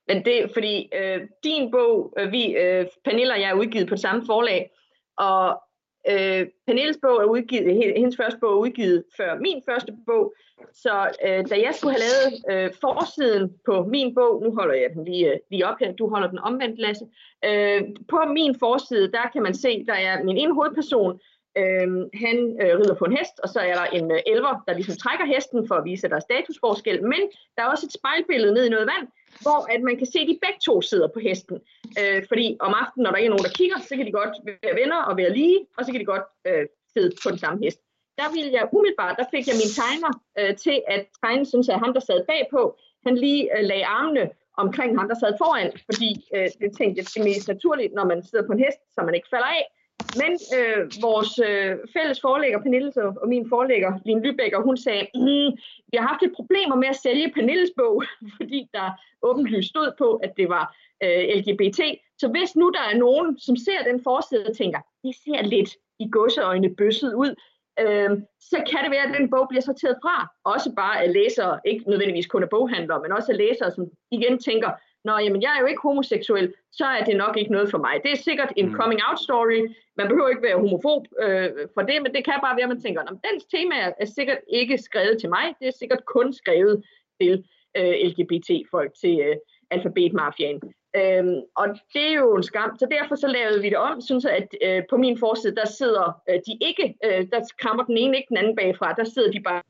men 0.08 0.24
det 0.24 0.42
er 0.42 0.48
fordi 0.52 0.90
øh, 0.94 1.28
din 1.44 1.70
bog, 1.70 2.14
øh, 2.18 2.32
vi, 2.32 2.56
øh, 2.56 2.86
Pernille 3.04 3.32
og 3.32 3.40
jeg 3.40 3.50
er 3.50 3.54
udgivet 3.54 3.88
på 3.88 3.94
det 3.94 4.02
samme 4.02 4.26
forlag, 4.26 4.70
og 5.16 5.62
øh, 6.10 6.46
Pernilles 6.66 6.98
bog 7.02 7.16
er 7.16 7.24
udgivet, 7.24 7.94
hendes 7.96 8.16
første 8.16 8.38
bog 8.40 8.52
er 8.52 8.56
udgivet 8.56 9.04
før 9.16 9.38
min 9.38 9.62
første 9.68 9.92
bog, 10.06 10.34
så 10.72 11.10
øh, 11.26 11.48
da 11.50 11.56
jeg 11.66 11.72
skulle 11.74 11.94
have 11.96 12.04
lavet 12.06 12.32
øh, 12.50 12.70
forsiden 12.80 13.54
på 13.66 13.84
min 13.84 14.14
bog, 14.14 14.42
nu 14.42 14.54
holder 14.54 14.74
jeg 14.74 14.90
den 14.94 15.04
lige, 15.04 15.32
øh, 15.32 15.38
lige 15.50 15.66
op 15.66 15.76
her, 15.80 15.92
du 15.92 16.08
holder 16.08 16.28
den 16.28 16.38
omvendt, 16.38 16.78
Lasse, 16.78 17.04
øh, 17.44 17.82
på 18.08 18.18
min 18.38 18.58
forside, 18.58 19.12
der 19.12 19.26
kan 19.32 19.42
man 19.42 19.54
se, 19.54 19.84
der 19.86 19.94
er 19.94 20.24
min 20.24 20.36
ene 20.36 20.54
hovedperson, 20.54 21.20
øh, 21.58 21.88
han 22.24 22.36
øh, 22.62 22.72
rider 22.78 22.94
på 22.94 23.04
en 23.04 23.16
hest, 23.16 23.40
og 23.42 23.48
så 23.48 23.60
er 23.60 23.74
der 23.74 23.84
en 23.98 24.10
øh, 24.12 24.18
elver, 24.26 24.62
der 24.66 24.74
ligesom 24.74 24.96
trækker 24.96 25.26
hesten 25.34 25.68
for 25.68 25.74
at 25.74 25.84
vise, 25.84 26.06
at 26.06 26.10
der 26.10 26.16
er 26.16 26.28
statusforskel, 26.30 27.02
men 27.02 27.22
der 27.56 27.62
er 27.62 27.70
også 27.74 27.86
et 27.86 27.92
spejlbillede 27.92 28.54
ned 28.54 28.64
i 28.66 28.74
noget 28.74 28.86
vand, 28.86 29.08
hvor 29.42 29.58
at 29.74 29.80
man 29.88 29.96
kan 29.96 30.06
se, 30.06 30.18
at 30.18 30.28
de 30.28 30.38
begge 30.46 30.60
to 30.66 30.74
sidder 30.82 31.08
på 31.08 31.20
hesten. 31.28 31.56
Øh, 32.00 32.20
fordi 32.30 32.56
om 32.60 32.72
aftenen, 32.82 33.02
når 33.04 33.10
der 33.10 33.18
ikke 33.18 33.30
er 33.30 33.34
nogen, 33.34 33.48
der 33.48 33.58
kigger, 33.60 33.78
så 33.88 33.96
kan 33.96 34.06
de 34.06 34.12
godt 34.20 34.34
være 34.46 34.74
venner 34.80 35.00
og 35.08 35.16
være 35.16 35.32
lige, 35.40 35.58
og 35.76 35.84
så 35.84 35.88
kan 35.92 36.00
de 36.00 36.12
godt 36.14 36.28
øh, 36.48 36.66
sidde 36.92 37.10
på 37.22 37.30
den 37.30 37.38
samme 37.38 37.58
hest. 37.64 37.80
Der 38.20 38.28
ville 38.34 38.52
jeg 38.52 38.68
umiddelbart, 38.76 39.14
der 39.20 39.26
fik 39.34 39.44
jeg 39.50 39.56
min 39.62 39.72
tegner 39.80 40.12
øh, 40.38 40.52
til 40.64 40.76
at 40.94 41.00
tegne, 41.22 41.44
synes 41.52 41.66
jeg, 41.68 41.78
ham, 41.84 41.92
der 41.96 42.00
sad 42.00 42.20
bagpå, 42.32 42.62
han 43.06 43.14
lige 43.24 43.42
øh, 43.54 43.64
lagde 43.70 43.86
armene 43.98 44.24
omkring 44.62 44.90
ham, 44.98 45.08
der 45.08 45.16
sad 45.22 45.32
foran, 45.42 45.70
fordi 45.88 46.10
øh, 46.34 46.48
det 46.60 46.70
tænkte 46.78 46.96
jeg, 46.98 47.04
det 47.06 47.16
er 47.20 47.28
mest 47.30 47.48
naturligt, 47.48 47.92
når 47.98 48.04
man 48.04 48.22
sidder 48.22 48.46
på 48.46 48.52
en 48.52 48.64
hest, 48.66 48.80
så 48.94 48.98
man 49.08 49.14
ikke 49.14 49.32
falder 49.34 49.50
af. 49.58 49.64
Men 50.22 50.32
øh, 50.58 50.80
vores 51.02 51.32
øh, 51.48 51.72
fælles 51.92 52.20
forlægger, 52.20 52.62
Pernille 52.62 52.92
og 53.22 53.28
min 53.28 53.48
forlægger, 53.48 53.92
Line 54.04 54.22
Lybækker, 54.22 54.60
hun 54.62 54.76
sagde, 54.76 55.06
mm, 55.14 55.50
vi 55.90 55.96
har 55.98 56.06
haft 56.08 56.22
et 56.22 56.32
problemer 56.36 56.76
med 56.76 56.88
at 56.88 56.96
sælge 56.96 57.32
Pernilles 57.34 57.72
bog, 57.76 58.02
fordi 58.38 58.68
der 58.74 58.86
åbenlyst 59.22 59.68
stod 59.68 59.92
på, 59.98 60.08
at 60.16 60.32
det 60.36 60.48
var 60.48 60.76
øh, 61.04 61.22
LGBT. 61.38 61.80
Så 62.18 62.28
hvis 62.28 62.56
nu 62.56 62.70
der 62.70 62.84
er 62.92 62.98
nogen, 62.98 63.38
som 63.38 63.56
ser 63.56 63.80
den 63.90 64.02
forside 64.02 64.46
og 64.48 64.56
tænker, 64.56 64.80
det 65.04 65.14
ser 65.24 65.42
lidt 65.42 65.70
i 65.98 66.08
godseøjne 66.12 66.74
bøsset 66.76 67.14
ud, 67.14 67.34
øh, 67.80 68.10
så 68.40 68.56
kan 68.70 68.80
det 68.84 68.90
være, 68.90 69.08
at 69.08 69.14
den 69.18 69.30
bog 69.30 69.46
bliver 69.48 69.62
sorteret 69.62 69.96
fra. 70.02 70.16
Også 70.44 70.72
bare 70.76 71.02
af 71.02 71.12
læsere, 71.12 71.60
ikke 71.66 71.90
nødvendigvis 71.90 72.26
kun 72.26 72.42
af 72.42 72.50
boghandlere, 72.50 73.02
men 73.02 73.12
også 73.12 73.32
af 73.32 73.38
læsere, 73.38 73.70
som 73.70 73.84
igen 74.10 74.38
tænker, 74.38 74.70
Nå, 75.04 75.18
jamen 75.18 75.42
jeg 75.42 75.52
er 75.56 75.60
jo 75.60 75.66
ikke 75.66 75.82
homoseksuel, 75.82 76.54
så 76.72 76.84
er 76.84 77.04
det 77.04 77.16
nok 77.16 77.36
ikke 77.36 77.52
noget 77.52 77.70
for 77.70 77.78
mig. 77.78 77.94
Det 78.02 78.12
er 78.12 78.16
sikkert 78.16 78.52
en 78.56 78.68
mm. 78.68 78.74
coming 78.74 79.00
out 79.08 79.20
story. 79.20 79.60
Man 79.96 80.08
behøver 80.08 80.28
ikke 80.28 80.42
være 80.42 80.60
homofob 80.60 81.06
øh, 81.22 81.50
for 81.74 81.82
det, 81.82 82.02
men 82.02 82.14
det 82.14 82.24
kan 82.24 82.38
bare 82.42 82.56
være, 82.56 82.68
at 82.68 82.74
man 82.74 82.80
tænker, 82.80 83.00
at 83.02 83.18
dens 83.30 83.44
tema 83.44 83.74
er, 83.74 83.92
er 84.00 84.04
sikkert 84.04 84.38
ikke 84.48 84.78
skrevet 84.78 85.16
til 85.20 85.28
mig. 85.28 85.54
Det 85.60 85.68
er 85.68 85.78
sikkert 85.78 86.04
kun 86.04 86.32
skrevet 86.32 86.84
til 87.20 87.44
øh, 87.76 87.94
LGBT-folk, 88.08 88.90
til 89.00 89.20
øh, 89.20 89.36
alfabetmafiaen. 89.70 90.60
Øhm, 90.96 91.40
og 91.56 91.66
det 91.94 92.04
er 92.08 92.12
jo 92.12 92.36
en 92.36 92.42
skam, 92.42 92.76
så 92.78 92.86
derfor 92.90 93.14
så 93.14 93.26
lavede 93.26 93.62
vi 93.62 93.68
det 93.68 93.76
om, 93.76 94.00
synes 94.00 94.24
jeg, 94.24 94.32
at 94.32 94.48
øh, 94.62 94.82
på 94.90 94.96
min 94.96 95.18
forside, 95.18 95.56
der 95.56 95.66
sidder 95.66 96.22
øh, 96.28 96.40
de 96.46 96.58
ikke, 96.60 96.94
øh, 97.04 97.26
der 97.32 97.40
krammer 97.58 97.84
den 97.84 97.96
ene 97.96 98.16
ikke 98.16 98.28
den 98.28 98.36
anden 98.36 98.56
bagfra, 98.56 98.92
der 98.92 99.04
sidder 99.04 99.30
de 99.30 99.40
bare 99.40 99.62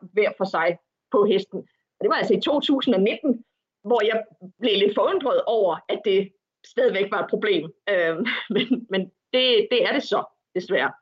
hver 0.00 0.30
for 0.36 0.44
sig 0.44 0.78
på 1.10 1.24
hesten. 1.24 1.58
Og 1.98 2.00
det 2.02 2.08
var 2.08 2.14
altså 2.14 2.34
i 2.34 2.40
2019, 2.40 3.44
hvor 3.82 4.04
jeg 4.04 4.24
blev 4.60 4.76
lidt 4.78 4.94
forundret 4.94 5.42
over, 5.46 5.76
at 5.88 6.00
det 6.04 6.32
stadigvæk 6.66 7.10
var 7.10 7.22
et 7.22 7.30
problem. 7.30 7.72
Øh, 7.88 8.16
men 8.54 8.86
men 8.90 9.00
det, 9.32 9.68
det 9.70 9.84
er 9.84 9.92
det 9.92 10.02
så, 10.02 10.24
desværre. 10.54 10.92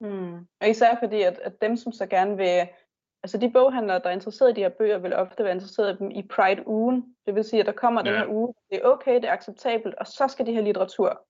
Hmm. 0.00 0.38
Og 0.60 0.68
især 0.68 0.96
fordi, 1.02 1.22
at, 1.22 1.38
at 1.38 1.60
dem, 1.62 1.76
som 1.76 1.92
så 1.92 2.06
gerne 2.06 2.36
vil... 2.36 2.68
Altså 3.22 3.38
de 3.38 3.50
boghandlere, 3.50 3.98
der 3.98 4.08
er 4.08 4.12
interesseret 4.12 4.50
i 4.50 4.54
de 4.54 4.60
her 4.60 4.68
bøger, 4.68 4.98
vil 4.98 5.14
ofte 5.14 5.44
være 5.44 5.54
interesseret 5.54 5.94
i 5.94 5.98
dem 5.98 6.10
i 6.10 6.22
Pride-ugen. 6.22 7.16
Det 7.26 7.34
vil 7.34 7.44
sige, 7.44 7.60
at 7.60 7.66
der 7.66 7.72
kommer 7.72 8.02
ja. 8.04 8.10
den 8.10 8.18
her 8.18 8.26
uge, 8.28 8.54
det 8.70 8.78
er 8.78 8.88
okay, 8.88 9.14
det 9.14 9.24
er 9.24 9.32
acceptabelt, 9.32 9.94
og 9.94 10.06
så 10.06 10.28
skal 10.28 10.46
de 10.46 10.52
have 10.52 10.64
litteratur. 10.64 11.26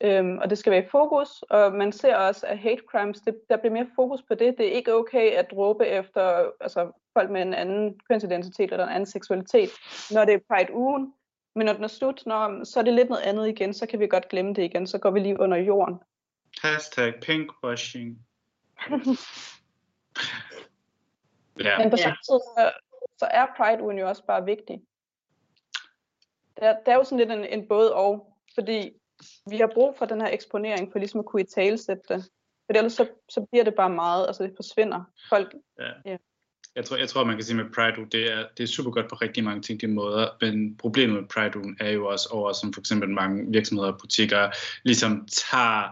Øhm, 0.00 0.38
og 0.38 0.50
det 0.50 0.58
skal 0.58 0.72
være 0.72 0.84
i 0.84 0.88
fokus, 0.90 1.42
og 1.42 1.72
man 1.72 1.92
ser 1.92 2.16
også, 2.16 2.46
at 2.46 2.58
hate 2.58 2.82
crimes, 2.90 3.20
det, 3.20 3.40
der 3.48 3.56
bliver 3.56 3.72
mere 3.72 3.86
fokus 3.96 4.22
på 4.22 4.34
det. 4.34 4.58
Det 4.58 4.68
er 4.68 4.72
ikke 4.72 4.94
okay 4.94 5.30
at 5.30 5.52
råbe 5.52 5.86
efter 5.86 6.50
altså, 6.60 6.92
folk 7.12 7.30
med 7.30 7.42
en 7.42 7.54
anden 7.54 8.00
kønsidentitet 8.10 8.72
eller 8.72 8.84
en 8.84 8.92
anden 8.92 9.06
seksualitet, 9.06 9.70
når 10.10 10.24
det 10.24 10.34
er 10.34 10.38
Pride-ugen. 10.54 11.14
Men 11.54 11.66
når 11.66 11.72
den 11.72 11.84
er 11.84 11.88
slut, 11.88 12.22
når, 12.26 12.64
så 12.64 12.80
er 12.80 12.84
det 12.84 12.94
lidt 12.94 13.08
noget 13.08 13.22
andet 13.22 13.48
igen, 13.48 13.74
så 13.74 13.86
kan 13.86 14.00
vi 14.00 14.06
godt 14.06 14.28
glemme 14.28 14.54
det 14.54 14.62
igen, 14.62 14.86
så 14.86 14.98
går 14.98 15.10
vi 15.10 15.20
lige 15.20 15.40
under 15.40 15.56
jorden. 15.56 15.98
Hashtag 16.62 17.14
pinkwashing. 17.22 18.18
ja. 21.64 21.78
Men 21.78 21.90
på 21.90 21.96
samme 21.96 22.16
tid, 22.16 22.40
så, 22.56 22.72
så 23.18 23.26
er 23.30 23.46
Pride-ugen 23.56 23.98
jo 23.98 24.08
også 24.08 24.24
bare 24.26 24.44
vigtig. 24.44 24.80
Det 26.56 26.66
er, 26.66 26.76
det 26.86 26.92
er 26.92 26.94
jo 26.94 27.04
sådan 27.04 27.18
lidt 27.18 27.30
en, 27.30 27.44
en 27.44 27.68
både 27.68 27.94
og, 27.94 28.36
fordi 28.54 28.97
vi 29.50 29.56
har 29.56 29.70
brug 29.74 29.94
for 29.98 30.06
den 30.06 30.20
her 30.20 30.28
eksponering 30.28 30.92
for 30.92 30.98
ligesom 30.98 31.20
at 31.20 31.26
kunne 31.26 31.42
i 31.42 31.44
talesætte 31.44 32.02
det. 32.08 32.24
For 32.66 32.72
ellers 32.76 32.92
så, 32.92 33.08
så 33.28 33.46
bliver 33.50 33.64
det 33.64 33.74
bare 33.74 33.90
meget, 33.90 34.26
altså 34.26 34.42
det 34.42 34.52
forsvinder. 34.56 35.04
Folk, 35.28 35.54
ja. 35.78 36.10
ja. 36.10 36.16
Jeg 36.74 36.84
tror, 36.84 36.96
jeg 36.96 37.08
tror, 37.08 37.24
man 37.24 37.36
kan 37.36 37.44
sige 37.44 37.56
med 37.56 37.70
Pride 37.74 38.06
det 38.12 38.32
er, 38.32 38.46
det 38.56 38.62
er 38.62 38.66
super 38.66 38.90
godt 38.90 39.08
på 39.08 39.14
rigtig 39.14 39.44
mange 39.44 39.62
ting, 39.62 39.80
de 39.80 39.86
måder, 39.86 40.28
men 40.40 40.76
problemet 40.76 41.20
med 41.20 41.28
Pride 41.28 41.74
er 41.80 41.90
jo 41.90 42.06
også 42.06 42.28
over, 42.32 42.52
som 42.52 42.72
for 42.72 42.80
eksempel 42.80 43.08
mange 43.08 43.52
virksomheder 43.52 43.92
og 43.92 43.98
butikker 44.00 44.50
ligesom 44.84 45.26
tager 45.26 45.88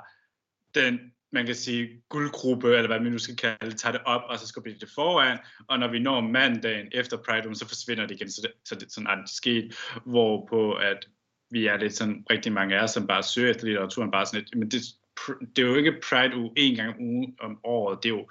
den, 0.74 1.12
man 1.32 1.46
kan 1.46 1.54
sige, 1.54 2.02
guldgruppe, 2.08 2.76
eller 2.76 2.86
hvad 2.86 3.00
man 3.00 3.12
nu 3.12 3.18
skal 3.18 3.36
kalde 3.36 3.70
det, 3.70 3.78
tager 3.78 3.92
det 3.92 4.00
op, 4.04 4.22
og 4.28 4.38
så 4.38 4.46
skal 4.46 4.62
det 4.64 4.90
foran, 4.94 5.38
og 5.68 5.78
når 5.78 5.88
vi 5.88 5.98
når 5.98 6.20
mandagen 6.20 6.88
efter 6.92 7.16
Pride 7.16 7.54
så 7.54 7.68
forsvinder 7.68 8.06
det 8.06 8.14
igen, 8.14 8.30
så 8.30 8.40
det, 8.42 8.52
så 8.68 8.74
det 8.74 8.92
sådan 8.92 9.06
er 9.06 9.14
det 9.14 9.30
sket, 9.30 9.74
hvorpå 10.04 10.72
at 10.72 11.08
vi 11.50 11.66
er 11.66 11.76
lidt 11.76 11.94
sådan 11.94 12.24
rigtig 12.30 12.52
mange 12.52 12.78
af 12.78 12.82
os, 12.82 12.90
som 12.90 13.06
bare 13.06 13.22
søger 13.22 13.50
efter 13.50 13.66
litteraturen, 13.66 14.10
bare 14.10 14.26
sådan 14.26 14.40
lidt, 14.40 14.54
men 14.54 14.70
det, 14.70 14.82
det 15.56 15.64
er 15.64 15.68
jo 15.68 15.74
ikke 15.74 16.00
Pride 16.10 16.36
uge 16.36 16.50
en 16.56 16.76
gang 16.76 17.00
uge 17.00 17.34
om 17.40 17.60
året, 17.64 18.02
det 18.02 18.08
er 18.08 18.14
jo 18.14 18.28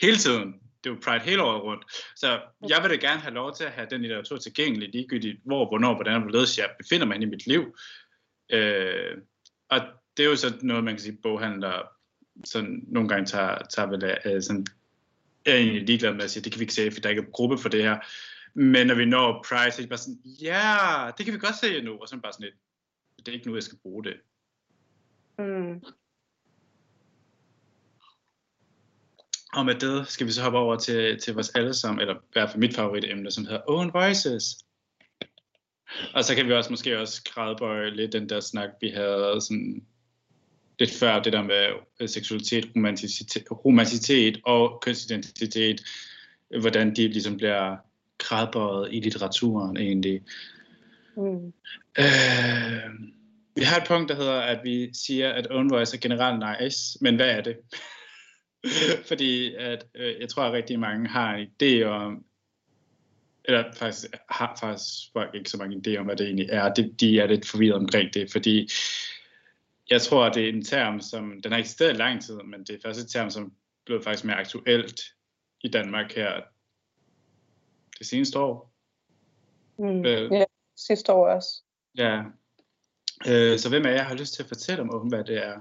hele 0.00 0.16
tiden, 0.16 0.52
det 0.84 0.90
er 0.90 0.94
jo 0.94 1.00
Pride 1.04 1.24
hele 1.24 1.42
året 1.42 1.62
rundt. 1.62 1.84
Så 2.16 2.40
jeg 2.68 2.82
vil 2.82 2.90
da 2.90 3.06
gerne 3.06 3.20
have 3.20 3.34
lov 3.34 3.54
til 3.54 3.64
at 3.64 3.70
have 3.70 3.86
den 3.90 4.00
litteratur 4.00 4.36
tilgængelig, 4.36 4.88
ligegyldigt 4.88 5.40
hvor, 5.44 5.68
hvornår, 5.68 5.94
hvordan 5.94 6.14
og 6.14 6.20
hvorledes 6.20 6.58
jeg 6.58 6.70
befinder 6.78 7.06
mig 7.06 7.22
i 7.22 7.24
mit 7.24 7.46
liv. 7.46 7.76
Øh, 8.50 9.16
og 9.68 9.80
det 10.16 10.24
er 10.24 10.28
jo 10.30 10.36
så 10.36 10.58
noget, 10.62 10.84
man 10.84 10.94
kan 10.94 11.02
sige, 11.02 11.18
boghandler 11.22 11.82
sådan 12.44 12.84
nogle 12.88 13.08
gange 13.08 13.26
tager, 13.26 13.58
tager 13.70 13.88
vel 13.88 14.04
af, 14.04 14.42
sådan, 14.42 14.66
er 15.46 15.54
egentlig 15.54 15.82
ligeglad 15.82 16.14
med 16.14 16.24
at 16.24 16.30
sige, 16.30 16.42
det 16.42 16.52
kan 16.52 16.58
vi 16.58 16.62
ikke 16.62 16.74
se, 16.74 16.90
for 16.90 17.00
der 17.00 17.08
er 17.08 17.10
ikke 17.10 17.22
er 17.22 17.30
gruppe 17.30 17.58
for 17.58 17.68
det 17.68 17.82
her. 17.82 17.98
Men 18.58 18.86
når 18.86 18.94
vi 18.94 19.04
når 19.04 19.54
er 19.54 19.70
det 19.76 19.88
bare 19.88 19.98
sådan, 19.98 20.20
ja, 20.24 21.10
det 21.18 21.24
kan 21.24 21.34
vi 21.34 21.38
godt 21.38 21.56
se 21.56 21.82
nu. 21.82 21.92
Og 21.92 22.08
så 22.08 22.20
bare 22.22 22.32
sådan 22.32 22.44
lidt, 22.44 22.54
det 23.18 23.28
er 23.28 23.32
ikke 23.32 23.48
nu, 23.48 23.54
jeg 23.54 23.62
skal 23.62 23.78
bruge 23.78 24.04
det. 24.04 24.14
Mm. 25.38 25.82
Og 29.52 29.66
med 29.66 29.74
det 29.74 30.08
skal 30.08 30.26
vi 30.26 30.32
så 30.32 30.42
hoppe 30.42 30.58
over 30.58 30.76
til, 30.76 31.20
til 31.20 31.34
vores 31.34 31.50
allesammen, 31.50 32.00
eller 32.00 32.14
i 32.14 32.18
hvert 32.32 32.50
fald 32.50 32.60
mit 32.60 32.74
favoritemne, 32.74 33.30
som 33.30 33.44
hedder 33.44 33.62
Own 33.68 33.92
Voices. 33.92 34.64
Og 36.14 36.24
så 36.24 36.34
kan 36.34 36.46
vi 36.46 36.52
også 36.52 36.70
måske 36.70 37.00
også 37.00 37.22
gradbøje 37.24 37.90
lidt 37.90 38.12
den 38.12 38.28
der 38.28 38.40
snak, 38.40 38.70
vi 38.80 38.88
havde 38.88 39.40
sådan 39.40 39.86
lidt 40.78 40.90
før, 40.90 41.22
det 41.22 41.32
der 41.32 41.42
med 41.42 41.68
øh, 42.00 42.08
seksualitet, 42.08 42.68
romanticitet, 42.76 43.44
romanticitet 43.50 44.40
og 44.44 44.80
kønsidentitet, 44.82 45.80
hvordan 46.60 46.96
de 46.96 47.08
ligesom 47.08 47.36
bliver 47.36 47.76
gradbøjet 48.18 48.88
i 48.92 49.00
litteraturen 49.00 49.76
egentlig. 49.76 50.22
Mm. 51.16 51.52
Øh, 51.98 52.90
vi 53.56 53.62
har 53.62 53.80
et 53.80 53.88
punkt, 53.88 54.08
der 54.08 54.16
hedder, 54.16 54.40
at 54.40 54.60
vi 54.64 54.94
siger, 54.94 55.32
at 55.32 55.46
own 55.50 55.70
voice 55.70 55.96
er 55.96 56.00
generelt 56.00 56.62
nice, 56.62 56.98
men 57.00 57.16
hvad 57.16 57.30
er 57.30 57.40
det? 57.40 57.56
Fordi 59.08 59.54
at, 59.54 59.86
øh, 59.94 60.14
jeg 60.20 60.28
tror, 60.28 60.42
at 60.42 60.52
rigtig 60.52 60.80
mange 60.80 61.08
har 61.08 61.34
en 61.34 61.48
idé 61.62 61.82
om, 61.84 62.24
eller 63.44 63.64
faktisk 63.72 64.06
har 64.30 64.58
faktisk 64.60 65.12
folk 65.12 65.34
ikke 65.34 65.50
så 65.50 65.56
mange 65.56 65.76
idéer 65.76 65.98
om, 65.98 66.06
hvad 66.06 66.16
det 66.16 66.26
egentlig 66.26 66.48
er. 66.50 66.74
De, 66.74 66.94
de 67.00 67.20
er 67.20 67.26
lidt 67.26 67.48
forvirret 67.48 67.76
omkring 67.76 68.14
det, 68.14 68.32
fordi 68.32 68.68
jeg 69.90 70.02
tror, 70.02 70.24
at 70.24 70.34
det 70.34 70.44
er 70.44 70.48
en 70.48 70.64
term, 70.64 71.00
som 71.00 71.42
den 71.42 71.52
har 71.52 71.58
eksisteret 71.58 71.94
i 71.94 71.96
lang 71.96 72.22
tid, 72.22 72.34
men 72.34 72.60
det 72.60 72.70
er 72.70 72.78
faktisk 72.84 73.04
et 73.04 73.10
term, 73.10 73.30
som 73.30 73.52
blev 73.86 74.02
faktisk 74.02 74.24
mere 74.24 74.36
aktuelt 74.36 75.00
i 75.64 75.68
Danmark 75.68 76.14
her 76.14 76.40
det 77.98 78.06
seneste 78.06 78.38
år. 78.38 78.72
Mm. 79.78 80.04
Øh, 80.06 80.32
ja, 80.32 80.44
sidste 80.76 81.12
år 81.12 81.28
også. 81.28 81.62
Ja. 81.98 82.22
Øh, 83.28 83.58
så 83.58 83.68
hvem 83.68 83.86
af 83.86 83.92
jer 83.92 84.02
har 84.02 84.14
lyst 84.14 84.34
til 84.34 84.42
at 84.42 84.48
fortælle 84.48 84.82
om, 84.82 85.08
hvad 85.08 85.24
det 85.24 85.36
er? 85.36 85.60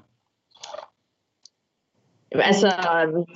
Altså, 2.32 2.68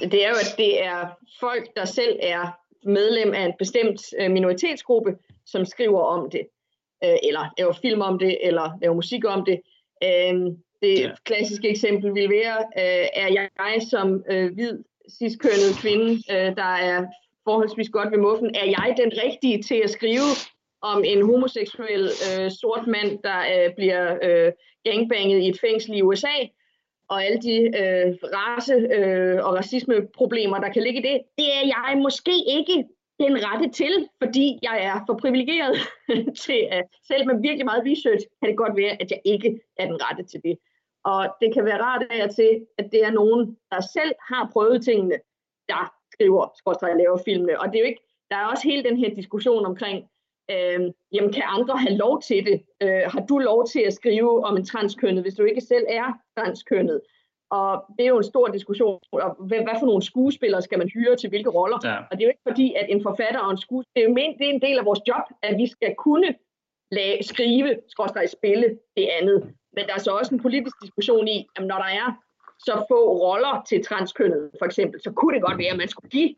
det 0.02 0.26
er 0.26 0.30
jo, 0.30 0.36
at 0.36 0.56
det 0.58 0.84
er 0.84 1.08
folk, 1.39 1.76
der 1.76 1.86
selv 1.86 2.20
er 2.22 2.60
medlem 2.84 3.34
af 3.34 3.45
en 3.45 3.54
bestemt 3.60 4.02
øh, 4.20 4.32
minoritetsgruppe, 4.32 5.18
som 5.45 5.66
skriver 5.66 6.02
om 6.02 6.30
det, 6.30 6.47
øh, 7.04 7.18
eller 7.24 7.54
laver 7.58 7.74
film 7.74 8.02
om 8.02 8.20
det, 8.20 8.47
eller 8.47 8.78
laver 8.82 8.95
musik 8.95 9.26
om 9.26 9.45
det. 9.45 9.62
Øh, 10.04 10.34
det 10.82 11.00
ja. 11.00 11.12
klassiske 11.26 11.70
eksempel 11.70 12.14
vil 12.16 12.30
være, 12.30 12.78
er 13.18 13.28
jeg 13.28 13.82
som 13.89 14.24
hvid, 14.54 14.84
ciskønnet 15.10 15.76
kvinde, 15.82 16.24
der 16.56 16.74
er 16.76 17.06
forholdsvis 17.50 17.89
godt 17.89 18.12
ved 18.12 18.20
muffen, 18.28 18.50
er 18.62 18.68
jeg 18.78 18.89
den 19.04 19.12
rigtige 19.26 19.64
til 19.70 19.80
at 19.86 19.89
skrive 19.97 20.30
om 20.82 21.04
en 21.12 21.22
homoseksuel 21.30 22.06
øh, 22.28 22.52
sort 22.62 22.88
mand, 22.88 23.12
der 23.28 23.39
øh, 23.54 23.68
bliver 23.78 24.04
øh, 24.26 24.52
gangbanget 24.88 25.39
i 25.41 25.47
et 25.50 25.60
fængsel 25.66 25.91
i 25.97 26.02
USA, 26.02 26.38
og 27.10 27.18
alle 27.26 27.39
de 27.47 27.56
øh, 27.82 28.08
race- 28.38 28.88
øh, 28.97 29.45
og 29.45 29.52
racisme-problemer, 29.60 30.58
der 30.60 30.70
kan 30.74 30.84
ligge 30.84 31.00
i 31.00 31.08
det, 31.10 31.18
det 31.38 31.47
er 31.60 31.66
jeg 31.76 31.91
måske 32.08 32.36
ikke 32.58 32.78
den 33.20 33.34
rette 33.45 33.70
til, 33.70 33.93
fordi 34.22 34.60
jeg 34.68 34.78
er 34.89 34.97
for 35.08 35.16
privilegeret 35.24 35.76
til 36.45 36.60
at, 36.72 36.84
selv 37.08 37.24
med 37.28 37.41
virkelig 37.41 37.66
meget 37.66 37.84
research, 37.91 38.24
kan 38.39 38.50
det 38.50 38.58
godt 38.58 38.78
være, 38.78 38.93
at 39.02 39.12
jeg 39.12 39.22
ikke 39.26 39.60
er 39.78 39.86
den 39.86 39.97
rette 40.06 40.24
til 40.32 40.41
det. 40.43 40.56
Og 41.04 41.22
det 41.41 41.54
kan 41.54 41.66
være 41.66 41.82
rart 41.82 42.04
af 42.10 42.30
til, 42.30 42.52
at 42.78 42.86
det 42.91 43.02
er 43.08 43.12
nogen, 43.12 43.58
der 43.72 43.82
selv 43.95 44.14
har 44.30 44.50
prøvet 44.54 44.84
tingene, 44.84 45.18
der 45.70 45.99
skriver, 46.20 46.51
skorstræk 46.55 46.95
laver 46.97 47.17
filmene. 47.26 47.59
Og 47.61 47.67
det 47.67 47.76
er 47.76 47.80
jo 47.80 47.86
ikke, 47.86 48.03
der 48.32 48.36
er 48.36 48.45
også 48.45 48.63
hele 48.63 48.84
den 48.84 48.97
her 48.97 49.09
diskussion 49.15 49.65
omkring, 49.65 49.97
øh, 50.51 50.80
jamen 51.13 51.34
kan 51.34 51.43
andre 51.45 51.78
have 51.78 51.95
lov 51.97 52.22
til 52.22 52.45
det? 52.45 52.57
Øh, 52.84 53.03
har 53.13 53.26
du 53.30 53.38
lov 53.38 53.67
til 53.67 53.80
at 53.80 53.93
skrive 53.93 54.45
om 54.45 54.57
en 54.57 54.65
transkønnet, 54.65 55.24
hvis 55.24 55.36
du 55.36 55.43
ikke 55.43 55.61
selv 55.61 55.86
er 55.89 56.07
transkønnet? 56.38 57.01
Og 57.51 57.86
det 57.97 58.03
er 58.03 58.09
jo 58.09 58.17
en 58.17 58.32
stor 58.34 58.47
diskussion, 58.47 58.99
og 59.11 59.36
hvad, 59.47 59.61
hvad 59.67 59.78
for 59.80 59.86
nogle 59.86 60.01
skuespillere 60.01 60.61
skal 60.61 60.78
man 60.78 60.89
hyre 60.89 61.15
til 61.15 61.30
hvilke 61.30 61.49
roller? 61.49 61.80
Ja. 61.84 61.95
Og 62.09 62.11
det 62.11 62.22
er 62.22 62.28
jo 62.28 62.34
ikke 62.36 62.47
fordi, 62.49 62.74
at 62.74 62.86
en 62.89 63.03
forfatter 63.03 63.39
og 63.39 63.51
en 63.51 63.57
skuespiller, 63.57 63.93
det 63.95 64.03
er 64.03 64.07
jo 64.09 64.36
det 64.39 64.45
er 64.49 64.53
en 64.53 64.61
del 64.61 64.78
af 64.80 64.86
vores 64.86 65.01
job, 65.07 65.26
at 65.43 65.57
vi 65.57 65.67
skal 65.67 65.95
kunne 65.97 66.36
lave, 66.91 67.24
skrive, 67.24 67.70
skorstræk 67.88 68.28
spille 68.28 68.78
det 68.97 69.07
andet. 69.22 69.53
Men 69.76 69.84
der 69.88 69.93
er 69.93 69.99
så 69.99 70.11
også 70.11 70.36
en 70.36 70.41
politisk 70.41 70.76
diskussion 70.82 71.28
i, 71.28 71.47
at 71.55 71.63
når 71.65 71.78
der 71.78 71.91
er 72.01 72.07
så 72.60 72.86
få 72.89 73.18
roller 73.18 73.64
til 73.70 73.86
transkønnet, 73.86 74.51
for 74.60 74.66
eksempel, 74.66 75.01
så 75.03 75.12
kunne 75.12 75.36
det 75.36 75.43
godt 75.43 75.57
være, 75.57 75.72
at 75.72 75.78
man 75.78 75.88
skulle 75.88 76.10
give 76.10 76.36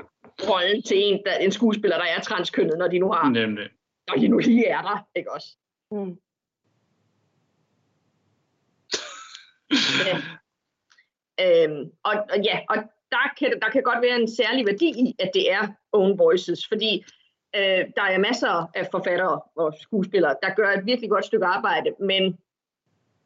rollen 0.49 0.82
til 0.84 0.97
en, 0.97 1.22
der, 1.26 1.38
en 1.38 1.51
skuespiller, 1.51 1.97
der 1.97 2.05
er 2.05 2.19
transkønnet, 2.22 2.78
når 2.78 2.88
de 2.88 2.99
nu 2.99 3.11
har, 3.11 3.30
Nemlig. 3.30 3.69
når 4.07 4.15
de 4.15 4.28
nu 4.28 4.38
lige 4.38 4.67
er 4.67 4.82
der, 4.82 5.07
ikke 5.15 5.32
også? 5.32 5.57
Mm. 5.91 6.17
ja. 10.07 10.17
Øhm, 11.43 11.91
og, 12.03 12.13
og 12.32 12.39
ja, 12.43 12.59
og 12.69 12.76
der 13.11 13.34
kan, 13.39 13.59
der 13.61 13.69
kan 13.69 13.84
godt 13.84 14.01
være 14.01 14.22
en 14.22 14.36
særlig 14.36 14.65
værdi 14.65 14.86
i, 14.86 15.15
at 15.19 15.32
det 15.34 15.51
er 15.51 15.67
own 15.91 16.17
voices, 16.17 16.67
fordi 16.67 17.05
øh, 17.55 17.86
der 17.97 18.03
er 18.03 18.19
masser 18.19 18.69
af 18.76 18.88
forfattere 18.91 19.41
og 19.55 19.74
skuespillere, 19.82 20.36
der 20.43 20.55
gør 20.55 20.69
et 20.72 20.86
virkelig 20.86 21.09
godt 21.09 21.26
stykke 21.26 21.45
arbejde, 21.45 21.95
men 21.99 22.38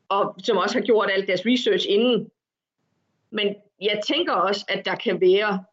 og 0.10 0.36
som 0.44 0.58
også 0.58 0.78
har 0.80 0.86
gjort 0.86 1.10
alt 1.12 1.28
deres 1.28 1.46
research 1.46 1.86
inden 1.90 2.32
men 3.36 3.56
jeg 3.82 4.02
tænker 4.08 4.34
også, 4.34 4.66
at 4.70 4.86
der 4.86 4.96
kan 4.96 5.22
være 5.22 5.64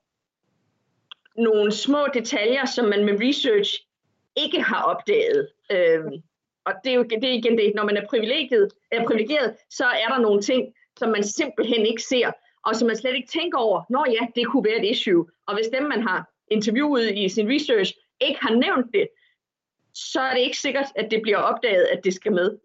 nogle 1.36 1.72
små 1.72 2.06
detaljer, 2.14 2.64
som 2.66 2.84
man 2.84 3.04
med 3.04 3.20
research 3.28 3.86
ikke 4.36 4.62
har 4.62 4.82
opdaget. 4.82 5.48
Øhm, 5.70 6.22
og 6.64 6.72
det 6.84 6.92
er 6.92 6.96
jo 6.96 7.02
det 7.02 7.24
er 7.24 7.32
igen 7.32 7.58
det, 7.58 7.72
når 7.74 7.84
man 7.84 7.96
er 7.96 8.06
privilegeret, 8.06 8.72
er 8.90 9.06
privilegeret, 9.06 9.56
så 9.70 9.84
er 9.84 10.08
der 10.08 10.18
nogle 10.18 10.42
ting, 10.42 10.74
som 10.98 11.10
man 11.10 11.24
simpelthen 11.24 11.86
ikke 11.86 12.02
ser, 12.02 12.32
og 12.66 12.76
som 12.76 12.86
man 12.86 12.96
slet 12.96 13.14
ikke 13.14 13.32
tænker 13.32 13.58
over, 13.58 13.82
når 13.90 14.06
ja, 14.10 14.26
det 14.34 14.46
kunne 14.46 14.64
være 14.64 14.84
et 14.84 14.90
issue. 14.90 15.26
Og 15.46 15.54
hvis 15.54 15.66
dem, 15.66 15.82
man 15.82 16.02
har 16.02 16.30
interviewet 16.50 17.18
i 17.18 17.28
sin 17.28 17.50
research, 17.54 17.94
ikke 18.20 18.40
har 18.40 18.54
nævnt 18.54 18.86
det, 18.94 19.08
så 19.94 20.20
er 20.20 20.34
det 20.34 20.40
ikke 20.40 20.58
sikkert, 20.58 20.86
at 20.96 21.10
det 21.10 21.22
bliver 21.22 21.38
opdaget, 21.38 21.84
at 21.84 22.04
det 22.04 22.14
skal 22.14 22.32
med. 22.32 22.58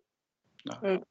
Mm 0.83 1.03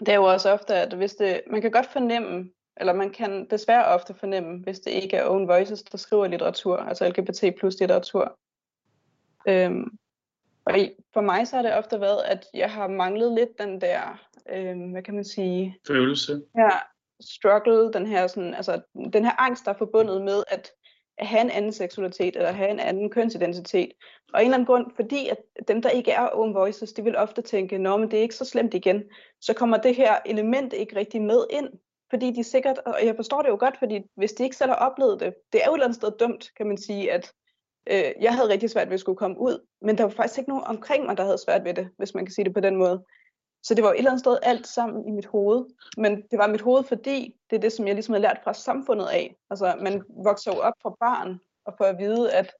det 0.00 0.08
er 0.08 0.14
jo 0.14 0.24
også 0.24 0.50
ofte, 0.50 0.74
at 0.74 0.92
hvis 0.92 1.14
det, 1.14 1.40
man 1.50 1.62
kan 1.62 1.70
godt 1.70 1.86
fornemme, 1.86 2.50
eller 2.76 2.92
man 2.92 3.10
kan 3.10 3.46
desværre 3.50 3.84
ofte 3.84 4.14
fornemme, 4.14 4.58
hvis 4.58 4.80
det 4.80 4.90
ikke 4.90 5.16
er 5.16 5.28
Own 5.28 5.48
Voices, 5.48 5.82
der 5.82 5.98
skriver 5.98 6.26
litteratur, 6.26 6.76
altså 6.76 7.08
LGBT 7.08 7.58
plus 7.58 7.80
litteratur. 7.80 8.38
Øhm, 9.48 9.98
og 10.64 10.74
for 11.12 11.20
mig 11.20 11.48
så 11.48 11.56
har 11.56 11.62
det 11.62 11.74
ofte 11.74 12.00
været, 12.00 12.22
at 12.24 12.46
jeg 12.54 12.72
har 12.72 12.88
manglet 12.88 13.32
lidt 13.32 13.58
den 13.58 13.80
der, 13.80 14.20
øhm, 14.52 14.90
hvad 14.90 15.02
kan 15.02 15.14
man 15.14 15.24
sige? 15.24 15.78
Følelse. 15.86 16.42
Ja, 16.56 16.70
struggle, 17.20 17.92
den 17.92 18.06
her, 18.06 18.26
sådan, 18.26 18.54
altså, 18.54 18.80
den 19.12 19.24
her 19.24 19.40
angst, 19.40 19.64
der 19.64 19.70
er 19.70 19.78
forbundet 19.78 20.22
med, 20.22 20.44
at 20.48 20.72
at 20.79 20.79
have 21.20 21.40
en 21.40 21.50
anden 21.50 21.72
seksualitet, 21.72 22.36
eller 22.36 22.52
have 22.52 22.70
en 22.70 22.80
anden 22.80 23.10
kønsidentitet. 23.10 23.92
Og 24.34 24.40
en 24.40 24.46
eller 24.46 24.54
anden 24.54 24.66
grund, 24.66 24.86
fordi 24.96 25.28
at 25.28 25.38
dem, 25.68 25.82
der 25.82 25.90
ikke 25.90 26.10
er 26.10 26.28
own 26.32 26.54
voices, 26.54 26.92
de 26.92 27.04
vil 27.04 27.16
ofte 27.16 27.42
tænke, 27.42 27.78
nå, 27.78 27.96
men 27.96 28.10
det 28.10 28.18
er 28.18 28.22
ikke 28.22 28.34
så 28.34 28.44
slemt 28.44 28.74
igen. 28.74 29.02
Så 29.40 29.54
kommer 29.54 29.76
det 29.76 29.96
her 29.96 30.18
element 30.26 30.72
ikke 30.72 30.96
rigtig 30.96 31.22
med 31.22 31.44
ind, 31.50 31.68
fordi 32.10 32.30
de 32.30 32.44
sikkert, 32.44 32.78
og 32.78 32.98
jeg 33.04 33.16
forstår 33.16 33.42
det 33.42 33.48
jo 33.48 33.56
godt, 33.60 33.78
fordi 33.78 34.00
hvis 34.16 34.32
de 34.32 34.42
ikke 34.42 34.56
selv 34.56 34.70
har 34.70 34.76
oplevet 34.76 35.20
det, 35.20 35.34
det 35.52 35.60
er 35.62 35.66
jo 35.66 35.72
et 35.72 35.76
eller 35.76 35.86
andet 35.86 35.96
sted 35.96 36.12
dumt, 36.20 36.50
kan 36.56 36.66
man 36.66 36.78
sige, 36.78 37.12
at 37.12 37.32
øh, 37.90 38.12
jeg 38.20 38.34
havde 38.34 38.48
rigtig 38.48 38.70
svært 38.70 38.88
ved 38.88 38.94
at 38.94 39.00
skulle 39.00 39.18
komme 39.18 39.40
ud, 39.40 39.66
men 39.82 39.98
der 39.98 40.04
var 40.04 40.10
faktisk 40.10 40.38
ikke 40.38 40.50
nogen 40.50 40.64
omkring 40.64 41.06
mig, 41.06 41.16
der 41.16 41.24
havde 41.24 41.38
svært 41.38 41.64
ved 41.64 41.74
det, 41.74 41.88
hvis 41.96 42.14
man 42.14 42.26
kan 42.26 42.34
sige 42.34 42.44
det 42.44 42.54
på 42.54 42.60
den 42.60 42.76
måde. 42.76 43.04
Så 43.62 43.74
det 43.74 43.84
var 43.84 43.90
et 43.90 43.98
eller 43.98 44.10
andet 44.10 44.20
sted 44.20 44.38
alt 44.42 44.66
sammen 44.66 45.08
i 45.08 45.10
mit 45.10 45.26
hoved. 45.26 45.64
Men 45.96 46.22
det 46.30 46.38
var 46.38 46.46
mit 46.46 46.60
hoved, 46.60 46.84
fordi 46.84 47.34
det 47.50 47.56
er 47.56 47.60
det, 47.60 47.72
som 47.72 47.86
jeg 47.86 47.94
ligesom 47.94 48.14
har 48.14 48.20
lært 48.20 48.40
fra 48.44 48.54
samfundet 48.54 49.06
af. 49.06 49.36
Altså, 49.50 49.76
man 49.80 50.02
vokser 50.24 50.52
jo 50.54 50.58
op 50.60 50.74
fra 50.82 50.96
barn, 51.00 51.40
og 51.64 51.74
får 51.78 51.84
at 51.84 51.98
vide, 51.98 52.32
at 52.32 52.52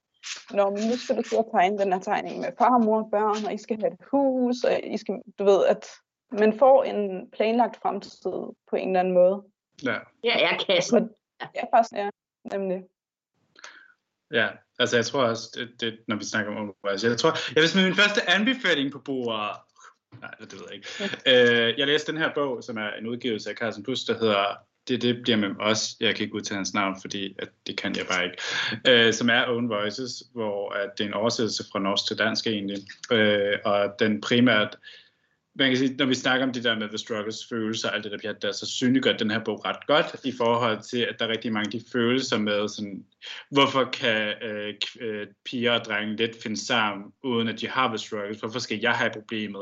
når 0.51 0.69
nu 0.69 0.97
skal 0.97 1.17
du 1.17 1.23
sidde 1.23 1.43
og 1.43 1.51
tegne 1.51 1.77
den 1.77 1.93
her 1.93 1.99
tegning 1.99 2.39
med 2.39 2.51
far, 2.57 2.77
mor 2.77 3.03
og 3.03 3.11
børn, 3.11 3.45
og 3.45 3.53
I 3.53 3.57
skal 3.57 3.79
have 3.79 3.93
et 3.93 3.99
hus, 4.11 4.63
og 4.63 4.79
I 4.83 4.97
skal, 4.97 5.21
du 5.39 5.43
ved, 5.43 5.65
at 5.65 5.87
man 6.31 6.59
får 6.59 6.83
en 6.83 7.29
planlagt 7.31 7.77
fremtid 7.81 8.31
på 8.69 8.75
en 8.75 8.87
eller 8.87 8.99
anden 8.99 9.13
måde. 9.13 9.43
Ja. 9.83 9.97
Ja, 10.23 10.53
er 10.53 10.57
kassen. 10.57 11.09
ja, 11.55 11.63
faktisk, 11.73 11.93
ja, 11.93 12.09
nemlig. 12.51 12.83
Ja, 14.31 14.47
altså 14.79 14.95
jeg 14.95 15.05
tror 15.05 15.23
også, 15.23 15.43
det, 15.55 15.81
det, 15.81 15.99
når 16.07 16.15
vi 16.15 16.25
snakker 16.25 16.55
om 16.55 16.75
altså 16.83 17.07
jeg 17.07 17.17
tror, 17.17 17.31
jeg 17.55 17.61
vil 17.61 17.69
smide 17.69 17.85
min 17.85 17.95
første 17.95 18.29
anbefaling 18.29 18.91
på 18.91 18.99
bordet, 18.99 19.55
Nej, 20.21 20.31
det 20.39 20.53
ved 20.53 20.61
jeg 20.69 20.75
ikke. 20.75 20.87
Øh, 21.27 21.79
jeg 21.79 21.87
læste 21.87 22.11
den 22.11 22.21
her 22.21 22.33
bog, 22.35 22.63
som 22.63 22.77
er 22.77 22.89
en 22.99 23.07
udgivelse 23.07 23.49
af 23.49 23.55
Carsten 23.55 23.83
Plus, 23.83 24.03
der 24.03 24.19
hedder 24.19 24.45
det, 24.87 25.01
det 25.01 25.21
bliver 25.23 25.37
med 25.37 25.49
os. 25.59 25.95
Jeg 25.99 26.15
kan 26.15 26.23
ikke 26.23 26.35
udtale 26.35 26.55
hans 26.55 26.73
navn, 26.73 26.95
fordi 27.01 27.35
at 27.39 27.49
det 27.67 27.77
kan 27.77 27.95
jeg 27.95 28.05
bare 28.09 28.25
ikke. 28.25 28.37
Øh, 28.87 29.13
som 29.13 29.29
er 29.29 29.45
Own 29.47 29.69
Voices, 29.69 30.23
hvor 30.33 30.71
at 30.71 30.89
det 30.97 31.03
er 31.03 31.07
en 31.07 31.13
oversættelse 31.13 31.63
fra 31.71 31.79
norsk 31.79 32.07
til 32.07 32.17
dansk 32.17 32.47
egentlig. 32.47 32.77
Øh, 33.11 33.57
og 33.65 33.95
den 33.99 34.21
primært 34.21 34.77
man 35.55 35.69
kan 35.69 35.77
sige, 35.77 35.95
når 35.95 36.05
vi 36.05 36.15
snakker 36.15 36.45
om 36.45 36.53
det 36.53 36.63
der 36.63 36.79
med 36.79 36.87
The 36.87 36.97
Struggles 36.97 37.45
følelser 37.49 37.89
og 37.89 37.95
alt 37.95 38.03
det 38.03 38.11
der 38.11 38.17
pjat 38.17 38.41
der, 38.41 38.51
så 38.51 38.65
synliggør 38.65 39.17
den 39.17 39.31
her 39.31 39.43
bog 39.43 39.65
ret 39.65 39.87
godt 39.87 40.15
i 40.25 40.33
forhold 40.37 40.81
til, 40.81 40.97
at 40.97 41.15
der 41.19 41.25
er 41.25 41.29
rigtig 41.29 41.53
mange 41.53 41.71
de 41.71 41.83
følelser 41.91 42.37
med, 42.37 42.67
sådan, 42.67 43.05
hvorfor 43.49 43.83
kan 43.83 44.33
øh, 44.41 44.73
øh, 44.99 45.27
piger 45.45 45.71
og 45.71 45.85
drenge 45.85 46.15
let 46.15 46.35
finde 46.43 46.65
sammen, 46.65 47.11
uden 47.23 47.47
at 47.47 47.61
de 47.61 47.67
har 47.67 47.87
The 47.87 47.97
Struggles, 47.97 48.39
hvorfor 48.39 48.59
skal 48.59 48.79
jeg 48.79 48.91
have 48.91 49.11
problemet? 49.13 49.61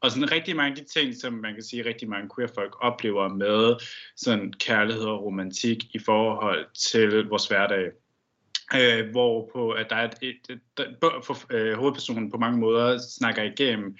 Og 0.00 0.10
sådan 0.10 0.32
rigtig 0.32 0.56
mange 0.56 0.70
af 0.70 0.86
de 0.86 1.00
ting, 1.00 1.16
som 1.16 1.32
man 1.32 1.54
kan 1.54 1.62
sige, 1.62 1.84
rigtig 1.84 2.08
mange 2.08 2.30
queer 2.36 2.48
folk 2.54 2.76
oplever 2.80 3.28
med 3.28 3.76
sådan 4.16 4.52
kærlighed 4.52 5.04
og 5.04 5.24
romantik 5.24 5.94
i 5.94 5.98
forhold 5.98 6.66
til 6.90 7.24
vores 7.28 7.48
hverdag. 7.48 7.90
Øh, 8.74 9.10
hvor 9.10 9.50
på, 9.52 9.70
at 9.70 9.90
der 9.90 9.96
er 9.96 10.04
et, 10.04 10.14
et, 10.22 10.36
et, 10.48 10.86
et 10.86 10.96
for, 11.00 11.54
øh, 11.54 11.74
hovedpersonen 11.74 12.30
på 12.30 12.36
mange 12.36 12.58
måder 12.58 12.98
snakker 12.98 13.42
igennem 13.42 13.96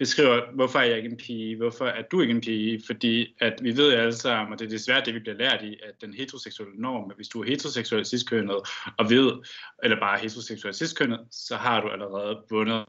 beskriver, 0.00 0.52
hvorfor 0.54 0.78
er 0.78 0.84
jeg 0.84 0.96
ikke 0.96 1.08
en 1.08 1.16
pige, 1.16 1.56
hvorfor 1.56 1.86
er 1.86 2.02
du 2.02 2.20
ikke 2.20 2.30
en 2.30 2.40
pige, 2.40 2.82
fordi 2.86 3.36
at 3.40 3.54
vi 3.62 3.76
ved 3.76 3.92
alle 3.92 4.12
sammen, 4.12 4.52
og 4.52 4.58
det 4.58 4.64
er 4.64 4.70
desværre 4.70 5.04
det, 5.04 5.14
vi 5.14 5.18
bliver 5.18 5.36
lært 5.36 5.62
i, 5.62 5.76
at 5.82 6.00
den 6.00 6.14
heteroseksuelle 6.14 6.80
norm, 6.82 7.10
at 7.10 7.16
hvis 7.16 7.28
du 7.28 7.42
er 7.42 7.46
heteroseksuel 7.46 8.06
ciskønnet, 8.06 8.56
og 8.98 9.10
ved, 9.10 9.32
eller 9.82 10.00
bare 10.00 10.18
heteroseksuel 10.18 10.74
ciskønnet, 10.74 11.20
så 11.30 11.56
har 11.56 11.80
du 11.80 11.88
allerede 11.88 12.42
vundet 12.50 12.84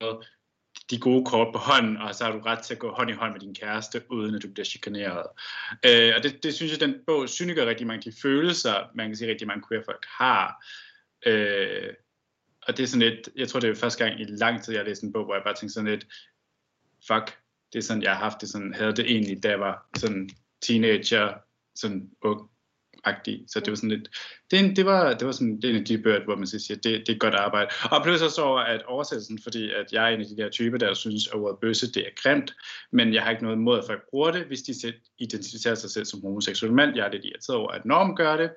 de 0.89 0.99
gode 0.99 1.25
kort 1.25 1.53
på 1.53 1.59
hånden, 1.59 1.97
og 1.97 2.15
så 2.15 2.23
har 2.23 2.31
du 2.31 2.39
ret 2.39 2.59
til 2.59 2.73
at 2.73 2.79
gå 2.79 2.91
hånd 2.91 3.09
i 3.09 3.13
hånd 3.13 3.31
med 3.31 3.39
din 3.39 3.55
kæreste, 3.55 4.01
uden 4.09 4.35
at 4.35 4.43
du 4.43 4.47
bliver 4.53 4.65
chikaneret. 4.65 5.25
Øh, 5.85 6.13
og 6.17 6.23
det, 6.23 6.43
det 6.43 6.53
synes 6.53 6.71
jeg, 6.71 6.79
den 6.79 6.95
bog 7.07 7.29
synliggør 7.29 7.65
rigtig 7.65 7.87
mange 7.87 8.11
de 8.11 8.15
følelser, 8.21 8.75
man 8.95 9.07
kan 9.07 9.15
sige 9.15 9.29
rigtig 9.29 9.47
mange 9.47 9.63
queer 9.69 9.83
folk 9.85 10.05
har, 10.19 10.65
øh, 11.25 11.93
og 12.67 12.77
det 12.77 12.83
er 12.83 12.87
sådan 12.87 13.09
lidt, 13.09 13.29
jeg 13.35 13.47
tror 13.47 13.59
det 13.59 13.69
er 13.69 13.75
første 13.75 14.05
gang 14.05 14.21
i 14.21 14.23
lang 14.23 14.63
tid, 14.63 14.73
jeg 14.73 14.79
har 14.79 14.89
læst 14.89 15.03
en 15.03 15.13
bog, 15.13 15.25
hvor 15.25 15.35
jeg 15.35 15.43
bare 15.43 15.53
tænkte 15.53 15.73
sådan 15.73 15.89
lidt, 15.89 16.05
fuck, 17.07 17.37
det 17.73 17.79
er 17.79 17.83
sådan, 17.83 18.03
jeg 18.03 18.11
har 18.11 18.23
haft 18.23 18.41
det 18.41 18.49
sådan, 18.49 18.73
havde 18.73 18.95
det 18.95 19.11
egentlig, 19.11 19.43
da 19.43 19.49
jeg 19.49 19.59
var 19.59 19.89
sådan 19.95 20.29
teenager, 20.61 21.33
sådan 21.75 22.09
ung, 22.21 22.51
agtig. 23.03 23.43
Så 23.47 23.59
det 23.59 23.69
var 23.69 23.75
sådan 23.75 23.89
lidt, 23.89 24.09
det, 24.51 24.77
det, 24.77 24.85
var, 24.85 25.13
det 25.13 25.25
var 25.25 25.31
sådan, 25.31 25.55
det 25.55 25.65
er 25.65 25.69
en 25.69 25.75
af 25.79 25.85
de 25.85 25.97
bøger, 25.97 26.23
hvor 26.23 26.35
man 26.35 26.47
siger, 26.47 26.77
det, 26.83 27.07
det 27.07 27.15
er 27.15 27.17
godt 27.17 27.33
arbejde. 27.33 27.71
Og 27.91 28.03
plus 28.03 28.21
også 28.21 28.41
over, 28.41 28.59
at 28.59 28.83
oversættelsen, 28.83 29.39
fordi 29.43 29.71
at 29.71 29.93
jeg 29.93 30.03
er 30.03 30.15
en 30.15 30.21
af 30.21 30.27
de 30.27 30.37
der 30.37 30.49
typer, 30.49 30.77
der 30.77 30.93
synes, 30.93 31.27
at 31.27 31.33
ordet 31.33 31.59
bøsse, 31.61 31.91
det 31.91 32.07
er 32.07 32.11
grimt, 32.15 32.53
men 32.91 33.13
jeg 33.13 33.23
har 33.23 33.31
ikke 33.31 33.43
noget 33.43 33.57
imod, 33.57 33.77
at 33.79 33.85
folk 33.87 34.01
bruger 34.09 34.31
det, 34.31 34.45
hvis 34.45 34.61
de 34.61 34.81
selv 34.81 34.95
identificerer 35.17 35.75
sig 35.75 35.89
selv 35.89 36.05
som 36.05 36.21
homoseksuel 36.21 36.73
mand. 36.73 36.95
Jeg 36.95 37.07
er 37.07 37.11
lidt 37.11 37.25
irriteret 37.25 37.57
over, 37.57 37.71
at 37.71 37.85
Norm 37.85 38.15
gør 38.15 38.37
det. 38.37 38.49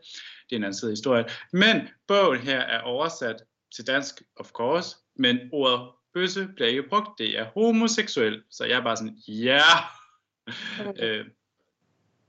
Det 0.50 0.52
er 0.52 0.56
en 0.56 0.64
anden 0.64 0.78
side 0.78 0.90
af 0.90 0.92
historien. 0.92 1.26
Men 1.52 1.88
bogen 2.08 2.40
her 2.40 2.60
er 2.60 2.80
oversat 2.80 3.36
til 3.76 3.86
dansk, 3.86 4.22
of 4.36 4.50
course, 4.50 4.96
men 5.16 5.38
ordet 5.52 5.80
bøsse 6.14 6.48
bliver 6.56 6.68
ikke 6.68 6.82
brugt. 6.82 7.18
Det 7.18 7.38
er 7.38 7.44
homoseksuel. 7.44 8.42
Så 8.50 8.64
jeg 8.64 8.78
er 8.78 8.84
bare 8.84 8.96
sådan, 8.96 9.16
ja. 9.28 9.60
Yeah. 10.80 11.18
øh, 11.18 11.26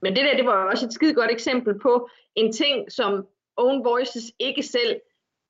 men 0.02 0.16
det 0.16 0.24
der, 0.24 0.36
det 0.36 0.46
var 0.46 0.70
også 0.70 0.86
et 0.86 0.92
skide 0.92 1.14
godt 1.14 1.30
eksempel 1.30 1.78
på 1.78 2.08
en 2.34 2.52
ting, 2.52 2.92
som 2.92 3.26
Own 3.56 3.84
Voices 3.84 4.24
ikke 4.38 4.62
selv 4.62 5.00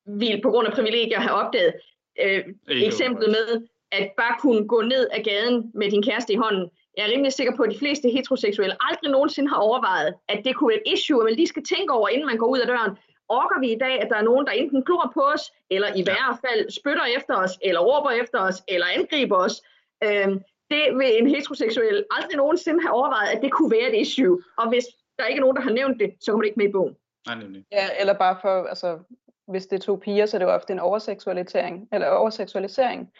ville 0.05 0.41
på 0.41 0.49
grund 0.49 0.67
af 0.67 0.73
privilegier 0.73 1.19
have 1.19 1.33
opdaget. 1.33 1.73
Øh, 2.21 2.43
eksemplet 2.67 3.29
med 3.29 3.67
at 3.91 4.11
bare 4.17 4.35
kunne 4.39 4.67
gå 4.67 4.81
ned 4.81 5.07
ad 5.11 5.23
gaden 5.23 5.71
med 5.73 5.91
din 5.91 6.03
kæreste 6.03 6.33
i 6.33 6.35
hånden. 6.35 6.69
Jeg 6.97 7.05
er 7.05 7.11
rimelig 7.11 7.33
sikker 7.33 7.55
på, 7.55 7.63
at 7.63 7.71
de 7.71 7.79
fleste 7.79 8.09
heteroseksuelle 8.09 8.75
aldrig 8.79 9.11
nogensinde 9.11 9.49
har 9.49 9.57
overvejet, 9.57 10.13
at 10.27 10.41
det 10.45 10.55
kunne 10.55 10.69
være 10.69 10.87
et 10.87 10.93
issue, 10.93 11.21
at 11.21 11.25
man 11.25 11.33
lige 11.33 11.47
skal 11.47 11.63
tænke 11.63 11.93
over, 11.93 12.09
inden 12.09 12.27
man 12.27 12.37
går 12.37 12.47
ud 12.47 12.59
af 12.59 12.67
døren. 12.67 12.97
Orker 13.29 13.59
vi 13.59 13.71
i 13.71 13.77
dag, 13.77 14.01
at 14.01 14.09
der 14.09 14.17
er 14.17 14.21
nogen, 14.21 14.45
der 14.45 14.51
enten 14.51 14.83
glor 14.83 15.11
på 15.13 15.21
os, 15.21 15.51
eller 15.69 15.87
i 15.95 16.03
hvert 16.03 16.37
fald 16.45 16.71
spytter 16.79 17.05
efter 17.17 17.35
os, 17.35 17.53
eller 17.61 17.81
råber 17.81 18.11
efter 18.11 18.39
os, 18.39 18.63
eller 18.67 18.87
angriber 18.97 19.37
os? 19.37 19.61
Øhm, 20.03 20.41
det 20.71 20.83
vil 20.97 21.21
en 21.21 21.27
heteroseksuel 21.27 22.05
aldrig 22.11 22.37
nogensinde 22.37 22.81
have 22.81 22.93
overvejet, 22.93 23.29
at 23.35 23.41
det 23.41 23.51
kunne 23.51 23.71
være 23.71 23.89
et 23.91 24.01
issue. 24.01 24.41
Og 24.57 24.69
hvis 24.69 24.85
der 25.19 25.25
ikke 25.25 25.39
er 25.39 25.41
nogen, 25.41 25.55
der 25.55 25.61
har 25.61 25.71
nævnt 25.71 25.99
det, 25.99 26.13
så 26.19 26.31
kommer 26.31 26.43
det 26.43 26.47
ikke 26.47 26.59
med 26.59 26.69
i 26.69 26.71
bogen. 26.71 26.95
Nej, 27.27 27.35
nemlig. 27.35 27.65
Ja, 27.71 27.87
eller 27.99 28.13
bare 28.13 28.37
for, 28.41 28.63
altså, 28.63 28.99
hvis 29.47 29.67
det 29.67 29.75
er 29.75 29.85
to 29.85 29.95
piger, 29.95 30.25
så 30.25 30.37
er 30.37 30.39
det 30.39 30.45
jo 30.45 30.51
ofte 30.51 30.73
en 30.73 30.79
overseksualisering, 30.79 31.87
eller 31.93 32.07
overseksualisering. 32.07 33.11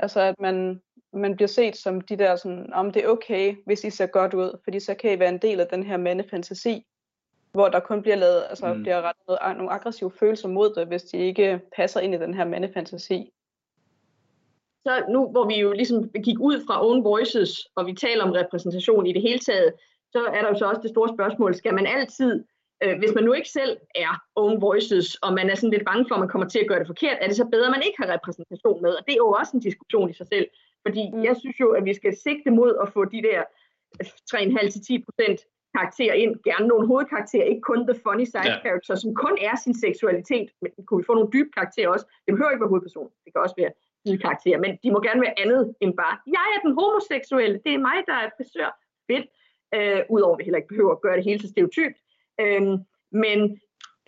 Altså, 0.00 0.20
at 0.20 0.34
man, 0.40 0.80
man 1.12 1.36
bliver 1.36 1.48
set 1.48 1.76
som 1.76 2.00
de 2.00 2.16
der 2.16 2.36
sådan, 2.36 2.72
om 2.72 2.90
det 2.92 3.04
er 3.04 3.08
okay, 3.08 3.56
hvis 3.66 3.84
I 3.84 3.90
ser 3.90 4.06
godt 4.06 4.34
ud, 4.34 4.60
fordi 4.64 4.80
så 4.80 4.94
kan 4.94 5.12
I 5.12 5.18
være 5.18 5.28
en 5.28 5.38
del 5.38 5.60
af 5.60 5.66
den 5.66 5.82
her 5.82 5.96
mandefantasi, 5.96 6.86
hvor 7.52 7.68
der 7.68 7.80
kun 7.80 8.02
bliver 8.02 8.16
lavet, 8.16 8.44
altså 8.48 8.74
mm. 8.74 8.82
bliver 8.82 9.02
rettet 9.02 9.22
noget, 9.28 9.56
nogle 9.56 9.72
aggressive 9.72 10.10
følelser 10.10 10.48
mod 10.48 10.74
det, 10.74 10.86
hvis 10.86 11.02
de 11.02 11.16
ikke 11.16 11.60
passer 11.76 12.00
ind 12.00 12.14
i 12.14 12.18
den 12.18 12.34
her 12.34 12.44
mandefantasi 12.44 13.32
så 14.84 15.04
nu 15.08 15.30
hvor 15.30 15.46
vi 15.46 15.56
jo 15.60 15.72
ligesom 15.72 16.08
gik 16.08 16.38
ud 16.40 16.66
fra 16.66 16.86
own 16.86 17.04
voices, 17.04 17.68
og 17.76 17.86
vi 17.86 17.94
taler 17.94 18.24
om 18.24 18.32
repræsentation 18.32 19.06
i 19.06 19.12
det 19.12 19.22
hele 19.22 19.38
taget, 19.38 19.72
så 20.12 20.20
er 20.36 20.40
der 20.42 20.48
jo 20.48 20.58
så 20.58 20.66
også 20.70 20.82
det 20.82 20.90
store 20.90 21.14
spørgsmål, 21.16 21.54
skal 21.54 21.74
man 21.74 21.86
altid, 21.86 22.44
øh, 22.82 22.98
hvis 22.98 23.14
man 23.14 23.24
nu 23.24 23.32
ikke 23.32 23.48
selv 23.48 23.76
er 23.94 24.22
own 24.36 24.60
voices, 24.60 25.14
og 25.14 25.32
man 25.32 25.50
er 25.50 25.54
sådan 25.54 25.70
lidt 25.70 25.84
bange 25.84 26.04
for, 26.08 26.14
at 26.14 26.20
man 26.20 26.28
kommer 26.28 26.48
til 26.48 26.58
at 26.58 26.68
gøre 26.68 26.78
det 26.78 26.86
forkert, 26.86 27.18
er 27.20 27.26
det 27.26 27.36
så 27.36 27.46
bedre, 27.54 27.66
at 27.66 27.76
man 27.76 27.86
ikke 27.86 27.98
har 28.02 28.14
repræsentation 28.14 28.82
med? 28.82 28.92
Og 28.98 29.02
det 29.06 29.12
er 29.12 29.22
jo 29.26 29.30
også 29.40 29.52
en 29.54 29.66
diskussion 29.68 30.10
i 30.10 30.14
sig 30.14 30.26
selv, 30.26 30.46
fordi 30.86 31.02
mm. 31.12 31.24
jeg 31.24 31.36
synes 31.36 31.60
jo, 31.60 31.68
at 31.78 31.84
vi 31.84 31.94
skal 31.94 32.16
sigte 32.16 32.50
mod 32.50 32.72
at 32.82 32.92
få 32.92 33.04
de 33.04 33.22
der 33.28 33.40
3,5-10 34.34 35.04
procent 35.06 35.40
karakterer 35.76 36.14
ind, 36.22 36.32
gerne 36.48 36.66
nogle 36.72 36.86
hovedkarakterer, 36.86 37.44
ikke 37.44 37.60
kun 37.70 37.80
the 37.90 38.00
funny 38.06 38.24
side 38.24 38.50
ja. 38.50 38.60
character, 38.64 38.94
som 38.94 39.14
kun 39.14 39.34
er 39.48 39.56
sin 39.64 39.74
seksualitet, 39.84 40.48
men 40.62 40.70
kunne 40.86 41.00
vi 41.00 41.06
få 41.10 41.14
nogle 41.14 41.32
dybe 41.32 41.50
karakterer 41.58 41.88
også? 41.88 42.06
Det 42.24 42.32
behøver 42.34 42.50
ikke 42.50 42.64
være 42.64 42.74
hovedperson, 42.74 43.08
det 43.24 43.30
kan 43.32 43.42
også 43.46 43.58
være 43.62 43.72
karakter, 44.26 44.58
men 44.64 44.70
de 44.82 44.90
må 44.90 44.98
gerne 45.00 45.20
være 45.20 45.40
andet 45.42 45.74
end 45.80 45.92
bare, 46.02 46.16
jeg 46.26 46.46
er 46.54 46.60
den 46.64 46.72
homoseksuelle, 46.78 47.60
det 47.64 47.72
er 47.74 47.78
mig, 47.88 47.98
der 48.06 48.16
er 48.22 48.28
frisør. 48.36 48.70
Fedt. 49.10 49.26
Øh, 49.74 50.00
Udover 50.10 50.34
at 50.34 50.38
vi 50.38 50.44
heller 50.44 50.60
ikke 50.60 50.72
behøver 50.74 50.92
at 50.92 51.00
gøre 51.00 51.16
det 51.16 51.24
hele 51.24 51.40
så 51.42 51.48
stereotypt. 51.48 51.96
Øh, 52.40 52.62
men 53.24 53.38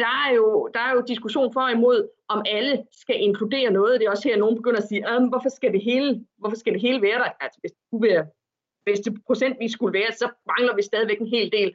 der 0.03 0.13
er, 0.27 0.31
jo, 0.35 0.69
der 0.75 0.81
er 0.81 0.93
jo 0.95 1.05
diskussion 1.09 1.53
for 1.53 1.61
og 1.61 1.73
imod, 1.73 2.09
om 2.29 2.43
alle 2.47 2.85
skal 2.93 3.17
inkludere 3.21 3.71
noget. 3.71 4.01
Det 4.01 4.07
er 4.07 4.11
også 4.11 4.29
her, 4.29 4.35
at 4.35 4.41
nogen 4.41 4.57
begynder 4.57 4.81
at 4.81 4.89
sige, 4.89 5.29
hvorfor 5.29 5.49
skal 5.49 5.73
det 5.73 5.83
hele, 5.83 6.27
hvorfor 6.39 6.57
skal 6.57 6.73
det 6.73 6.81
hele 6.81 7.03
være 7.03 7.19
der? 7.19 7.31
Altså, 7.41 7.59
hvis 7.61 7.73
skulle 7.87 8.09
være, 8.09 8.27
hvis 8.85 9.01
det 9.01 9.13
procentvis 9.27 9.73
skulle 9.73 9.99
være, 9.99 10.13
så 10.13 10.29
mangler 10.47 10.75
vi 10.77 10.83
stadigvæk 10.83 11.21
en 11.21 11.35
hel 11.37 11.53
del. 11.53 11.75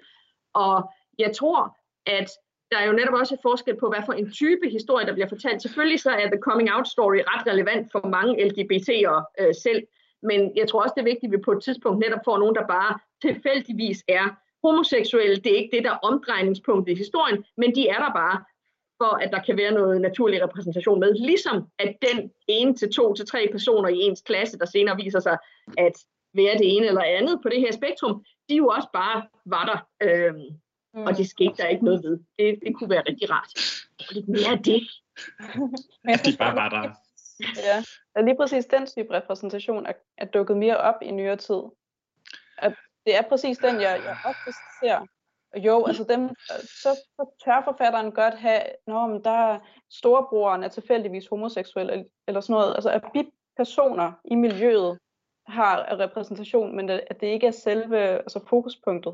Og 0.54 0.92
jeg 1.20 1.36
tror, 1.36 1.78
at 2.06 2.30
der 2.72 2.78
er 2.78 2.88
jo 2.88 2.94
netop 2.94 3.14
også 3.14 3.34
et 3.34 3.40
forskel 3.42 3.76
på, 3.80 3.90
hvad 3.90 4.04
for 4.06 4.14
en 4.14 4.32
type 4.32 4.70
historie, 4.70 5.06
der 5.06 5.14
bliver 5.14 5.30
fortalt. 5.30 5.62
Selvfølgelig 5.62 6.00
så 6.00 6.12
er 6.12 6.28
The 6.28 6.42
Coming 6.42 6.72
Out 6.72 6.88
Story 6.88 7.20
ret 7.32 7.48
relevant 7.48 7.92
for 7.92 8.08
mange 8.08 8.34
LGBT'ere 8.48 9.18
øh, 9.40 9.54
selv, 9.64 9.82
men 10.24 10.52
jeg 10.56 10.68
tror 10.68 10.84
også, 10.84 10.94
det 10.96 11.02
er 11.02 11.12
vigtigt, 11.14 11.34
at 11.34 11.38
vi 11.38 11.44
på 11.44 11.52
et 11.52 11.64
tidspunkt 11.64 12.00
netop 12.00 12.20
får 12.26 12.38
nogen, 12.38 12.56
der 12.56 12.68
bare 12.68 13.00
tilfældigvis 13.22 14.04
er 14.08 14.26
homoseksuelle. 14.64 15.36
Det 15.36 15.52
er 15.52 15.58
ikke 15.58 15.76
det, 15.76 15.84
der 15.84 15.92
er 15.92 15.98
omdrejningspunktet 16.10 16.94
i 16.94 16.96
historien, 16.96 17.46
men 17.58 17.76
de 17.76 17.88
er 17.88 18.00
der 18.06 18.14
bare 18.14 18.44
for 19.02 19.16
at 19.24 19.30
der 19.32 19.42
kan 19.44 19.58
være 19.58 19.72
noget 19.72 20.02
naturlig 20.02 20.44
repræsentation 20.44 21.00
med. 21.00 21.14
Ligesom 21.14 21.68
at 21.80 21.96
den 22.02 22.32
ene 22.48 22.76
til 22.76 22.92
to 22.94 23.14
til 23.14 23.26
tre 23.26 23.48
personer 23.52 23.90
i 23.90 23.98
ens 23.98 24.22
klasse, 24.22 24.60
der 24.60 24.66
senere 24.66 24.96
viser 24.96 25.20
sig 25.20 25.38
at 25.78 25.94
være 26.34 26.58
det 26.58 26.76
ene 26.76 26.88
eller 26.88 27.02
andet 27.02 27.40
på 27.44 27.50
det 27.50 27.60
her 27.60 27.72
spektrum, 27.72 28.26
de 28.50 28.56
jo 28.56 28.68
også 28.68 28.88
bare 28.94 29.28
var 29.46 29.66
der. 29.66 30.08
Øh, 30.08 30.34
Mm. 30.94 31.04
Og 31.04 31.18
det 31.18 31.30
skete 31.30 31.54
der 31.58 31.68
ikke 31.68 31.86
noget 31.86 32.04
ved. 32.04 32.20
Det, 32.40 32.60
det 32.66 32.76
kunne 32.76 32.90
være 32.90 33.04
rigtig 33.08 33.30
rart. 33.32 33.52
Lidt 34.12 34.28
mere 34.28 34.52
af 34.52 34.64
det. 34.64 34.82
Men 36.04 36.10
jeg 36.10 36.20
de 36.26 36.38
bare 36.38 36.56
var 36.56 36.70
der. 36.70 36.92
Ja, 37.68 37.84
og 38.16 38.24
lige 38.24 38.36
præcis 38.36 38.66
den 38.66 38.88
type 38.88 39.14
repræsentation 39.14 39.86
er, 39.86 39.94
er 40.18 40.26
dukket 40.26 40.58
mere 40.58 40.78
op 40.78 40.96
i 41.02 41.12
nyere 41.12 41.36
tid. 41.36 41.62
At 42.58 42.74
det 43.06 43.16
er 43.18 43.22
præcis 43.22 43.58
den, 43.58 43.82
jeg, 43.82 44.02
jeg 44.06 44.18
ofte 44.26 44.54
ser. 44.82 45.08
Jo, 45.58 45.86
altså 45.86 46.04
dem, 46.04 46.30
så, 46.64 46.90
så 47.16 47.36
tør 47.46 47.62
forfatteren 47.64 48.12
godt 48.12 48.34
have, 48.34 48.62
når 48.88 49.18
der 49.18 49.54
er 49.54 49.60
storebroren 49.92 50.64
er 50.64 50.68
tilfældigvis 50.68 51.28
homoseksuel, 51.28 51.90
eller, 52.28 52.42
sådan 52.42 52.54
noget. 52.54 52.76
Altså 52.76 52.90
at 52.90 53.04
personer 53.58 54.12
i 54.26 54.36
miljøet 54.36 55.00
har 55.50 56.00
repræsentation, 56.00 56.76
men 56.76 56.90
at 56.90 57.22
det 57.22 57.28
ikke 57.28 57.48
er 57.48 57.52
selve 57.52 57.98
altså 57.98 58.40
fokuspunktet 58.50 59.14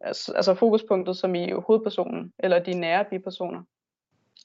altså, 0.00 0.32
altså 0.32 0.54
fokuspunktet 0.54 1.16
som 1.16 1.34
i 1.34 1.52
hovedpersonen, 1.52 2.32
eller 2.38 2.58
de 2.58 2.74
nære 2.74 3.04
bipersoner? 3.10 3.62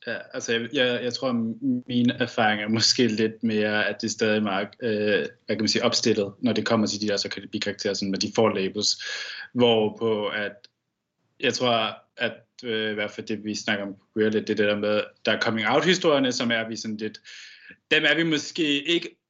Ja, 0.07 0.17
altså 0.33 0.51
jeg, 0.51 0.69
jeg, 0.73 1.03
jeg 1.03 1.13
tror, 1.13 1.31
min 1.87 2.09
erfaring 2.09 2.61
er 2.61 2.67
måske 2.67 3.07
lidt 3.07 3.43
mere, 3.43 3.87
at 3.87 4.01
det 4.01 4.07
er 4.07 4.11
stadig 4.11 4.43
meget 4.43 4.67
øh, 4.81 5.25
hvad 5.45 5.55
kan 5.55 5.61
man 5.61 5.67
sige, 5.67 5.85
opstillet, 5.85 6.33
når 6.39 6.53
det 6.53 6.65
kommer 6.65 6.87
til 6.87 7.01
de 7.01 7.07
der 7.07 7.17
såkaldte 7.17 7.49
bikarakterer, 7.49 7.93
sådan, 7.93 8.11
når 8.11 8.19
de 8.19 8.31
får 8.35 8.49
labels, 8.49 9.03
hvor 9.53 9.97
på 9.97 10.27
at 10.27 10.55
jeg 11.39 11.53
tror, 11.53 11.97
at 12.17 12.37
øh, 12.63 12.91
i 12.91 12.93
hvert 12.93 13.11
fald 13.11 13.27
det, 13.27 13.43
vi 13.43 13.55
snakker 13.55 13.85
om 13.85 13.95
queer 14.13 14.29
lidt, 14.29 14.47
det 14.47 14.57
der 14.57 14.75
med, 14.75 15.01
der 15.25 15.31
er 15.31 15.41
coming 15.41 15.67
out 15.67 15.85
historierne, 15.85 16.31
som 16.31 16.51
er 16.51 16.67
vi 16.67 16.75
sådan 16.75 16.97
lidt, 16.97 17.21
dem 17.91 18.03
er 18.05 18.15
vi 18.15 18.23
måske 18.23 18.83
ikke 18.83 19.22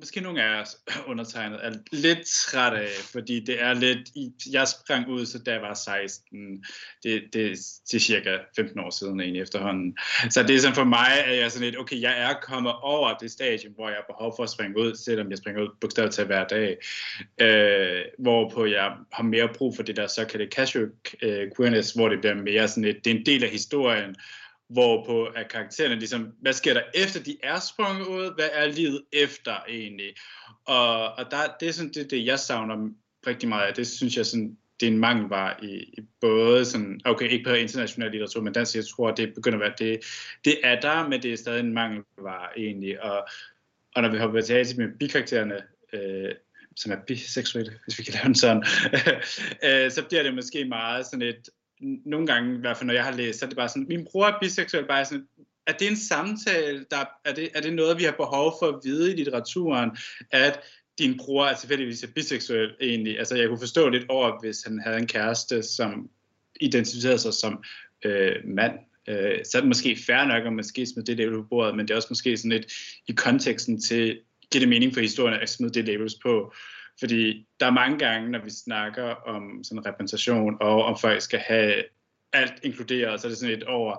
måske 0.00 0.20
nogle 0.20 0.42
af 0.42 0.60
os 0.60 0.76
undertegnet 1.10 1.66
er 1.66 1.72
lidt 1.92 2.26
træt 2.26 2.72
af, 2.72 2.88
fordi 3.12 3.40
det 3.40 3.62
er 3.62 3.74
lidt, 3.74 4.10
jeg 4.52 4.68
sprang 4.68 5.08
ud, 5.08 5.26
så 5.26 5.38
da 5.38 5.52
jeg 5.52 5.62
var 5.62 5.74
16, 5.74 6.64
det, 7.02 7.22
det, 7.32 7.58
det 7.90 7.94
er 7.94 8.00
cirka 8.00 8.38
15 8.56 8.80
år 8.80 8.90
siden 8.90 9.20
egentlig 9.20 9.42
efterhånden. 9.42 9.98
Så 10.30 10.42
det 10.42 10.56
er 10.56 10.60
sådan 10.60 10.74
for 10.74 10.84
mig, 10.84 11.24
at 11.24 11.38
jeg 11.38 11.52
sådan 11.52 11.64
lidt, 11.64 11.78
okay, 11.78 12.00
jeg 12.00 12.22
er 12.22 12.34
kommet 12.42 12.72
over 12.72 13.14
det 13.14 13.30
stadium, 13.30 13.72
hvor 13.72 13.88
jeg 13.88 13.96
har 13.96 14.14
behov 14.14 14.32
for 14.36 14.42
at 14.42 14.50
springe 14.50 14.78
ud, 14.78 14.94
selvom 14.94 15.30
jeg 15.30 15.38
springer 15.38 15.62
ud 15.62 15.68
bogstaveligt 15.80 16.14
til 16.14 16.24
hver 16.24 16.44
dag, 16.44 16.76
øh, 17.40 18.02
hvorpå 18.18 18.64
jeg 18.64 18.92
har 19.12 19.22
mere 19.22 19.48
brug 19.54 19.76
for 19.76 19.82
det 19.82 19.96
der 19.96 20.06
såkaldte 20.06 20.56
casual 20.56 20.90
øh, 21.22 21.48
queerness, 21.56 21.92
hvor 21.92 22.08
det 22.08 22.20
bliver 22.20 22.34
mere 22.34 22.68
sådan 22.68 22.84
lidt, 22.84 23.04
det 23.04 23.10
er 23.10 23.16
en 23.16 23.26
del 23.26 23.44
af 23.44 23.50
historien, 23.50 24.16
hvorpå 24.68 25.24
at 25.24 25.48
karaktererne 25.48 25.94
ligesom, 25.94 26.32
hvad 26.40 26.52
sker 26.52 26.74
der 26.74 26.82
efter 26.94 27.22
de 27.22 27.36
er 27.42 27.60
sprunget 27.60 28.06
ud, 28.06 28.34
hvad 28.34 28.48
er 28.52 28.66
livet 28.66 29.02
efter 29.12 29.56
egentlig, 29.68 30.14
og, 30.64 31.12
og 31.12 31.30
der, 31.30 31.38
det 31.60 31.68
er 31.68 31.72
sådan 31.72 31.92
det, 31.92 32.10
det, 32.10 32.26
jeg 32.26 32.38
savner 32.38 32.90
rigtig 33.26 33.48
meget 33.48 33.68
af, 33.68 33.74
det 33.74 33.86
synes 33.86 34.16
jeg 34.16 34.26
sådan, 34.26 34.56
det 34.80 34.88
er 34.88 34.90
en 34.90 34.98
mangelvare 34.98 35.64
i, 35.64 35.76
i 35.76 36.00
både 36.20 36.64
sådan, 36.64 37.00
okay, 37.04 37.28
ikke 37.28 37.44
på 37.44 37.54
international 37.54 38.10
litteratur, 38.10 38.42
men 38.42 38.52
dansk, 38.52 38.76
jeg 38.76 38.84
tror, 38.86 39.10
det 39.10 39.34
begynder 39.34 39.58
at 39.58 39.60
være, 39.60 39.74
det, 39.78 40.04
det 40.44 40.60
er 40.64 40.80
der, 40.80 41.08
men 41.08 41.22
det 41.22 41.32
er 41.32 41.36
stadig 41.36 41.60
en 41.60 41.74
mangelvare 41.74 42.58
egentlig, 42.58 43.02
og, 43.02 43.28
og 43.94 44.02
når 44.02 44.08
vi 44.08 44.18
hopper 44.18 44.40
tilbage 44.40 44.64
til 44.64 44.78
med 44.78 44.98
bikaraktererne, 44.98 45.62
øh, 45.92 46.34
som 46.76 46.92
er 46.92 46.96
biseksuelle, 47.06 47.78
hvis 47.84 47.98
vi 47.98 48.04
kan 48.04 48.14
lave 48.14 48.24
den 48.24 48.34
sådan, 48.34 48.64
øh, 49.66 49.90
så 49.90 50.04
bliver 50.08 50.22
det 50.22 50.34
måske 50.34 50.64
meget 50.64 51.06
sådan 51.06 51.22
et, 51.22 51.50
nogle 51.80 52.26
gange, 52.26 52.56
i 52.56 52.60
hvert 52.60 52.76
fald 52.76 52.86
når 52.86 52.94
jeg 52.94 53.04
har 53.04 53.12
læst, 53.12 53.38
så 53.38 53.44
er 53.44 53.48
det 53.48 53.56
bare 53.56 53.68
sådan, 53.68 53.86
min 53.88 54.04
bror 54.04 54.26
er 54.26 54.38
biseksuel, 54.40 54.86
bare 54.86 55.04
sådan, 55.04 55.26
er 55.66 55.72
det 55.72 55.88
en 55.88 55.96
samtale, 55.96 56.86
der, 56.90 57.04
er, 57.24 57.34
det, 57.34 57.48
er 57.54 57.60
det 57.60 57.72
noget, 57.74 57.98
vi 57.98 58.04
har 58.04 58.12
behov 58.12 58.54
for 58.60 58.66
at 58.66 58.80
vide 58.84 59.12
i 59.12 59.16
litteraturen, 59.16 59.90
at 60.30 60.60
din 60.98 61.16
bror 61.18 61.46
er 61.46 61.56
tilfældigvis 61.56 62.02
er 62.02 62.08
biseksuel 62.14 62.74
egentlig? 62.80 63.18
Altså 63.18 63.36
jeg 63.36 63.48
kunne 63.48 63.58
forstå 63.58 63.88
lidt 63.88 64.04
over, 64.08 64.40
hvis 64.40 64.62
han 64.62 64.80
havde 64.84 64.98
en 64.98 65.06
kæreste, 65.06 65.62
som 65.62 66.10
identificerede 66.60 67.18
sig 67.18 67.34
som 67.34 67.64
øh, 68.04 68.36
mand, 68.44 68.72
øh, 69.08 69.44
så 69.44 69.58
er 69.58 69.60
det 69.60 69.68
måske 69.68 69.98
fair 70.06 70.24
nok 70.24 70.46
at 70.46 70.52
måske 70.52 70.86
smide 70.86 71.06
det 71.06 71.16
label 71.16 71.34
på 71.34 71.46
bordet, 71.50 71.76
men 71.76 71.88
det 71.88 71.92
er 71.92 71.96
også 71.96 72.08
måske 72.10 72.36
sådan 72.36 72.50
lidt 72.50 72.72
i 73.08 73.12
konteksten 73.12 73.80
til, 73.80 74.20
giver 74.50 74.60
det 74.60 74.68
mening 74.68 74.94
for 74.94 75.00
historien 75.00 75.40
at 75.40 75.50
smide 75.50 75.72
det 75.72 75.84
labels 75.84 76.14
på, 76.22 76.52
fordi 76.98 77.46
der 77.60 77.66
er 77.66 77.70
mange 77.70 77.98
gange, 77.98 78.30
når 78.30 78.44
vi 78.44 78.50
snakker 78.50 79.04
om 79.04 79.64
sådan 79.64 79.86
repræsentation, 79.86 80.56
og 80.60 80.84
om 80.84 80.98
folk 80.98 81.22
skal 81.22 81.38
have 81.38 81.84
alt 82.32 82.54
inkluderet, 82.62 83.20
så 83.20 83.26
er 83.26 83.28
det 83.28 83.38
sådan 83.38 83.54
et 83.54 83.64
over, 83.64 83.96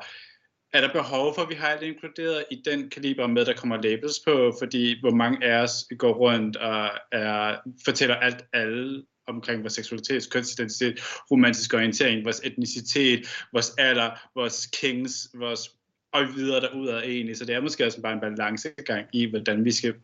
er 0.74 0.82
der 0.82 0.93
behov 0.93 1.36
for, 1.36 1.41
at 1.41 1.50
vi 1.50 1.56
har 1.56 1.68
alt 1.68 1.84
inkluderet 1.84 2.45
i 2.52 2.62
den 2.66 2.89
kaliber 2.89 3.28
med, 3.28 3.45
der 3.45 3.54
kommer 3.54 3.82
labels 3.82 4.20
på, 4.28 4.54
fordi 4.60 5.00
hvor 5.00 5.12
mange 5.12 5.45
af 5.45 5.64
os 5.64 5.86
går 5.98 6.14
rundt 6.14 6.56
og 6.58 6.89
er, 7.12 7.58
fortæller 7.86 8.16
alt 8.16 8.45
alle 8.54 9.04
omkring 9.28 9.62
vores 9.62 9.74
seksualitet, 9.74 10.32
kønsidentitet, 10.32 11.00
romantisk 11.32 11.74
orientering, 11.74 12.26
vores 12.26 12.41
etnicitet, 12.43 13.28
vores 13.54 13.76
alder, 13.78 14.10
vores 14.36 14.66
kings, 14.66 15.30
vores 15.34 15.70
og 16.12 16.36
videre 16.36 16.62
derudad 16.62 17.04
egentlig. 17.04 17.38
Så 17.38 17.45
det 17.45 17.56
er 17.56 17.62
måske 17.62 17.86
også 17.86 18.02
bare 18.02 18.14
en 18.14 18.20
balancegang 18.20 19.08
i, 19.14 19.30
hvordan 19.30 19.66
vi 19.66 19.72
skal 19.72 19.95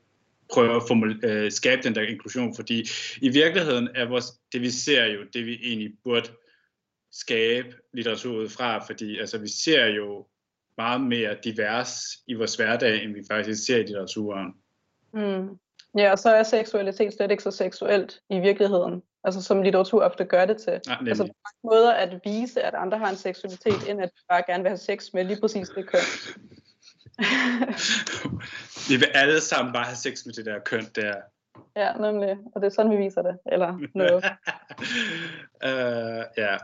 prøve 0.53 0.75
at 0.75 0.83
formule, 0.87 1.19
øh, 1.23 1.51
skabe 1.51 1.81
den 1.81 1.95
der 1.95 2.01
inklusion, 2.01 2.55
fordi 2.55 2.83
i 3.21 3.29
virkeligheden 3.29 3.89
er 3.95 4.05
vores, 4.05 4.25
det 4.53 4.61
vi 4.61 4.69
ser 4.69 5.05
jo, 5.05 5.19
det 5.33 5.45
vi 5.45 5.59
egentlig 5.63 5.91
burde 6.03 6.29
skabe 7.11 7.75
litteratur 7.93 8.37
ud 8.37 8.49
fra, 8.49 8.85
fordi 8.85 9.19
altså, 9.19 9.37
vi 9.37 9.47
ser 9.47 9.85
jo 9.85 10.27
meget 10.77 11.01
mere 11.01 11.37
divers 11.43 11.93
i 12.27 12.33
vores 12.33 12.55
hverdag, 12.55 13.03
end 13.03 13.13
vi 13.13 13.23
faktisk 13.31 13.65
ser 13.65 13.77
i 13.77 13.83
litteraturen. 13.83 14.53
Mm. 15.13 15.49
Ja, 15.97 16.11
og 16.11 16.19
så 16.19 16.29
er 16.29 16.43
seksualitet 16.43 17.13
slet 17.13 17.31
ikke 17.31 17.43
så 17.43 17.51
seksuelt 17.51 18.19
i 18.29 18.39
virkeligheden. 18.39 19.03
Altså 19.23 19.41
som 19.41 19.61
litteratur 19.61 20.03
ofte 20.03 20.25
gør 20.25 20.45
det 20.45 20.57
til. 20.57 20.79
Ja, 20.87 20.95
altså 21.07 21.23
der 21.23 21.29
er 21.29 21.67
måder 21.67 21.93
at 21.93 22.19
vise, 22.23 22.61
at 22.61 22.73
andre 22.73 22.97
har 22.97 23.09
en 23.09 23.15
seksualitet, 23.15 23.89
end 23.89 24.01
at 24.01 24.11
bare 24.29 24.43
gerne 24.47 24.63
vil 24.63 24.69
have 24.69 24.77
sex 24.77 25.13
med 25.13 25.23
lige 25.23 25.41
præcis 25.41 25.69
det 25.69 25.87
køn. 25.87 25.99
vi 28.89 28.95
vil 28.95 29.09
alle 29.13 29.41
sammen 29.41 29.73
bare 29.73 29.85
have 29.85 29.95
sex 29.95 30.25
med 30.25 30.33
det 30.33 30.45
der 30.45 30.59
køn 30.59 30.85
der. 30.95 31.13
Ja, 31.75 31.93
nemlig. 31.93 32.37
Og 32.55 32.61
det 32.61 32.67
er 32.67 32.71
sådan, 32.71 32.91
vi 32.91 32.97
viser 32.97 33.21
det. 33.21 33.37
Eller 33.51 33.79
noget. 33.93 34.23
uh, 35.63 36.23
ja. 36.43 36.57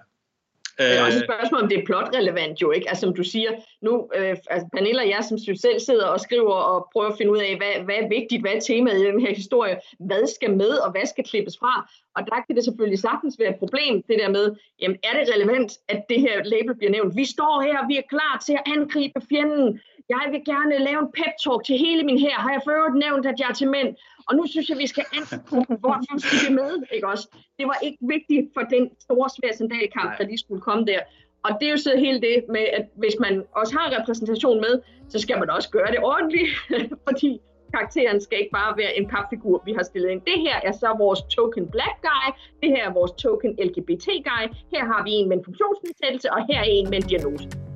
Det 0.80 0.98
er 0.98 1.06
også 1.06 1.18
et 1.18 1.30
spørgsmål, 1.30 1.62
om 1.62 1.70
det 1.70 1.80
er 1.80 1.86
plotrelevant 1.86 2.62
jo, 2.62 2.72
ikke? 2.72 2.90
Altså 2.90 3.02
som 3.02 3.16
du 3.16 3.24
siger, 3.24 3.52
nu, 3.82 4.10
øh, 4.16 4.38
altså 4.50 4.68
Pernille 4.74 5.02
og 5.02 5.10
jeg, 5.10 5.24
som 5.24 5.38
selv 5.38 5.80
sidder 5.80 6.08
og 6.08 6.20
skriver 6.20 6.54
og 6.54 6.90
prøver 6.94 7.08
at 7.08 7.18
finde 7.18 7.32
ud 7.32 7.38
af, 7.38 7.58
hvad, 7.58 7.84
hvad 7.86 7.96
er 7.96 8.08
vigtigt, 8.08 8.42
hvad 8.42 8.52
er 8.52 8.60
temaet 8.60 9.00
i 9.02 9.06
den 9.06 9.20
her 9.20 9.36
historie, 9.36 9.80
hvad 10.00 10.28
skal 10.36 10.58
med, 10.58 10.70
og 10.70 10.92
hvad 10.92 11.06
skal 11.06 11.24
klippes 11.24 11.58
fra. 11.58 11.90
Og 12.16 12.22
der 12.26 12.44
kan 12.48 12.56
det 12.56 12.64
selvfølgelig 12.64 13.00
sagtens 13.00 13.40
være 13.40 13.50
et 13.50 13.60
problem, 13.60 14.04
det 14.04 14.20
der 14.20 14.30
med, 14.30 14.56
jamen 14.82 14.98
er 15.04 15.14
det 15.18 15.34
relevant, 15.36 15.72
at 15.88 16.06
det 16.10 16.20
her 16.22 16.44
label 16.44 16.76
bliver 16.76 16.92
nævnt? 16.92 17.16
Vi 17.16 17.26
står 17.26 17.62
her, 17.62 17.88
vi 17.88 17.98
er 17.98 18.10
klar 18.10 18.44
til 18.46 18.54
at 18.54 18.64
angribe 18.76 19.22
fjenden. 19.30 19.80
Jeg 20.16 20.26
vil 20.32 20.42
gerne 20.46 20.78
lave 20.88 21.00
en 21.06 21.12
pep-talk 21.18 21.62
til 21.68 21.78
hele 21.86 22.04
min 22.04 22.20
her. 22.20 22.36
Har 22.46 22.52
jeg 22.52 22.62
før 22.70 22.94
nævnt, 23.06 23.26
at 23.32 23.40
jeg 23.40 23.50
er 23.50 23.58
til 23.62 23.70
mænd? 23.70 23.90
Og 24.28 24.36
nu 24.36 24.44
synes 24.48 24.70
jeg, 24.70 24.78
vi 24.78 24.88
skal 24.88 25.06
angribe, 25.18 25.76
hvorfor 25.84 26.16
skal 26.26 26.40
vi 26.46 26.52
med? 26.62 26.72
Ikke 26.96 27.08
også? 27.08 27.26
Det 27.60 27.66
var 27.72 27.78
ikke 27.88 27.98
vigtigt 28.16 28.46
for 28.56 28.64
den 28.76 28.84
store, 29.06 29.30
svære 29.36 29.54
sandalkamp, 29.54 30.12
der 30.18 30.24
lige 30.24 30.38
skulle 30.46 30.62
komme 30.62 30.86
der. 30.86 31.00
Og 31.46 31.52
det 31.60 31.66
er 31.68 31.72
jo 31.72 31.78
så 31.78 31.94
hele 32.06 32.22
det 32.22 32.36
med, 32.56 32.66
at 32.78 32.86
hvis 33.02 33.16
man 33.20 33.34
også 33.56 33.74
har 33.78 33.86
repræsentation 34.00 34.58
med, 34.66 34.74
så 35.10 35.20
skal 35.20 35.40
man 35.40 35.50
også 35.50 35.70
gøre 35.70 35.92
det 35.94 36.00
ordentligt, 36.00 36.50
fordi 37.08 37.32
karakteren 37.74 38.22
skal 38.22 38.38
ikke 38.42 38.52
bare 38.52 38.78
være 38.78 38.98
en 39.00 39.08
papfigur, 39.08 39.62
vi 39.66 39.74
har 39.74 39.84
stillet 39.84 40.10
ind. 40.10 40.22
Det 40.22 40.40
her 40.46 40.58
er 40.64 40.72
så 40.72 40.96
vores 40.98 41.22
token 41.36 41.68
black 41.76 41.98
guy, 42.10 42.28
det 42.62 42.70
her 42.70 42.84
er 42.90 42.94
vores 42.94 43.12
token 43.12 43.52
LGBT 43.68 44.08
guy, 44.30 44.44
her 44.74 44.84
har 44.92 45.04
vi 45.04 45.12
en 45.12 45.30
med 45.30 45.38
en 45.38 45.46
funktionsnedsættelse, 45.46 46.32
og 46.34 46.40
her 46.50 46.60
er 46.60 46.70
en 46.78 46.90
med 46.90 46.98
en 47.02 47.08
diagnose. 47.10 47.69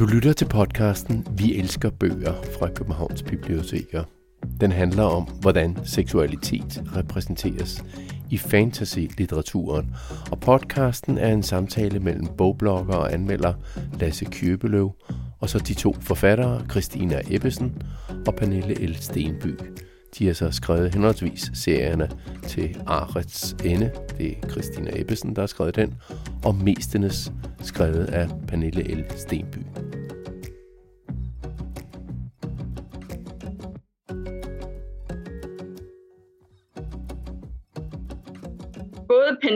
Du 0.00 0.06
lytter 0.06 0.32
til 0.32 0.44
podcasten 0.44 1.26
Vi 1.30 1.58
elsker 1.58 1.90
bøger 1.90 2.34
fra 2.58 2.68
Københavns 2.68 3.22
Biblioteker. 3.22 4.04
Den 4.60 4.72
handler 4.72 5.02
om, 5.02 5.22
hvordan 5.22 5.78
seksualitet 5.84 6.82
repræsenteres 6.96 7.84
i 8.30 8.36
fantasy-litteraturen, 8.36 9.86
og 10.30 10.40
podcasten 10.40 11.18
er 11.18 11.32
en 11.32 11.42
samtale 11.42 11.98
mellem 12.00 12.26
bogblogger 12.26 12.94
og 12.94 13.12
anmelder 13.12 13.52
Lasse 13.98 14.24
Kjøbeløv, 14.24 14.92
og 15.40 15.48
så 15.48 15.58
de 15.58 15.74
to 15.74 15.96
forfattere, 16.00 16.62
Christina 16.70 17.20
Ebbesen 17.30 17.82
og 18.26 18.34
Pernille 18.34 18.74
L. 18.74 18.96
Stenby. 18.96 19.54
De 20.18 20.26
har 20.26 20.34
så 20.34 20.50
skrevet 20.50 20.94
henholdsvis 20.94 21.50
serierne 21.54 22.10
til 22.46 22.76
Arets 22.86 23.56
Ende, 23.64 23.90
det 24.18 24.30
er 24.30 24.48
Christina 24.48 24.90
Ebbesen, 24.94 25.36
der 25.36 25.42
har 25.42 25.46
skrevet 25.46 25.76
den, 25.76 25.94
og 26.44 26.54
Mestenes, 26.54 27.32
skrevet 27.62 28.04
af 28.04 28.28
Pernille 28.48 28.82
L. 28.82 29.04
Stenby. 29.16 29.58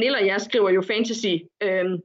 Pernille 0.04 0.22
og 0.22 0.26
jeg 0.26 0.40
skriver 0.40 0.70
jo 0.70 0.82
fantasy, 0.82 1.34
øhm, 1.66 1.96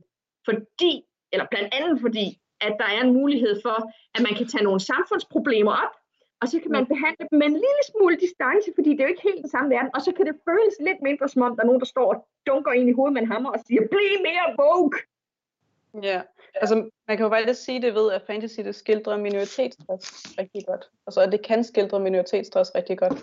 fordi, 0.48 0.92
eller 1.34 1.46
blandt 1.52 1.70
andet 1.78 2.02
fordi, 2.02 2.26
at 2.62 2.74
der 2.80 2.88
er 2.96 3.02
en 3.02 3.14
mulighed 3.14 3.54
for, 3.66 3.78
at 4.16 4.22
man 4.28 4.34
kan 4.38 4.48
tage 4.48 4.64
nogle 4.64 4.80
samfundsproblemer 4.80 5.72
op, 5.84 5.94
og 6.42 6.48
så 6.48 6.60
kan 6.64 6.72
man 6.72 6.86
behandle 6.94 7.26
dem 7.30 7.38
med 7.40 7.48
en 7.48 7.60
lille 7.66 7.84
smule 7.92 8.16
distance, 8.26 8.68
fordi 8.78 8.90
det 8.92 9.00
er 9.00 9.08
jo 9.08 9.14
ikke 9.14 9.28
helt 9.30 9.42
den 9.46 9.50
samme 9.56 9.70
verden, 9.76 9.92
og 9.96 10.02
så 10.02 10.12
kan 10.18 10.26
det 10.26 10.36
føles 10.50 10.76
lidt 10.88 11.02
mindre 11.08 11.28
som 11.30 11.42
om, 11.42 11.56
der 11.56 11.62
er 11.64 11.70
nogen, 11.70 11.84
der 11.84 11.92
står 11.96 12.08
og 12.14 12.18
dunker 12.48 12.72
ind 12.72 12.90
i 12.90 12.98
hovedet 12.98 13.14
med 13.14 13.22
en 13.22 13.32
hammer 13.34 13.50
og 13.56 13.60
siger, 13.68 13.82
bliv 13.92 14.12
mere 14.28 14.48
woke! 14.62 14.98
Ja, 16.10 16.22
altså 16.62 16.76
man 17.08 17.18
kan 17.18 17.24
jo 17.26 17.30
faktisk 17.30 17.64
sige 17.64 17.82
det 17.82 17.94
ved, 17.94 18.12
at 18.12 18.22
fantasy 18.28 18.60
det 18.60 18.76
skildrer 18.76 19.18
minoritetsstress 19.18 20.06
rigtig 20.40 20.62
godt. 20.68 20.84
Altså 21.08 21.22
at 21.22 21.32
det 21.32 21.42
kan 21.50 21.64
skildre 21.64 22.00
minoritetsstress 22.00 22.72
rigtig 22.76 22.98
godt. 22.98 23.18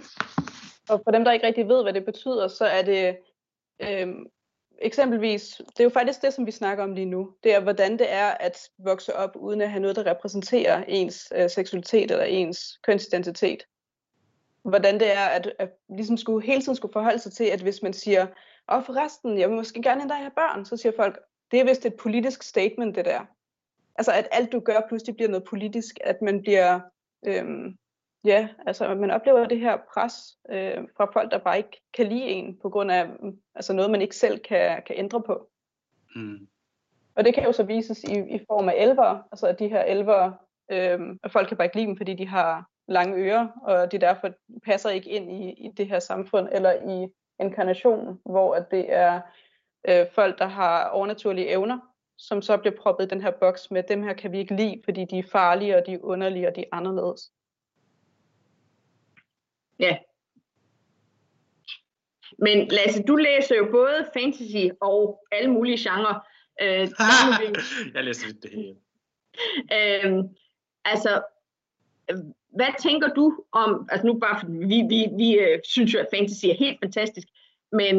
Og 0.91 1.01
for 1.05 1.11
dem, 1.11 1.25
der 1.25 1.33
ikke 1.33 1.47
rigtig 1.47 1.69
ved, 1.69 1.83
hvad 1.83 1.93
det 1.93 2.05
betyder, 2.05 2.49
så 2.49 2.65
er 2.65 2.83
det 2.83 3.17
øhm, 3.83 4.27
eksempelvis, 4.79 5.61
det 5.69 5.81
er 5.81 5.85
jo 5.85 5.91
faktisk 5.91 6.23
det, 6.23 6.33
som 6.33 6.47
vi 6.47 6.51
snakker 6.51 6.85
om 6.85 6.93
lige 6.93 7.07
nu. 7.07 7.31
Det 7.45 7.55
er, 7.55 7.61
hvordan 7.61 7.99
det 7.99 8.13
er 8.13 8.31
at 8.31 8.71
vokse 8.79 9.17
op, 9.17 9.37
uden 9.37 9.61
at 9.61 9.71
have 9.71 9.81
noget, 9.81 9.97
der 9.97 10.07
repræsenterer 10.07 10.85
ens 10.89 11.33
øh, 11.37 11.51
seksualitet 11.51 12.11
eller 12.11 12.25
ens 12.25 12.79
kønsidentitet. 12.83 13.67
Hvordan 14.63 15.01
det 15.01 15.13
er 15.13 15.25
at, 15.25 15.53
at 15.59 15.71
ligesom 15.89 16.17
skulle, 16.17 16.47
hele 16.47 16.63
tiden 16.63 16.77
skulle 16.77 16.93
forholde 16.93 17.19
sig 17.19 17.33
til, 17.33 17.45
at 17.45 17.61
hvis 17.61 17.83
man 17.83 17.93
siger, 17.93 18.27
og 18.67 18.85
forresten, 18.87 19.39
jeg 19.39 19.49
vil 19.49 19.57
måske 19.57 19.83
gerne 19.83 20.03
endda 20.03 20.15
have 20.15 20.31
børn, 20.31 20.65
så 20.65 20.77
siger 20.77 20.93
folk, 20.97 21.19
det 21.51 21.61
er 21.61 21.65
vist 21.65 21.87
et 21.87 21.95
politisk 21.95 22.43
statement, 22.43 22.97
det 22.97 23.05
der. 23.05 23.21
Altså, 23.99 24.13
at 24.13 24.29
alt 24.33 24.53
du 24.53 24.61
gør 24.61 24.81
pludselig 24.89 25.15
bliver 25.15 25.29
noget 25.29 25.45
politisk, 25.45 25.99
at 26.05 26.23
man 26.23 26.43
bliver, 26.43 26.81
øhm, 27.27 27.77
ja, 28.27 28.49
altså, 28.67 28.95
man 28.95 29.11
oplever 29.11 29.47
det 29.47 29.61
her 29.61 29.77
pres 29.95 30.15
øh, 30.51 30.85
fra 30.97 31.11
folk, 31.13 31.31
der 31.31 31.39
bare 31.39 31.57
ikke 31.57 31.83
kan 31.95 32.07
lide 32.07 32.23
en, 32.23 32.59
på 32.63 32.71
grund 32.71 32.91
af 32.91 33.07
altså 33.55 33.73
noget, 33.73 33.91
man 33.91 34.03
ikke 34.03 34.17
selv 34.17 34.39
kan, 34.39 34.83
kan 34.87 34.97
ændre 34.99 35.23
på. 35.23 35.49
Mm. 36.17 36.49
Og 37.15 37.25
det 37.25 37.35
kan 37.35 37.45
jo 37.45 37.53
så 37.53 37.63
vises 37.63 38.05
i, 38.05 38.35
i 38.35 38.39
form 38.49 38.69
af 38.69 38.75
elver, 38.77 39.23
altså 39.33 39.47
at 39.47 39.59
de 39.59 39.69
her 39.69 39.83
elver, 39.83 40.33
øh, 40.71 41.01
at 41.25 41.33
folk 41.33 41.49
kan 41.49 41.57
bare 41.57 41.67
ikke 41.67 41.77
lide 41.77 41.87
dem, 41.87 41.97
fordi 41.97 42.15
de 42.15 42.29
har 42.29 42.69
lange 42.89 43.17
ører, 43.17 43.49
og 43.63 43.93
de 43.93 43.99
derfor 43.99 44.31
passer 44.65 44.91
ikke 44.91 45.11
ind 45.11 45.33
i, 45.33 45.51
i 45.51 45.71
det 45.77 45.87
her 45.87 45.99
samfund, 45.99 46.49
eller 46.53 46.73
i 46.73 47.09
inkarnationen, 47.41 48.21
hvor 48.25 48.55
at 48.55 48.71
det 48.71 48.93
er 48.93 49.21
øh, 49.89 50.07
folk, 50.15 50.39
der 50.39 50.47
har 50.47 50.89
overnaturlige 50.89 51.49
evner, 51.49 51.79
som 52.19 52.43
så 52.43 52.57
bliver 52.57 52.77
proppet 52.77 53.05
i 53.05 53.09
den 53.09 53.21
her 53.21 53.31
boks 53.31 53.71
med, 53.71 53.83
dem 53.83 54.03
her 54.03 54.13
kan 54.13 54.33
vi 54.33 54.39
ikke 54.39 54.57
lide, 54.57 54.81
fordi 54.85 55.05
de 55.05 55.19
er 55.19 55.29
farlige, 55.33 55.77
og 55.77 55.87
de 55.87 55.93
er 55.93 55.99
underlige, 56.03 56.49
og 56.49 56.57
de 56.57 56.61
er 56.61 56.69
anderledes. 56.73 57.33
Ja. 59.81 59.97
Men 62.39 62.69
Lasse, 62.69 63.03
du 63.03 63.17
læser 63.17 63.57
jo 63.57 63.69
både 63.71 64.07
fantasy 64.15 64.75
og 64.81 65.27
alle 65.33 65.51
mulige 65.51 65.91
genrer. 65.91 66.27
Øh, 66.63 66.89
jeg 67.95 68.05
læser 68.05 68.27
lidt 68.27 68.43
det 68.43 68.51
hele. 68.51 68.77
Øh, 69.73 70.25
altså, 70.85 71.23
hvad 72.57 72.81
tænker 72.81 73.09
du 73.09 73.45
om, 73.53 73.89
altså 73.91 74.07
nu 74.07 74.19
bare, 74.19 74.41
vi, 74.49 74.83
vi, 74.89 75.07
vi 75.17 75.39
øh, 75.39 75.59
synes 75.65 75.95
jo, 75.95 75.99
at 75.99 76.09
fantasy 76.15 76.47
er 76.47 76.55
helt 76.55 76.79
fantastisk, 76.83 77.29
men 77.73 77.97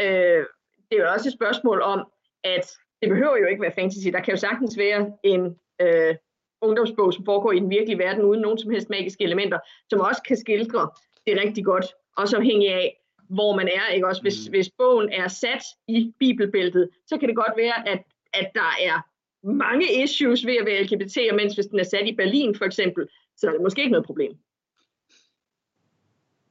øh, 0.00 0.44
det 0.90 0.98
er 0.98 1.02
jo 1.02 1.12
også 1.12 1.28
et 1.28 1.34
spørgsmål 1.34 1.82
om, 1.82 2.12
at 2.44 2.72
det 3.02 3.08
behøver 3.08 3.36
jo 3.36 3.46
ikke 3.46 3.62
være 3.62 3.74
fantasy. 3.74 4.08
Der 4.08 4.20
kan 4.20 4.34
jo 4.34 4.40
sagtens 4.40 4.78
være 4.78 5.12
en 5.24 5.58
øh, 5.80 6.16
ungdomsbog, 6.60 7.12
som 7.14 7.24
foregår 7.24 7.52
i 7.52 7.58
den 7.58 7.70
virkelige 7.70 7.98
verden, 7.98 8.24
uden 8.24 8.40
nogen 8.40 8.58
som 8.58 8.70
helst 8.70 8.90
magiske 8.90 9.24
elementer, 9.24 9.58
som 9.90 10.00
også 10.00 10.22
kan 10.22 10.36
skildre 10.36 10.90
det 11.26 11.40
rigtig 11.40 11.64
godt, 11.64 11.86
også 12.16 12.36
afhængig 12.36 12.74
af, 12.74 13.00
hvor 13.28 13.56
man 13.56 13.68
er. 13.68 13.92
Ikke? 13.94 14.06
Også 14.06 14.22
hvis, 14.22 14.48
mm. 14.48 14.50
hvis 14.50 14.70
bogen 14.78 15.08
er 15.12 15.28
sat 15.28 15.62
i 15.88 16.12
bibelbæltet, 16.18 16.88
så 17.06 17.18
kan 17.18 17.28
det 17.28 17.36
godt 17.36 17.52
være, 17.56 17.88
at, 17.88 18.02
at 18.32 18.50
der 18.54 18.70
er 18.80 19.00
mange 19.46 20.02
issues 20.02 20.46
ved 20.46 20.56
at 20.56 20.66
være 20.66 20.82
LGBT, 20.82 21.18
og 21.30 21.36
mens 21.36 21.54
hvis 21.54 21.66
den 21.66 21.80
er 21.80 21.84
sat 21.84 22.06
i 22.06 22.14
Berlin 22.14 22.54
for 22.54 22.64
eksempel, 22.64 23.08
så 23.36 23.46
er 23.46 23.52
det 23.52 23.60
måske 23.60 23.80
ikke 23.80 23.92
noget 23.92 24.06
problem. 24.06 24.32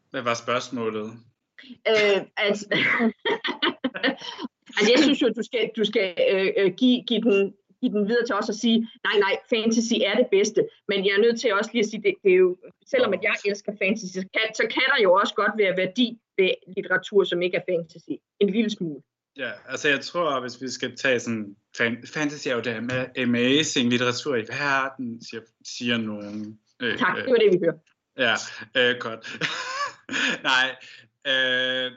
Hvad 0.10 0.22
var 0.22 0.34
spørgsmålet? 0.34 1.06
Øh, 1.88 2.22
altså, 2.38 2.66
altså, 4.78 4.92
jeg 4.92 5.00
synes 5.04 5.22
jo, 5.22 5.28
at 5.28 5.36
du 5.36 5.44
skal, 5.44 5.72
du 5.78 5.86
skal 5.86 6.16
øh, 6.32 6.48
øh, 6.58 6.74
give, 6.74 7.04
give 7.08 7.22
den 7.22 7.54
give 7.82 7.92
den 7.92 8.08
videre 8.08 8.26
til 8.26 8.36
os 8.36 8.50
og 8.50 8.56
sige, 8.56 8.78
nej, 9.08 9.18
nej, 9.26 9.36
fantasy 9.50 9.98
er 10.10 10.16
det 10.22 10.28
bedste. 10.32 10.62
Men 10.88 11.06
jeg 11.06 11.14
er 11.18 11.22
nødt 11.26 11.40
til 11.40 11.54
også 11.54 11.70
lige 11.74 11.84
at 11.84 11.90
sige, 11.90 12.04
det, 12.04 12.14
det 12.24 12.32
er 12.32 12.42
jo, 12.46 12.58
selvom 12.86 13.14
at 13.14 13.20
jeg 13.24 13.36
elsker 13.46 13.72
fantasy, 13.84 14.14
så 14.14 14.26
kan, 14.34 14.56
så 14.56 14.64
kan 14.76 14.88
der 14.94 15.04
jo 15.04 15.14
også 15.14 15.34
godt 15.34 15.52
være 15.58 15.78
værdi 15.78 16.18
ved 16.38 16.52
litteratur, 16.76 17.24
som 17.24 17.42
ikke 17.42 17.58
er 17.58 17.66
fantasy. 17.72 18.16
En 18.40 18.50
lille 18.50 18.70
smule. 18.70 19.02
Ja, 19.38 19.52
altså 19.68 19.90
jeg 19.90 20.02
tror, 20.02 20.42
hvis 20.42 20.62
vi 20.62 20.70
skal 20.70 20.96
tage 20.96 21.20
sådan, 21.20 21.56
fan, 21.78 22.04
fantasy 22.14 22.48
er 22.48 22.56
jo 22.56 22.62
det 22.62 22.74
amazing 23.18 23.90
litteratur 23.90 24.36
i 24.36 24.46
verden, 24.48 25.22
siger, 25.24 25.42
siger 25.66 25.98
nogen. 25.98 26.60
Øh, 26.80 26.98
tak, 26.98 27.16
det 27.18 27.32
var 27.32 27.38
det, 27.38 27.54
vi 27.54 27.60
hører. 27.64 27.78
Ja, 28.18 28.36
øh, 28.78 28.96
godt. 29.00 29.42
Nej, 30.50 30.76
øh, 31.28 31.92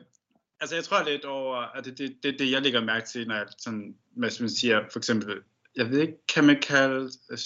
altså 0.60 0.74
jeg 0.74 0.84
tror 0.84 1.10
lidt 1.10 1.24
over, 1.24 1.56
at 1.56 1.84
det 1.84 1.98
det, 1.98 2.16
det, 2.22 2.38
det, 2.38 2.50
jeg 2.50 2.62
lægger 2.62 2.84
mærke 2.84 3.06
til, 3.06 3.28
når 3.28 3.34
jeg 3.34 3.46
sådan, 3.58 3.94
hvad 4.16 4.30
man 4.40 4.50
siger, 4.50 4.84
for 4.92 4.98
eksempel, 4.98 5.40
jeg 5.76 5.90
ved 5.90 6.00
ikke, 6.00 6.26
kan 6.34 6.44
man 6.44 6.60
kalde, 6.62 7.10
øh, 7.30 7.38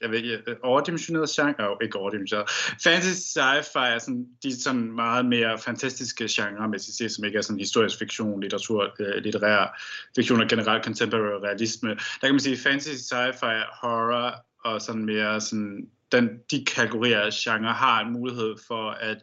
jeg 0.00 0.10
ved 0.10 0.18
ikke, 0.18 0.42
øh, 0.46 0.56
overdimensioneret 0.62 1.30
genre, 1.30 1.70
Oh, 1.70 1.76
ikke 1.82 1.98
overdimensioneret, 1.98 2.50
fantasy 2.84 3.38
sci-fi 3.38 3.94
er 3.94 3.98
sådan, 3.98 4.26
de 4.42 4.48
er 4.48 4.52
sådan 4.60 4.92
meget 4.92 5.26
mere 5.26 5.58
fantastiske 5.58 6.26
genre, 6.30 6.68
med 6.68 6.78
sig 6.78 7.10
som 7.10 7.24
ikke 7.24 7.38
er 7.38 7.42
sådan 7.42 7.58
historisk 7.58 7.98
fiktion, 7.98 8.40
litteratur, 8.40 8.94
øh, 9.00 9.22
litterær 9.22 9.82
fiktion 10.14 10.40
og 10.40 10.48
generelt 10.48 10.84
contemporary 10.84 11.40
realisme. 11.42 11.88
Der 11.90 12.26
kan 12.26 12.32
man 12.32 12.40
sige, 12.40 12.56
fantasy 12.56 13.12
sci-fi, 13.12 13.78
horror 13.80 14.34
og 14.64 14.82
sådan 14.82 15.04
mere 15.04 15.40
sådan, 15.40 15.88
den, 16.12 16.28
de 16.50 16.64
kategorier 16.64 17.30
genre 17.32 17.72
har 17.72 18.00
en 18.00 18.12
mulighed 18.12 18.54
for 18.66 18.90
at 18.90 19.18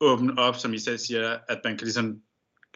åbne 0.00 0.38
op, 0.38 0.56
som 0.56 0.74
I 0.74 0.78
selv 0.78 0.98
siger, 0.98 1.38
at 1.48 1.60
man 1.64 1.78
kan 1.78 1.84
ligesom 1.84 2.20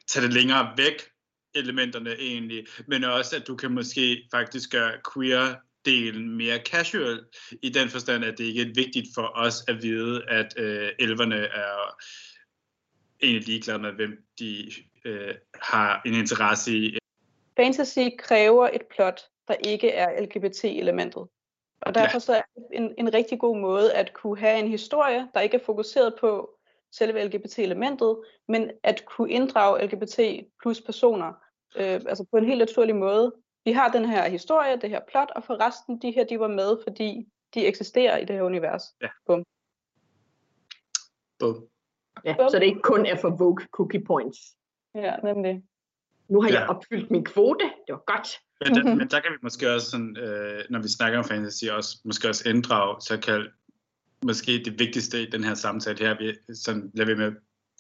tage 0.09 0.27
det 0.27 0.33
længere 0.33 0.73
væk, 0.77 1.12
elementerne 1.55 2.11
egentlig, 2.11 2.67
men 2.87 3.05
også 3.05 3.37
at 3.37 3.47
du 3.47 3.57
kan 3.57 3.73
måske 3.73 4.29
faktisk 4.31 4.71
gøre 4.71 4.93
queer 5.15 5.55
delen 5.85 6.37
mere 6.37 6.59
casual, 6.59 7.25
i 7.63 7.69
den 7.69 7.89
forstand, 7.89 8.25
at 8.25 8.39
det 8.39 8.45
ikke 8.45 8.63
er 8.63 8.75
vigtigt 8.75 9.09
for 9.15 9.33
os 9.35 9.65
at 9.69 9.83
vide, 9.83 10.23
at 10.29 10.55
øh, 10.57 10.91
elverne 10.99 11.37
er 11.37 11.97
egentlig 13.23 13.49
ligeglade 13.49 13.79
med, 13.79 13.93
hvem 13.93 14.25
de 14.39 14.73
øh, 15.05 15.35
har 15.55 16.03
en 16.07 16.15
interesse 16.15 16.73
i. 16.77 16.99
Fantasy 17.57 17.99
kræver 18.19 18.69
et 18.69 18.83
plot, 18.95 19.21
der 19.49 19.55
ikke 19.55 19.91
er 19.91 20.23
LGBT-elementet. 20.23 21.27
Og 21.81 21.95
derfor 21.95 22.15
ja. 22.15 22.19
så 22.19 22.33
er 22.35 22.43
det 22.55 22.65
en, 22.73 22.95
en 22.99 23.15
rigtig 23.15 23.39
god 23.39 23.59
måde 23.59 23.95
at 23.95 24.13
kunne 24.13 24.39
have 24.39 24.59
en 24.59 24.69
historie, 24.69 25.29
der 25.35 25.41
ikke 25.41 25.57
er 25.57 25.65
fokuseret 25.67 26.15
på 26.21 26.51
selve 26.93 27.25
LGBT-elementet, 27.25 28.19
men 28.49 28.71
at 28.83 29.05
kunne 29.07 29.31
inddrage 29.31 29.85
LGBT 29.87 30.47
plus 30.63 30.81
personer, 30.81 31.33
øh, 31.77 32.01
altså 32.07 32.25
på 32.31 32.37
en 32.37 32.45
helt 32.45 32.59
naturlig 32.59 32.97
måde. 32.97 33.33
Vi 33.65 33.73
har 33.73 33.89
den 33.93 34.05
her 34.05 34.29
historie, 34.29 34.81
det 34.81 34.91
her 34.91 35.01
plot, 35.09 35.31
og 35.37 35.45
for 35.45 35.67
resten, 35.67 36.03
de 36.03 36.11
her, 36.11 36.25
de 36.25 36.41
var 36.41 36.49
med, 36.49 36.77
fordi 36.87 37.29
de 37.55 37.67
eksisterer 37.67 38.17
i 38.17 38.25
det 38.25 38.37
her 38.37 38.43
univers. 38.43 38.83
Ja. 39.03 39.09
Bum. 39.27 39.45
Bum. 41.39 41.67
Ja, 42.25 42.37
Bum. 42.39 42.49
så 42.51 42.59
det 42.59 42.67
ikke 42.67 42.81
kun 42.83 43.07
er 43.07 43.17
for 43.17 43.31
Vogue 43.31 43.67
Cookie 43.71 44.05
Points. 44.05 44.39
Ja, 44.95 45.17
nemlig. 45.25 45.63
Nu 46.29 46.41
har 46.43 46.49
ja. 46.49 46.61
jeg 46.61 46.69
opfyldt 46.69 47.11
min 47.11 47.25
kvote, 47.25 47.65
det 47.65 47.93
var 47.93 48.03
godt. 48.07 48.29
Men, 48.61 48.75
der, 48.75 48.95
men 48.95 49.09
der 49.09 49.21
kan 49.21 49.33
vi 49.33 49.39
måske 49.43 49.71
også, 49.75 49.91
sådan, 49.91 50.17
øh, 50.17 50.65
når 50.71 50.83
vi 50.83 50.89
snakker 50.89 51.19
om 51.19 51.25
fantasy, 51.25 51.65
også, 51.65 51.99
måske 52.05 52.29
også 52.29 52.49
inddrage 52.49 53.01
såkaldt 53.01 53.51
måske 54.25 54.63
det 54.65 54.79
vigtigste 54.79 55.23
i 55.23 55.31
den 55.31 55.45
her 55.45 55.55
samtale 55.55 55.99
her, 55.99 56.19
vi 56.19 56.55
sådan, 56.55 56.91
lader 56.95 57.15
vi 57.15 57.19
med 57.19 57.33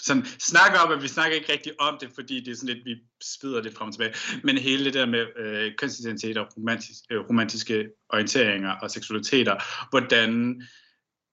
sådan 0.03 0.24
snakker 0.24 0.78
om, 0.78 0.92
at 0.92 1.03
vi 1.03 1.09
snakker 1.09 1.36
ikke 1.36 1.53
rigtig 1.53 1.80
om 1.80 1.98
det, 2.00 2.11
fordi 2.14 2.40
det 2.40 2.53
er 2.53 2.57
sådan 2.57 2.74
lidt, 2.74 2.84
vi 2.84 2.96
spider 3.22 3.62
det 3.62 3.74
frem 3.74 3.88
og 3.88 3.94
tilbage. 3.94 4.14
Men 4.44 4.59
hele 4.59 4.84
det 4.84 4.94
der 4.94 5.07
med 5.07 5.26
øh, 5.36 5.72
kønsidentitet 5.78 6.38
og 6.38 6.46
romantis, 6.57 6.96
øh, 7.11 7.20
romantiske 7.20 7.88
orienteringer 8.09 8.70
og 8.70 8.90
seksualiteter, 8.90 9.57
hvordan 9.90 10.62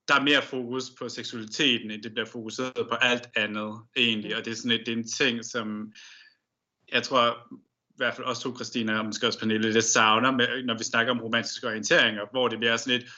der 0.07 0.15
er 0.15 0.23
mere 0.23 0.41
fokus 0.41 0.83
på 0.99 1.09
seksualiteten, 1.09 1.91
end 1.91 2.03
det 2.03 2.11
bliver 2.11 2.25
fokuseret 2.25 2.87
på 2.89 2.95
alt 2.95 3.29
andet 3.35 3.81
egentlig. 3.97 4.37
Og 4.37 4.45
det 4.45 4.51
er 4.51 4.55
sådan 4.55 4.71
lidt, 4.71 4.85
det 4.85 4.93
er 4.93 4.97
en 4.97 5.07
ting, 5.07 5.45
som 5.45 5.91
jeg 6.91 7.03
tror 7.03 7.37
i 7.89 7.97
hvert 7.97 8.15
fald 8.15 8.27
også 8.27 8.41
to, 8.41 8.55
Christina, 8.55 8.99
og 8.99 9.05
måske 9.05 9.27
også 9.27 9.39
Pernille, 9.39 9.73
det 9.73 9.83
savner, 9.83 10.31
med, 10.31 10.63
når 10.63 10.77
vi 10.77 10.83
snakker 10.83 11.11
om 11.11 11.21
romantiske 11.21 11.67
orienteringer, 11.67 12.21
hvor 12.31 12.47
det 12.47 12.59
bliver 12.59 12.77
sådan 12.77 12.99
lidt, 12.99 13.11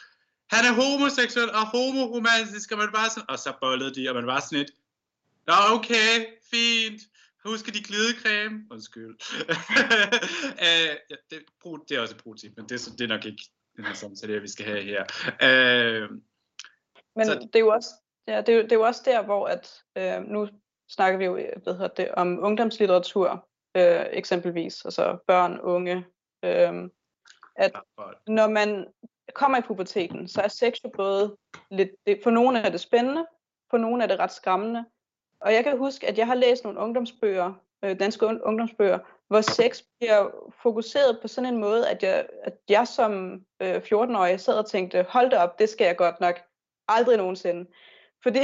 han 0.49 0.65
er 0.65 0.73
homoseksuel 0.73 1.49
og 1.49 1.67
homoromantisk, 1.67 2.71
og 2.71 2.77
man 2.77 2.89
bare 2.93 3.09
sådan, 3.09 3.29
og 3.29 3.39
så 3.39 3.53
bollede 3.61 3.95
de, 3.95 4.09
og 4.09 4.15
man 4.15 4.25
var 4.25 4.39
sådan 4.39 4.57
lidt, 4.57 4.71
Nå, 5.47 5.53
okay, 5.75 6.25
fint. 6.51 7.01
Husk 7.45 7.65
de 7.65 7.83
glidecreme. 7.83 8.65
Undskyld. 8.71 9.15
uh, 10.65 10.93
ja, 11.09 11.15
det, 11.29 11.43
brug, 11.61 11.85
det 11.89 11.97
er 11.97 12.01
også 12.01 12.15
et 12.15 12.23
pro-tip, 12.23 12.51
men 12.57 12.65
det, 12.69 12.79
det 12.97 13.01
er 13.01 13.07
nok 13.07 13.25
ikke 13.25 13.43
den 13.75 13.85
her 13.85 13.93
samtale, 13.93 14.41
vi 14.41 14.47
skal 14.47 14.65
have 14.65 14.83
her. 14.83 15.03
Uh, 15.25 16.17
men 17.15 17.25
så, 17.25 17.33
det 17.35 17.55
er 17.55 17.59
jo 17.59 17.67
også 17.67 17.89
Ja, 18.27 18.41
det 18.41 18.49
er, 18.49 18.55
jo, 18.55 18.63
det 18.63 18.71
er 18.71 18.75
jo 18.75 18.81
også 18.81 19.01
der, 19.05 19.23
hvor 19.23 19.47
at 19.47 19.83
øh, 19.97 20.23
nu 20.23 20.47
snakker 20.89 21.17
vi 21.17 21.25
jo 21.25 21.33
hvad 21.63 21.73
hedder 21.73 21.87
det, 21.87 22.11
om 22.11 22.39
ungdomslitteratur, 22.43 23.47
øh, 23.75 24.05
eksempelvis, 24.11 24.85
altså 24.85 25.17
børn, 25.27 25.59
unge, 25.59 26.05
øh, 26.43 26.89
at 27.55 27.71
når 28.27 28.47
man 28.47 28.87
kommer 29.33 29.57
i 29.57 29.61
puberteten, 29.61 30.27
så 30.27 30.41
er 30.41 30.47
sex 30.47 30.73
jo 30.83 30.91
både 30.95 31.37
lidt, 31.71 31.89
det, 32.05 32.19
for 32.23 32.29
nogle 32.29 32.59
er 32.59 32.69
det 32.69 32.79
spændende, 32.79 33.25
for 33.69 33.77
nogle 33.77 34.03
er 34.03 34.07
det 34.07 34.19
ret 34.19 34.31
skræmmende, 34.31 34.85
og 35.41 35.53
jeg 35.53 35.63
kan 35.63 35.77
huske, 35.77 36.07
at 36.07 36.17
jeg 36.17 36.27
har 36.27 36.35
læst 36.35 36.63
nogle 36.63 36.79
ungdomsbøger, 36.79 37.53
øh, 37.83 37.99
danske 37.99 38.25
ungdomsbøger, 38.25 38.99
hvor 39.27 39.41
sex 39.41 39.81
bliver 39.99 40.29
fokuseret 40.63 41.19
på 41.21 41.27
sådan 41.27 41.53
en 41.53 41.59
måde, 41.59 41.89
at 41.89 42.03
jeg, 42.03 42.25
at 42.43 42.53
jeg 42.69 42.87
som 42.87 43.41
øh, 43.61 43.75
14-årig 43.75 44.39
sad 44.39 44.53
og 44.53 44.69
tænkte, 44.69 45.05
hold 45.09 45.29
da 45.29 45.37
op, 45.37 45.59
det 45.59 45.69
skal 45.69 45.85
jeg 45.85 45.97
godt 45.97 46.19
nok 46.19 46.39
aldrig 46.87 47.17
nogensinde. 47.17 47.69
Fordi, 48.23 48.39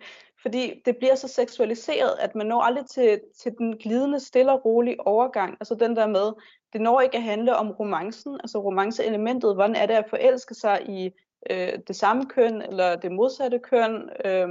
fordi 0.42 0.82
det 0.84 0.96
bliver 0.96 1.14
så 1.14 1.28
seksualiseret, 1.28 2.16
at 2.20 2.34
man 2.34 2.46
når 2.46 2.60
aldrig 2.60 2.86
til, 2.86 3.20
til 3.42 3.52
den 3.58 3.78
glidende, 3.78 4.20
stille 4.20 4.52
og 4.52 4.64
rolige 4.64 5.06
overgang. 5.06 5.56
Altså 5.60 5.74
den 5.74 5.96
der 5.96 6.06
med, 6.06 6.32
det 6.72 6.80
når 6.80 7.00
ikke 7.00 7.16
at 7.16 7.22
handle 7.22 7.56
om 7.56 7.70
romancen, 7.70 8.34
altså 8.34 8.58
romanceelementet, 8.58 9.54
hvordan 9.54 9.76
er 9.76 9.86
det 9.86 9.94
at 9.94 10.10
forelske 10.10 10.54
sig 10.54 10.88
i 10.88 11.10
øh, 11.50 11.78
det 11.88 11.96
samme 11.96 12.26
køn, 12.26 12.62
eller 12.62 12.96
det 12.96 13.12
modsatte 13.12 13.58
køn, 13.58 14.10
øh, 14.24 14.48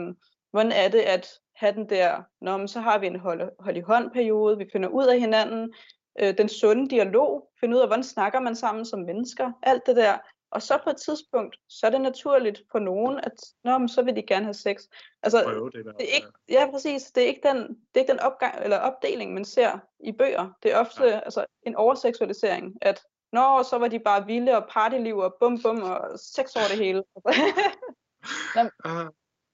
hvordan 0.51 0.71
er 0.71 0.87
det 0.87 0.99
at 0.99 1.27
have 1.55 1.73
den 1.73 1.89
der, 1.89 2.23
Nå, 2.41 2.57
men 2.57 2.67
så 2.67 2.79
har 2.79 2.97
vi 2.99 3.07
en 3.07 3.19
hold, 3.19 3.51
hold 3.59 3.77
i 3.77 3.81
hånd 3.81 4.11
periode, 4.11 4.57
vi 4.57 4.69
finder 4.71 4.89
ud 4.89 5.05
af 5.05 5.19
hinanden, 5.19 5.73
øh, 6.19 6.37
den 6.37 6.49
sunde 6.49 6.89
dialog, 6.89 7.49
finde 7.59 7.75
ud 7.75 7.81
af, 7.81 7.87
hvordan 7.87 8.03
snakker 8.03 8.39
man 8.39 8.55
sammen 8.55 8.85
som 8.85 8.99
mennesker, 8.99 9.51
alt 9.63 9.85
det 9.85 9.95
der. 9.95 10.17
Og 10.51 10.61
så 10.61 10.79
på 10.83 10.89
et 10.89 10.97
tidspunkt, 10.97 11.57
så 11.69 11.85
er 11.87 11.91
det 11.91 12.01
naturligt 12.01 12.61
for 12.71 12.79
nogen, 12.79 13.19
at 13.23 13.33
Nå, 13.63 13.77
men 13.77 13.89
så 13.89 14.01
vil 14.01 14.15
de 14.15 14.21
gerne 14.21 14.45
have 14.45 14.53
sex. 14.53 14.81
Altså, 15.23 15.43
Prøve 15.43 15.69
det, 15.69 15.85
det 15.85 16.11
er 16.11 16.15
ikke, 16.15 16.27
ja, 16.49 16.71
præcis. 16.71 17.03
Det 17.03 17.23
er 17.23 17.27
ikke 17.27 17.47
den, 17.47 17.57
det 17.57 17.95
er 17.95 17.99
ikke 17.99 18.11
den 18.11 18.19
opgang, 18.19 18.63
eller 18.63 18.77
opdeling, 18.77 19.33
man 19.33 19.45
ser 19.45 19.79
i 19.99 20.11
bøger. 20.11 20.49
Det 20.63 20.73
er 20.73 20.77
ofte 20.77 21.03
ja. 21.03 21.19
altså, 21.19 21.45
en 21.63 21.75
overseksualisering, 21.75 22.77
at 22.81 23.01
Nå, 23.33 23.63
så 23.63 23.77
var 23.77 23.87
de 23.87 23.99
bare 23.99 24.25
vilde 24.25 24.57
og 24.57 24.67
partyliv 24.69 25.17
og 25.17 25.35
bum 25.39 25.61
bum 25.61 25.81
og 25.81 26.19
sex 26.19 26.55
over 26.55 26.67
det 26.71 26.77
hele. 26.77 27.03
uh, 28.85 29.07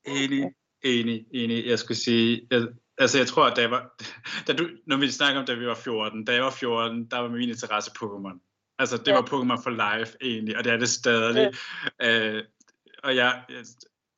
enig. 0.06 0.54
Enig, 0.84 1.26
enig. 1.32 1.66
Jeg 1.66 1.80
skulle 1.80 1.98
sige, 1.98 2.48
jeg, 2.52 2.68
altså 2.98 3.18
jeg 3.18 3.28
tror, 3.28 3.46
at 3.46 3.56
da 3.56 3.62
jeg 3.62 3.72
var, 3.72 4.04
da 4.48 4.54
du, 4.54 4.70
når 4.88 4.98
vi 4.98 5.12
snakker 5.12 5.40
om, 5.40 5.46
da 5.46 5.54
vi 5.54 5.68
var 5.68 5.76
14, 5.76 6.26
da 6.26 6.34
jeg 6.34 6.44
var 6.44 6.52
14, 6.52 7.08
der 7.12 7.18
var 7.18 7.30
min 7.30 7.50
interesse 7.50 7.92
Pokémon. 8.00 8.76
Altså 8.80 8.98
det 8.98 9.08
ja. 9.08 9.14
var 9.14 9.22
Pokémon 9.22 9.64
for 9.64 9.98
life 9.98 10.18
egentlig, 10.22 10.58
og 10.58 10.64
det 10.64 10.74
er 10.74 10.78
det 10.78 10.90
stadig. 10.90 11.54
Ja. 12.02 12.36
Øh, 12.36 12.44
og 13.04 13.16
jeg, 13.16 13.44
jeg 13.50 13.66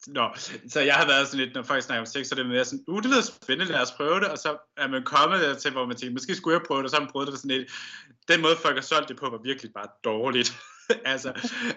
Nå, 0.07 0.29
så 0.69 0.79
jeg 0.79 0.95
har 0.95 1.07
været 1.07 1.27
sådan 1.27 1.45
lidt, 1.45 1.55
når 1.55 1.63
folk 1.63 1.83
snakker 1.83 1.99
om 1.99 2.05
sex, 2.05 2.27
så 2.27 2.35
er 2.35 2.39
det 2.39 2.45
mere 2.45 2.65
sådan, 2.65 2.83
uh, 2.87 3.01
det 3.01 3.11
lyder 3.11 3.21
spændende, 3.21 3.71
lad 3.71 3.81
os 3.81 3.91
prøve 3.91 4.19
det, 4.19 4.27
og 4.27 4.37
så 4.37 4.57
er 4.77 4.87
man 4.87 5.03
kommet 5.03 5.57
til, 5.57 5.71
hvor 5.71 5.85
man 5.85 5.95
tænker, 5.95 6.13
måske 6.13 6.35
skulle 6.35 6.57
jeg 6.57 6.65
prøve 6.67 6.77
det, 6.77 6.85
og 6.85 6.89
så 6.89 6.95
har 6.95 7.01
man 7.01 7.11
prøvet 7.11 7.27
det 7.27 7.39
sådan 7.39 7.57
lidt, 7.57 7.71
den 8.27 8.41
måde 8.41 8.55
folk 8.55 8.75
har 8.75 8.81
solgt 8.81 9.09
det 9.09 9.17
på, 9.17 9.29
var 9.29 9.39
virkelig 9.43 9.71
bare 9.73 9.87
dårligt. 10.03 10.49
altså, 11.13 11.29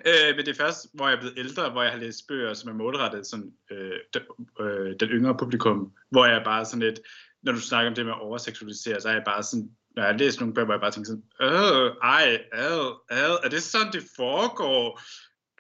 øh, 0.06 0.36
men 0.36 0.46
det 0.46 0.48
er 0.48 0.64
først, 0.64 0.86
hvor 0.94 1.08
jeg 1.08 1.16
er 1.16 1.20
blevet 1.20 1.38
ældre, 1.38 1.70
hvor 1.70 1.82
jeg 1.82 1.92
har 1.92 1.98
læst 1.98 2.28
bøger, 2.28 2.54
som 2.54 2.70
er 2.70 2.74
målrettet 2.74 3.26
sådan, 3.26 3.52
øh, 3.70 3.98
den, 4.14 4.22
øh, 4.60 4.94
den 5.00 5.08
yngre 5.08 5.36
publikum, 5.36 5.92
hvor 6.10 6.26
jeg 6.26 6.42
bare 6.44 6.64
sådan 6.64 6.80
lidt, 6.80 7.00
når 7.42 7.52
du 7.52 7.60
snakker 7.60 7.90
om 7.90 7.94
det 7.94 8.06
med 8.06 8.12
at 8.12 8.20
overseksualisere, 8.20 9.00
så 9.00 9.08
er 9.08 9.12
jeg 9.12 9.22
bare 9.26 9.42
sådan, 9.42 9.70
når 9.96 10.04
jeg 10.04 10.18
læst 10.18 10.40
nogle 10.40 10.54
bøger, 10.54 10.64
hvor 10.64 10.74
jeg 10.74 10.80
bare 10.80 10.90
tænker 10.90 11.08
sådan, 11.08 11.24
øh, 11.40 11.90
ej, 12.02 12.42
ad, 12.52 13.00
ad, 13.10 13.38
er 13.44 13.48
det 13.48 13.62
sådan, 13.62 13.92
det 13.92 14.02
foregår? 14.16 15.00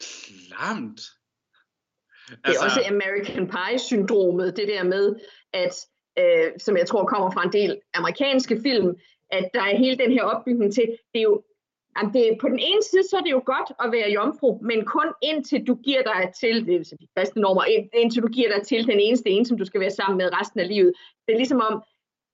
Klamt. 0.00 1.00
Det 2.28 2.38
er 2.44 2.48
altså, 2.48 2.64
også 2.64 2.82
American 2.88 3.48
Pie-syndromet, 3.48 4.56
det 4.56 4.68
der 4.68 4.82
med, 4.82 5.16
at, 5.52 5.74
øh, 6.18 6.52
som 6.58 6.76
jeg 6.76 6.86
tror 6.86 7.04
kommer 7.04 7.30
fra 7.30 7.42
en 7.44 7.52
del 7.52 7.80
amerikanske 7.94 8.60
film, 8.62 8.96
at 9.30 9.50
der 9.54 9.62
er 9.62 9.76
hele 9.76 9.98
den 9.98 10.12
her 10.12 10.22
opbygning 10.22 10.74
til, 10.74 10.84
det 11.12 11.18
er 11.18 11.22
jo 11.22 11.42
Jamen 11.96 12.14
det, 12.14 12.38
på 12.40 12.48
den 12.48 12.58
ene 12.58 12.82
side, 12.82 13.02
så 13.10 13.16
er 13.16 13.20
det 13.20 13.30
jo 13.30 13.42
godt 13.46 13.72
at 13.84 13.92
være 13.92 14.10
jomfru, 14.10 14.58
men 14.62 14.84
kun 14.84 15.08
indtil 15.22 15.66
du 15.66 15.74
giver 15.74 16.02
dig 16.02 16.32
til, 16.40 16.66
det 16.66 16.74
er 16.74 16.96
de 17.00 17.08
faste 17.18 17.40
normer, 17.40 17.64
indtil 17.94 18.22
du 18.22 18.28
giver 18.28 18.56
dig 18.56 18.66
til 18.66 18.86
den 18.86 19.00
eneste 19.00 19.30
en, 19.30 19.44
som 19.44 19.58
du 19.58 19.64
skal 19.64 19.80
være 19.80 19.90
sammen 19.90 20.18
med 20.18 20.40
resten 20.40 20.60
af 20.60 20.68
livet. 20.68 20.92
Det 21.26 21.32
er 21.32 21.36
ligesom 21.36 21.60
om, 21.70 21.82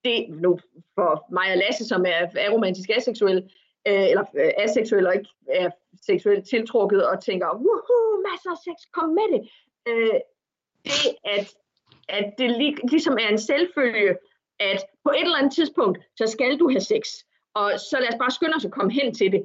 det 0.04 0.26
nu 0.28 0.58
for 0.94 1.26
mig 1.32 1.52
og 1.52 1.58
Lasse, 1.58 1.84
som 1.84 2.04
er 2.06 2.26
aromantisk 2.46 2.90
aseksuel, 2.90 3.50
øh, 3.88 4.08
eller 4.10 4.24
øh, 4.34 4.50
aseksuel 4.58 5.06
og 5.06 5.14
ikke 5.14 5.30
er 5.48 5.70
seksuelt 6.06 6.48
tiltrukket 6.48 7.06
og 7.06 7.24
tænker, 7.24 7.46
woohoo, 7.46 8.22
masser 8.30 8.50
af 8.50 8.56
sex, 8.66 8.76
kom 8.92 9.08
med 9.08 9.28
det. 9.32 9.48
Øh, 9.88 10.20
det, 10.84 11.14
at, 11.24 11.54
at 12.08 12.34
det 12.38 12.50
lig, 12.50 12.76
ligesom 12.90 13.16
er 13.20 13.28
en 13.28 13.38
selvfølge, 13.38 14.16
at 14.60 14.84
på 15.04 15.10
et 15.10 15.22
eller 15.22 15.36
andet 15.36 15.54
tidspunkt, 15.54 15.98
så 16.16 16.26
skal 16.26 16.58
du 16.58 16.68
have 16.70 16.80
sex. 16.80 17.04
Og 17.54 17.72
så 17.90 17.96
lad 18.00 18.08
os 18.08 18.18
bare 18.18 18.30
skynde 18.30 18.54
os 18.56 18.64
at 18.64 18.72
komme 18.72 18.92
hen 18.92 19.14
til 19.14 19.32
det. 19.32 19.42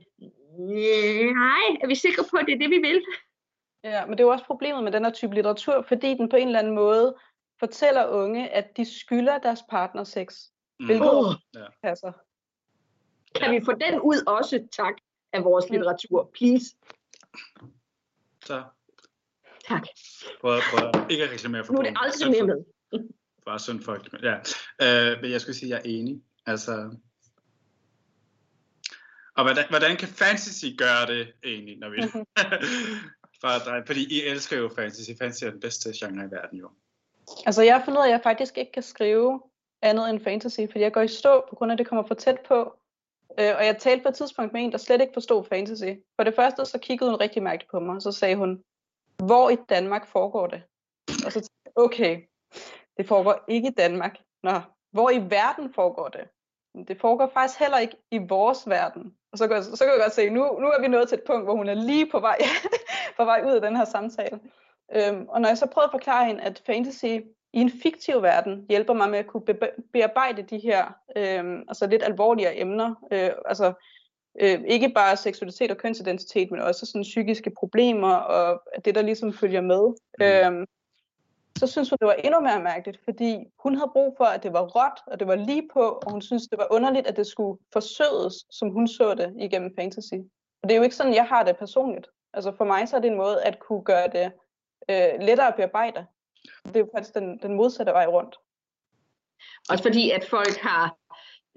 Nej, 0.59 1.67
er 1.83 1.87
vi 1.87 1.95
sikre 1.95 2.23
på, 2.31 2.37
at 2.37 2.45
det 2.45 2.53
er 2.53 2.57
det, 2.59 2.69
vi 2.69 2.77
vil? 2.77 3.03
Ja, 3.83 4.05
men 4.05 4.11
det 4.11 4.19
er 4.19 4.23
jo 4.23 4.31
også 4.31 4.45
problemet 4.45 4.83
med 4.83 4.91
den 4.91 5.03
her 5.05 5.11
type 5.11 5.35
litteratur, 5.35 5.81
fordi 5.87 6.07
den 6.13 6.29
på 6.29 6.35
en 6.35 6.47
eller 6.47 6.59
anden 6.59 6.75
måde 6.75 7.15
fortæller 7.59 8.07
unge, 8.07 8.49
at 8.49 8.77
de 8.77 8.99
skylder 8.99 9.37
deres 9.37 9.59
partner 9.69 10.03
sex. 10.03 10.35
Mm. 10.79 10.85
Hvilket 10.85 11.37
Ja. 11.55 11.65
passer. 11.83 12.11
kan 13.35 13.51
vi 13.51 13.65
få 13.65 13.71
den 13.71 13.99
ud 14.01 14.27
også, 14.27 14.67
tak, 14.71 14.93
af 15.33 15.43
vores 15.43 15.69
litteratur, 15.69 16.31
please? 16.33 16.65
Så 18.45 18.63
Tak. 19.67 19.87
prøv, 20.41 20.59
prøv 20.71 21.05
ikke 21.09 21.23
at 21.23 21.31
reklamere 21.31 21.65
for 21.65 21.73
Nu 21.73 21.79
er 21.79 21.83
det 21.83 21.97
aldrig 21.99 22.45
nemt. 22.47 22.67
Bare 23.45 23.59
synd 23.59 23.81
for 23.81 23.97
Ja. 24.23 24.35
Øh, 25.13 25.21
men 25.21 25.31
jeg 25.31 25.41
skulle 25.41 25.55
sige, 25.55 25.75
at 25.75 25.83
jeg 25.85 25.91
er 25.91 25.95
enig. 25.99 26.21
Altså, 26.45 26.97
og 29.37 29.43
hvordan, 29.43 29.65
hvordan 29.69 29.97
kan 29.97 30.07
fantasy 30.07 30.65
gøre 30.77 31.05
det 31.07 31.33
egentlig, 31.43 31.77
når 31.77 31.89
vi... 31.89 31.97
for 33.41 33.65
dreje, 33.65 33.83
fordi 33.85 34.17
I 34.17 34.27
elsker 34.27 34.57
jo 34.57 34.69
fantasy. 34.75 35.11
Fantasy 35.19 35.43
er 35.43 35.51
den 35.51 35.59
bedste 35.59 35.89
genre 35.95 36.25
i 36.25 36.31
verden 36.31 36.59
jo. 36.59 36.69
Altså 37.45 37.61
jeg 37.61 37.75
har 37.75 37.85
fundet 37.85 37.99
ud 37.99 38.03
af, 38.03 38.07
at 38.07 38.11
jeg 38.11 38.21
faktisk 38.23 38.57
ikke 38.57 38.71
kan 38.71 38.83
skrive 38.83 39.41
andet 39.81 40.09
end 40.09 40.23
fantasy, 40.23 40.59
fordi 40.71 40.79
jeg 40.79 40.93
går 40.93 41.01
i 41.01 41.07
stå, 41.07 41.45
på 41.49 41.55
grund 41.55 41.71
af, 41.71 41.75
at 41.75 41.79
det 41.79 41.87
kommer 41.87 42.07
for 42.07 42.15
tæt 42.15 42.39
på. 42.47 42.59
Øh, 43.39 43.53
og 43.57 43.65
jeg 43.65 43.77
talte 43.79 44.03
på 44.03 44.09
et 44.09 44.15
tidspunkt 44.15 44.53
med 44.53 44.61
en, 44.61 44.71
der 44.71 44.77
slet 44.77 45.01
ikke 45.01 45.13
forstod 45.13 45.45
fantasy. 45.45 45.99
For 46.15 46.23
det 46.23 46.35
første, 46.35 46.65
så 46.65 46.77
kiggede 46.77 47.09
hun 47.09 47.19
rigtig 47.19 47.43
mærkeligt 47.43 47.71
på 47.71 47.79
mig, 47.79 47.95
og 47.95 48.01
så 48.01 48.11
sagde 48.11 48.35
hun, 48.35 48.63
hvor 49.17 49.49
i 49.49 49.57
Danmark 49.69 50.07
foregår 50.07 50.47
det? 50.47 50.63
Og 51.25 51.31
så 51.31 51.39
tænkte 51.39 51.61
jeg, 51.65 51.73
okay, 51.75 52.21
det 52.97 53.07
foregår 53.07 53.45
ikke 53.47 53.67
i 53.67 53.73
Danmark. 53.77 54.17
Nå, 54.43 54.61
hvor 54.91 55.09
i 55.09 55.17
verden 55.17 55.73
foregår 55.73 56.07
det? 56.07 56.27
Det 56.87 56.99
foregår 56.99 57.31
faktisk 57.33 57.59
heller 57.59 57.77
ikke 57.77 57.97
i 58.11 58.17
vores 58.17 58.67
verden. 58.67 59.17
Og 59.33 59.39
så 59.39 59.47
kan, 59.47 59.55
jeg, 59.55 59.63
så 59.63 59.85
kan 59.85 59.93
jeg 59.93 60.01
godt 60.03 60.13
se, 60.13 60.29
nu, 60.29 60.39
nu 60.59 60.67
er 60.67 60.81
vi 60.81 60.87
nået 60.87 61.09
til 61.09 61.17
et 61.17 61.23
punkt, 61.23 61.43
hvor 61.43 61.55
hun 61.55 61.69
er 61.69 61.73
lige 61.73 62.09
på 62.11 62.19
vej, 62.19 62.37
på 63.17 63.25
vej 63.25 63.41
ud 63.45 63.51
af 63.51 63.61
den 63.61 63.75
her 63.75 63.85
samtale. 63.85 64.39
Øhm, 64.95 65.25
og 65.29 65.41
når 65.41 65.47
jeg 65.49 65.57
så 65.57 65.65
prøvede 65.65 65.87
at 65.87 65.91
forklare 65.91 66.25
hende, 66.25 66.41
at 66.41 66.61
fantasy 66.65 67.05
i 67.53 67.59
en 67.61 67.71
fiktiv 67.83 68.21
verden 68.21 68.65
hjælper 68.69 68.93
mig 68.93 69.09
med 69.09 69.19
at 69.19 69.27
kunne 69.27 69.45
be- 69.45 69.71
bearbejde 69.93 70.41
de 70.41 70.59
her 70.59 70.85
øhm, 71.17 71.63
altså 71.67 71.87
lidt 71.87 72.03
alvorligere 72.03 72.59
emner, 72.59 72.95
øh, 73.11 73.29
altså 73.45 73.73
øh, 74.41 74.61
ikke 74.67 74.89
bare 74.89 75.17
seksualitet 75.17 75.71
og 75.71 75.77
kønsidentitet, 75.77 76.51
men 76.51 76.59
også 76.59 76.85
sådan 76.85 77.01
psykiske 77.01 77.51
problemer 77.59 78.15
og 78.15 78.61
det, 78.85 78.95
der 78.95 79.01
ligesom 79.01 79.33
følger 79.33 79.61
med. 79.61 79.83
Mm. 80.19 80.57
Øhm, 80.57 80.65
så 81.59 81.67
synes 81.67 81.89
hun, 81.89 81.97
det 82.01 82.07
var 82.07 82.13
endnu 82.13 82.39
mere 82.39 82.63
mærkeligt, 82.63 82.99
fordi 83.03 83.37
hun 83.63 83.75
havde 83.75 83.91
brug 83.93 84.15
for, 84.17 84.25
at 84.25 84.43
det 84.43 84.53
var 84.53 84.61
råt, 84.61 84.99
og 85.07 85.19
det 85.19 85.27
var 85.27 85.35
lige 85.35 85.69
på, 85.73 85.79
og 85.79 86.11
hun 86.11 86.21
synes, 86.21 86.47
det 86.47 86.57
var 86.57 86.67
underligt, 86.71 87.07
at 87.07 87.17
det 87.17 87.27
skulle 87.27 87.59
forsøges, 87.73 88.33
som 88.51 88.69
hun 88.69 88.87
så 88.87 89.13
det 89.13 89.33
igennem 89.39 89.75
fantasy. 89.79 90.19
Og 90.61 90.69
det 90.69 90.71
er 90.71 90.77
jo 90.77 90.83
ikke 90.83 90.95
sådan, 90.95 91.13
jeg 91.13 91.27
har 91.27 91.43
det 91.43 91.57
personligt. 91.57 92.07
Altså 92.33 92.51
for 92.57 92.65
mig 92.65 92.87
så 92.87 92.95
er 92.95 93.01
det 93.01 93.11
en 93.11 93.17
måde 93.17 93.43
at 93.43 93.59
kunne 93.59 93.83
gøre 93.83 94.07
det 94.07 94.31
øh, 94.89 95.19
lettere 95.27 95.47
at 95.47 95.55
bearbejde. 95.55 96.05
Det 96.65 96.75
er 96.75 96.79
jo 96.79 96.89
faktisk 96.95 97.15
den, 97.15 97.37
den 97.37 97.53
modsatte 97.55 97.91
vej 97.91 98.05
rundt. 98.05 98.35
Også 99.69 99.83
fordi, 99.83 100.11
at 100.11 100.25
folk 100.25 100.57
har, 100.57 100.97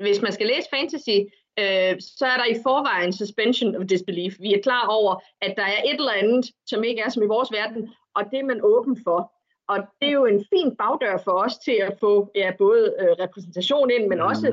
hvis 0.02 0.22
man 0.22 0.32
skal 0.32 0.46
læse 0.46 0.68
fantasy, 0.74 1.18
øh, 1.58 2.00
så 2.00 2.26
er 2.26 2.36
der 2.36 2.44
i 2.44 2.62
forvejen 2.62 3.12
suspension 3.12 3.76
of 3.76 3.86
disbelief. 3.86 4.34
Vi 4.40 4.54
er 4.54 4.62
klar 4.62 4.86
over, 4.86 5.22
at 5.40 5.54
der 5.56 5.62
er 5.62 5.82
et 5.84 5.94
eller 5.94 6.12
andet, 6.12 6.46
som 6.66 6.84
ikke 6.84 7.00
er 7.00 7.08
som 7.08 7.22
i 7.22 7.26
vores 7.26 7.52
verden, 7.52 7.94
og 8.14 8.24
det 8.30 8.38
er 8.38 8.44
man 8.44 8.60
åben 8.62 9.00
for. 9.04 9.35
Og 9.68 9.78
det 10.00 10.08
er 10.08 10.12
jo 10.12 10.24
en 10.24 10.44
fin 10.54 10.76
bagdør 10.76 11.16
for 11.24 11.32
os 11.32 11.58
til 11.58 11.72
at 11.82 11.96
få 12.00 12.30
ja, 12.34 12.50
både 12.58 12.94
øh, 13.00 13.08
repræsentation 13.24 13.90
ind, 13.90 14.06
men 14.08 14.18
Mhm. 14.18 14.26
også 14.26 14.46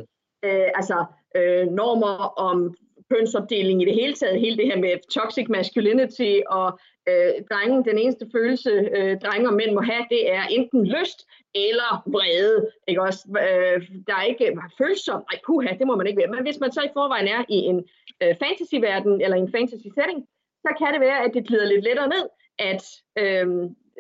øh, 0.45 0.67
altså, 0.75 1.05
øh, 1.35 1.67
normer 1.67 2.15
om 2.49 2.75
kønsopdeling 3.11 3.81
i 3.81 3.85
det 3.85 3.93
hele 3.93 4.13
taget. 4.13 4.39
Hele 4.39 4.57
det 4.57 4.65
her 4.65 4.77
med 4.77 5.09
toxic 5.11 5.47
masculinity 5.49 6.33
og 6.47 6.79
øh, 7.09 7.33
drengen, 7.51 7.85
den 7.85 7.97
eneste 7.97 8.25
følelse, 8.31 8.71
øh, 8.97 9.19
drenge 9.19 9.47
og 9.49 9.53
mænd 9.53 9.71
må 9.71 9.81
have, 9.81 10.05
det 10.09 10.31
er 10.33 10.43
enten 10.49 10.87
lyst 10.87 11.19
eller 11.55 12.03
vrede. 12.05 12.69
Ikke 12.87 13.01
også? 13.01 13.21
Øh, 13.29 13.87
der 14.07 14.15
er 14.15 14.23
ikke 14.23 14.57
følsom. 14.77 15.19
Nej, 15.31 15.39
puha, 15.45 15.69
det 15.79 15.87
må 15.87 15.95
man 15.95 16.07
ikke 16.07 16.19
være. 16.21 16.31
Men 16.35 16.43
hvis 16.43 16.59
man 16.59 16.71
så 16.71 16.81
i 16.81 16.93
forvejen 16.93 17.27
er 17.27 17.43
i 17.49 17.55
en 17.71 17.85
øh, 18.23 18.35
fantasyverden 18.43 19.21
eller 19.21 19.37
en 19.37 19.51
fantasy 19.51 19.87
setting, 19.97 20.19
så 20.65 20.69
kan 20.79 20.93
det 20.93 21.01
være, 21.01 21.23
at 21.25 21.31
det 21.33 21.47
glider 21.47 21.65
lidt 21.65 21.83
lettere 21.83 22.09
ned, 22.15 22.25
at, 22.59 22.83
øh, 23.21 23.47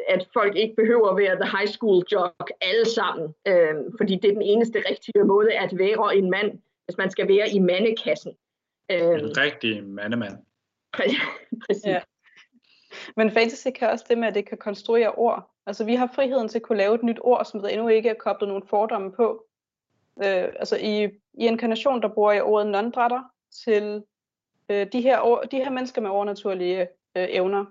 at 0.07 0.27
folk 0.33 0.55
ikke 0.55 0.75
behøver 0.75 1.09
at 1.09 1.17
være 1.17 1.35
the 1.35 1.57
high 1.57 1.67
school 1.67 2.03
jock 2.11 2.51
alle 2.61 2.85
sammen. 2.85 3.35
Øh, 3.47 3.75
fordi 3.97 4.15
det 4.15 4.29
er 4.29 4.33
den 4.33 4.41
eneste 4.41 4.83
rigtige 4.89 5.23
måde 5.23 5.53
at 5.53 5.77
være 5.77 6.17
en 6.17 6.29
mand, 6.29 6.59
hvis 6.85 6.97
man 6.97 7.11
skal 7.11 7.27
være 7.27 7.49
i 7.49 7.59
mandekassen. 7.59 8.33
Øh, 8.91 8.97
En 8.99 9.37
rigtig 9.37 9.83
mandemand. 9.83 10.37
præcis. 11.67 11.85
Ja. 11.85 12.01
Men 13.15 13.31
fantasy 13.31 13.67
kan 13.75 13.89
også 13.89 14.05
det 14.09 14.17
med, 14.17 14.27
at 14.27 14.35
det 14.35 14.45
kan 14.45 14.57
konstruere 14.57 15.11
ord. 15.11 15.51
Altså 15.65 15.85
vi 15.85 15.95
har 15.95 16.11
friheden 16.15 16.47
til 16.47 16.57
at 16.57 16.61
kunne 16.61 16.77
lave 16.77 16.95
et 16.95 17.03
nyt 17.03 17.19
ord, 17.21 17.45
som 17.45 17.61
der 17.61 17.67
endnu 17.67 17.87
ikke 17.87 18.09
er 18.09 18.13
koblet 18.13 18.47
nogle 18.47 18.63
fordomme 18.69 19.11
på. 19.11 19.45
Øh, 20.17 20.49
altså 20.59 20.77
i, 20.77 21.03
i 21.33 21.47
inkarnation, 21.47 22.01
der 22.01 22.07
bruger 22.07 22.31
jeg 22.31 22.43
ordet 22.43 22.67
non 22.67 22.93
til 23.65 24.03
øh, 24.69 24.87
de, 24.91 25.01
her, 25.01 25.47
de 25.51 25.57
her 25.57 25.69
mennesker 25.69 26.01
med 26.01 26.09
overnaturlige 26.09 26.81
øh, 27.17 27.27
evner. 27.29 27.65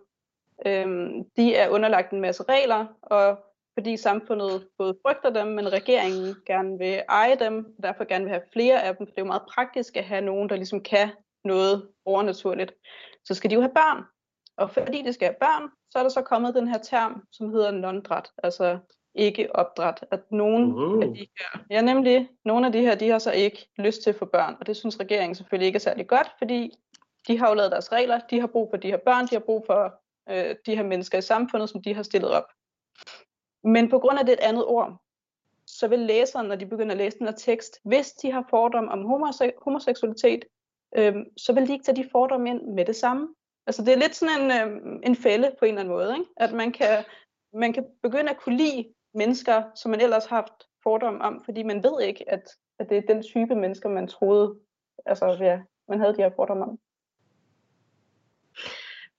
Øhm, 0.66 1.24
de 1.36 1.54
er 1.56 1.68
underlagt 1.68 2.12
en 2.12 2.20
masse 2.20 2.42
regler, 2.48 2.86
og 3.02 3.38
fordi 3.78 3.96
samfundet 3.96 4.68
både 4.78 4.98
frygter 5.06 5.30
dem, 5.30 5.46
men 5.46 5.72
regeringen 5.72 6.34
gerne 6.46 6.78
vil 6.78 7.02
eje 7.08 7.36
dem, 7.36 7.74
og 7.78 7.82
derfor 7.82 8.04
gerne 8.04 8.24
vil 8.24 8.32
have 8.32 8.42
flere 8.52 8.82
af 8.82 8.96
dem, 8.96 9.06
for 9.06 9.10
det 9.10 9.18
er 9.18 9.22
jo 9.22 9.26
meget 9.26 9.42
praktisk 9.54 9.96
at 9.96 10.04
have 10.04 10.20
nogen, 10.20 10.48
der 10.48 10.56
ligesom 10.56 10.82
kan 10.82 11.08
noget 11.44 11.88
overnaturligt, 12.04 12.74
så 13.24 13.34
skal 13.34 13.50
de 13.50 13.54
jo 13.54 13.60
have 13.60 13.74
børn. 13.74 14.04
Og 14.56 14.70
fordi 14.70 15.02
de 15.02 15.12
skal 15.12 15.28
have 15.28 15.36
børn, 15.40 15.70
så 15.90 15.98
er 15.98 16.02
der 16.02 16.10
så 16.10 16.22
kommet 16.22 16.54
den 16.54 16.68
her 16.68 16.78
term, 16.78 17.22
som 17.32 17.50
hedder 17.50 17.70
non-dræt, 17.70 18.32
altså 18.42 18.78
ikke 19.14 19.56
opdræt. 19.56 20.04
At 20.10 20.20
nogen 20.30 20.72
Uh. 20.72 21.02
af 21.02 21.08
de 21.14 21.26
her, 21.38 21.60
ja 21.70 21.80
nemlig, 21.80 22.28
nogle 22.44 22.66
af 22.66 22.72
de 22.72 22.80
her, 22.80 22.94
de 22.94 23.08
har 23.08 23.18
så 23.18 23.32
ikke 23.32 23.68
lyst 23.78 24.02
til 24.02 24.10
at 24.10 24.16
få 24.16 24.24
børn, 24.24 24.56
og 24.60 24.66
det 24.66 24.76
synes 24.76 25.00
regeringen 25.00 25.34
selvfølgelig 25.34 25.66
ikke 25.66 25.76
er 25.76 25.80
særlig 25.80 26.06
godt, 26.06 26.30
fordi 26.38 26.72
de 27.26 27.38
har 27.38 27.48
jo 27.48 27.54
lavet 27.54 27.72
deres 27.72 27.92
regler, 27.92 28.20
de 28.30 28.40
har 28.40 28.46
brug 28.46 28.70
for 28.70 28.76
de 28.76 28.90
her 28.90 28.96
børn, 28.96 29.26
de 29.26 29.34
har 29.34 29.40
brug 29.40 29.64
for 29.66 30.01
øh, 30.30 30.56
de 30.66 30.76
her 30.76 30.82
mennesker 30.82 31.18
i 31.18 31.22
samfundet, 31.22 31.70
som 31.70 31.82
de 31.82 31.94
har 31.94 32.02
stillet 32.02 32.30
op. 32.30 32.46
Men 33.64 33.90
på 33.90 33.98
grund 33.98 34.18
af 34.18 34.26
det 34.26 34.32
et 34.32 34.40
andet 34.40 34.64
ord, 34.64 35.02
så 35.66 35.88
vil 35.88 35.98
læseren, 35.98 36.46
når 36.46 36.56
de 36.56 36.66
begynder 36.66 36.92
at 36.92 36.98
læse 36.98 37.18
den 37.18 37.26
her 37.26 37.34
tekst, 37.34 37.80
hvis 37.84 38.12
de 38.12 38.32
har 38.32 38.46
fordom 38.50 38.88
om 38.88 39.04
homose- 39.04 39.62
homoseksualitet, 39.62 40.44
øh, 40.96 41.14
så 41.36 41.52
vil 41.52 41.66
de 41.68 41.72
ikke 41.72 41.84
tage 41.84 42.02
de 42.02 42.08
fordomme 42.12 42.50
ind 42.50 42.62
med 42.62 42.84
det 42.84 42.96
samme. 42.96 43.34
Altså 43.66 43.82
det 43.84 43.92
er 43.92 43.98
lidt 43.98 44.14
sådan 44.14 44.40
en, 44.40 44.50
øh, 44.50 45.00
en 45.02 45.16
fælde 45.16 45.54
på 45.58 45.64
en 45.64 45.68
eller 45.68 45.80
anden 45.80 45.94
måde, 45.94 46.14
ikke? 46.18 46.30
at 46.36 46.52
man 46.52 46.72
kan, 46.72 47.04
man 47.52 47.72
kan 47.72 47.86
begynde 48.02 48.30
at 48.30 48.40
kunne 48.40 48.56
lide 48.56 48.94
mennesker, 49.14 49.62
som 49.74 49.90
man 49.90 50.00
ellers 50.00 50.26
har 50.26 50.36
haft 50.36 50.68
fordom 50.82 51.20
om, 51.20 51.44
fordi 51.44 51.62
man 51.62 51.82
ved 51.84 52.00
ikke, 52.00 52.30
at, 52.30 52.42
at 52.78 52.88
det 52.88 52.98
er 52.98 53.14
den 53.14 53.22
type 53.22 53.54
mennesker, 53.54 53.88
man 53.88 54.08
troede, 54.08 54.58
altså 55.06 55.26
ja, 55.40 55.60
man 55.88 56.00
havde 56.00 56.16
de 56.16 56.22
her 56.22 56.30
fordomme 56.36 56.64
om. 56.64 56.78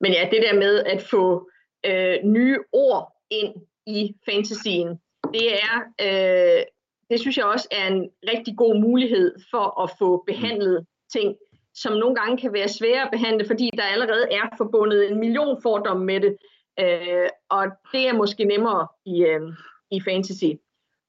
Men 0.04 0.12
ja, 0.12 0.28
det 0.32 0.41
der 0.41 0.60
med 0.60 0.84
at 0.84 1.01
få 1.01 1.49
øh, 1.86 2.16
nye 2.24 2.60
ord 2.72 3.14
ind 3.30 3.54
i 3.88 4.16
fantasien, 4.26 4.88
det 5.34 5.54
er, 5.54 5.76
øh, 6.01 6.64
det 7.10 7.20
synes 7.20 7.38
jeg 7.38 7.45
også 7.45 7.68
er 7.72 7.88
en 7.88 8.10
rigtig 8.32 8.58
god 8.58 8.80
mulighed 8.80 9.36
for 9.51 9.82
at 9.84 9.89
få 9.99 10.24
behandlet 10.28 10.86
ting, 11.14 11.36
som 11.74 11.93
nogle 11.93 12.16
gange 12.16 12.38
kan 12.38 12.54
være 12.54 12.68
svære 12.68 13.01
at 13.01 13.12
behandle, 13.12 13.45
fordi 13.45 13.70
der 13.78 13.84
allerede 13.84 14.28
er 14.32 14.56
forbundet 14.58 15.12
en 15.12 15.20
million 15.20 15.62
fordomme 15.62 16.06
med 16.06 16.20
det, 16.22 16.38
øh, 16.80 17.30
og 17.49 17.66
det 17.91 18.08
er 18.08 18.14
måske 18.14 18.45
nemmere 18.45 18.88
i, 19.06 19.24
øh, 19.24 19.41
i 19.91 20.01
fantasy. 20.01 20.51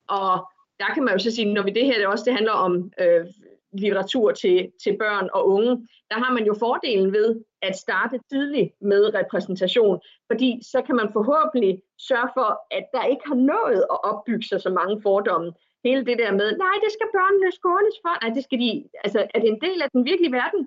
Og 0.09 0.49
der 0.81 0.95
kan 0.95 1.05
man 1.05 1.15
jo 1.15 1.19
så 1.19 1.31
sige, 1.31 1.55
når 1.55 1.63
vi 1.63 1.71
det 1.71 1.87
her 1.87 1.99
det 1.99 2.07
også 2.07 2.25
det 2.25 2.35
handler 2.35 2.53
om 2.53 2.93
øh, 3.01 3.27
litteratur 3.73 4.33
til, 4.33 4.71
til 4.85 4.97
børn 4.99 5.29
og 5.35 5.49
unge, 5.49 5.89
der 6.11 6.17
har 6.17 6.33
man 6.33 6.45
jo 6.47 6.55
fordelen 6.59 7.13
ved 7.13 7.45
at 7.69 7.77
starte 7.85 8.17
tidligt 8.31 8.71
med 8.91 9.15
repræsentation, 9.15 10.01
fordi 10.31 10.51
så 10.73 10.83
kan 10.87 10.97
man 11.01 11.09
forhåbentlig 11.13 11.83
sørge 12.09 12.31
for, 12.39 12.51
at 12.79 12.87
der 12.95 13.05
ikke 13.13 13.27
har 13.31 13.41
nået 13.53 13.83
at 13.95 13.99
opbygge 14.11 14.47
sig 14.51 14.61
så 14.61 14.71
mange 14.71 15.03
fordomme. 15.03 15.53
Hele 15.85 16.05
det 16.09 16.19
der 16.19 16.33
med, 16.41 16.49
nej, 16.65 16.77
det 16.85 16.93
skal 16.93 17.09
børnene 17.17 17.53
skånes 17.59 17.97
for. 18.05 18.15
Nej, 18.23 18.31
det 18.37 18.45
skal 18.45 18.59
de, 18.65 18.71
altså 19.05 19.21
er 19.35 19.39
det 19.41 19.49
en 19.49 19.61
del 19.67 19.83
af 19.83 19.89
den 19.93 20.05
virkelige 20.05 20.33
verden? 20.41 20.63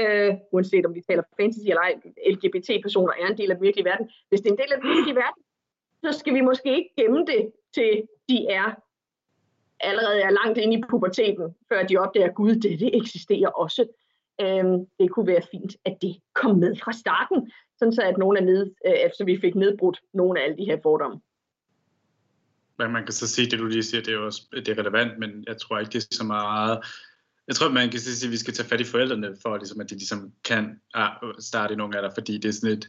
Øh, 0.00 0.34
uanset 0.52 0.86
om 0.86 0.94
vi 0.94 1.02
taler 1.08 1.22
fantasy 1.40 1.68
eller 1.68 1.84
ej, 1.88 1.94
LGBT-personer 2.32 3.12
er 3.20 3.26
en 3.26 3.38
del 3.38 3.50
af 3.50 3.56
den 3.56 3.64
virkelige 3.66 3.88
verden. 3.90 4.06
Hvis 4.28 4.40
det 4.40 4.48
er 4.48 4.52
en 4.52 4.62
del 4.62 4.72
af 4.72 4.78
den 4.80 4.88
virkelige 4.94 5.20
verden, 5.24 5.42
så 6.04 6.18
skal 6.18 6.34
vi 6.34 6.40
måske 6.40 6.76
ikke 6.76 6.92
gemme 7.00 7.20
det 7.26 7.52
til 7.74 7.90
de 8.28 8.46
er 8.46 8.68
allerede 9.80 10.20
er 10.20 10.30
langt 10.30 10.58
inde 10.58 10.78
i 10.78 10.82
puberteten, 10.90 11.54
før 11.68 11.82
de 11.82 11.96
opdager, 11.96 12.32
gud, 12.32 12.54
det, 12.54 12.80
det 12.80 12.96
eksisterer 12.96 13.48
også. 13.48 13.86
Øhm, 14.40 14.86
det 14.98 15.10
kunne 15.10 15.26
være 15.26 15.42
fint, 15.50 15.76
at 15.84 15.96
det 16.02 16.16
kom 16.34 16.56
med 16.56 16.76
fra 16.76 16.92
starten, 16.92 17.50
sådan 17.78 17.92
så 17.92 18.02
at 18.02 18.18
nogle 18.18 18.38
af 18.38 18.44
ned, 18.44 18.70
øh, 18.86 19.10
så 19.18 19.24
vi 19.24 19.38
fik 19.40 19.54
nedbrudt 19.54 20.00
nogle 20.14 20.40
af 20.40 20.44
alle 20.44 20.56
de 20.56 20.64
her 20.64 20.78
fordomme. 20.82 21.20
Men 22.78 22.92
man 22.92 23.04
kan 23.04 23.12
så 23.12 23.28
sige, 23.28 23.50
det 23.50 23.58
du 23.58 23.66
lige 23.66 23.82
siger, 23.82 24.02
det 24.02 24.08
er 24.08 24.18
jo 24.18 24.24
også 24.24 24.42
det 24.52 24.68
er 24.68 24.78
relevant, 24.78 25.18
men 25.18 25.44
jeg 25.46 25.58
tror 25.58 25.78
ikke, 25.78 25.92
det 25.92 26.02
er 26.02 26.14
så 26.14 26.24
meget... 26.24 26.78
Jeg 27.48 27.56
tror, 27.56 27.68
man 27.68 27.90
kan 27.90 28.00
sige, 28.00 28.28
at 28.28 28.32
vi 28.32 28.36
skal 28.36 28.54
tage 28.54 28.68
fat 28.68 28.80
i 28.80 28.84
forældrene, 28.84 29.36
for 29.42 29.56
ligesom, 29.56 29.80
at 29.80 29.90
de 29.90 29.94
ligesom 29.94 30.32
kan 30.44 30.80
ah, 30.94 31.10
starte 31.38 31.74
i 31.74 31.76
nogle 31.76 31.96
af 31.96 32.02
der, 32.02 32.10
fordi 32.14 32.38
det 32.38 32.48
er 32.48 32.52
sådan 32.52 32.76
et... 32.76 32.88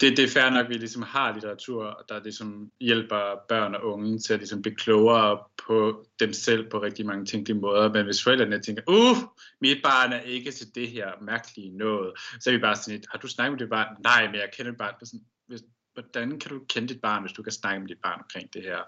Det, 0.00 0.16
det 0.16 0.24
er 0.24 0.28
fair 0.28 0.50
nok, 0.50 0.64
at 0.64 0.68
vi 0.68 0.74
ligesom 0.74 1.02
har 1.02 1.32
litteratur, 1.32 2.04
der 2.08 2.22
ligesom 2.22 2.70
hjælper 2.80 3.44
børn 3.48 3.74
og 3.74 3.84
unge 3.84 4.18
til 4.18 4.32
at 4.32 4.38
ligesom 4.38 4.62
blive 4.62 4.76
klogere 4.76 5.38
på 5.66 6.06
dem 6.20 6.32
selv 6.32 6.70
på 6.70 6.82
rigtig 6.82 7.06
mange 7.06 7.24
tænkelige 7.24 7.60
måder. 7.60 7.92
Men 7.92 8.04
hvis 8.04 8.22
forældrene 8.22 8.60
tænker, 8.60 8.82
uh, 8.88 9.16
mit 9.60 9.78
barn 9.82 10.12
er 10.12 10.20
ikke 10.20 10.50
til 10.50 10.74
det 10.74 10.88
her 10.88 11.12
mærkelige 11.20 11.76
noget, 11.76 12.12
så 12.40 12.50
er 12.50 12.54
vi 12.54 12.60
bare 12.60 12.76
sådan 12.76 12.98
et, 12.98 13.06
har 13.10 13.18
du 13.18 13.28
snakket 13.28 13.52
med 13.52 13.58
dit 13.58 13.70
barn? 13.70 13.96
Nej, 14.02 14.26
men 14.26 14.34
jeg 14.34 14.50
kender 14.56 14.72
et 14.72 14.78
barn. 14.78 14.94
Sådan, 15.02 15.20
hvis, 15.46 15.62
hvordan 15.94 16.38
kan 16.38 16.50
du 16.50 16.64
kende 16.68 16.88
dit 16.88 17.00
barn, 17.00 17.22
hvis 17.22 17.32
du 17.32 17.42
kan 17.42 17.52
snakke 17.52 17.80
med 17.80 17.88
dit 17.88 18.02
barn 18.02 18.20
omkring 18.20 18.54
det 18.54 18.62
her? 18.62 18.78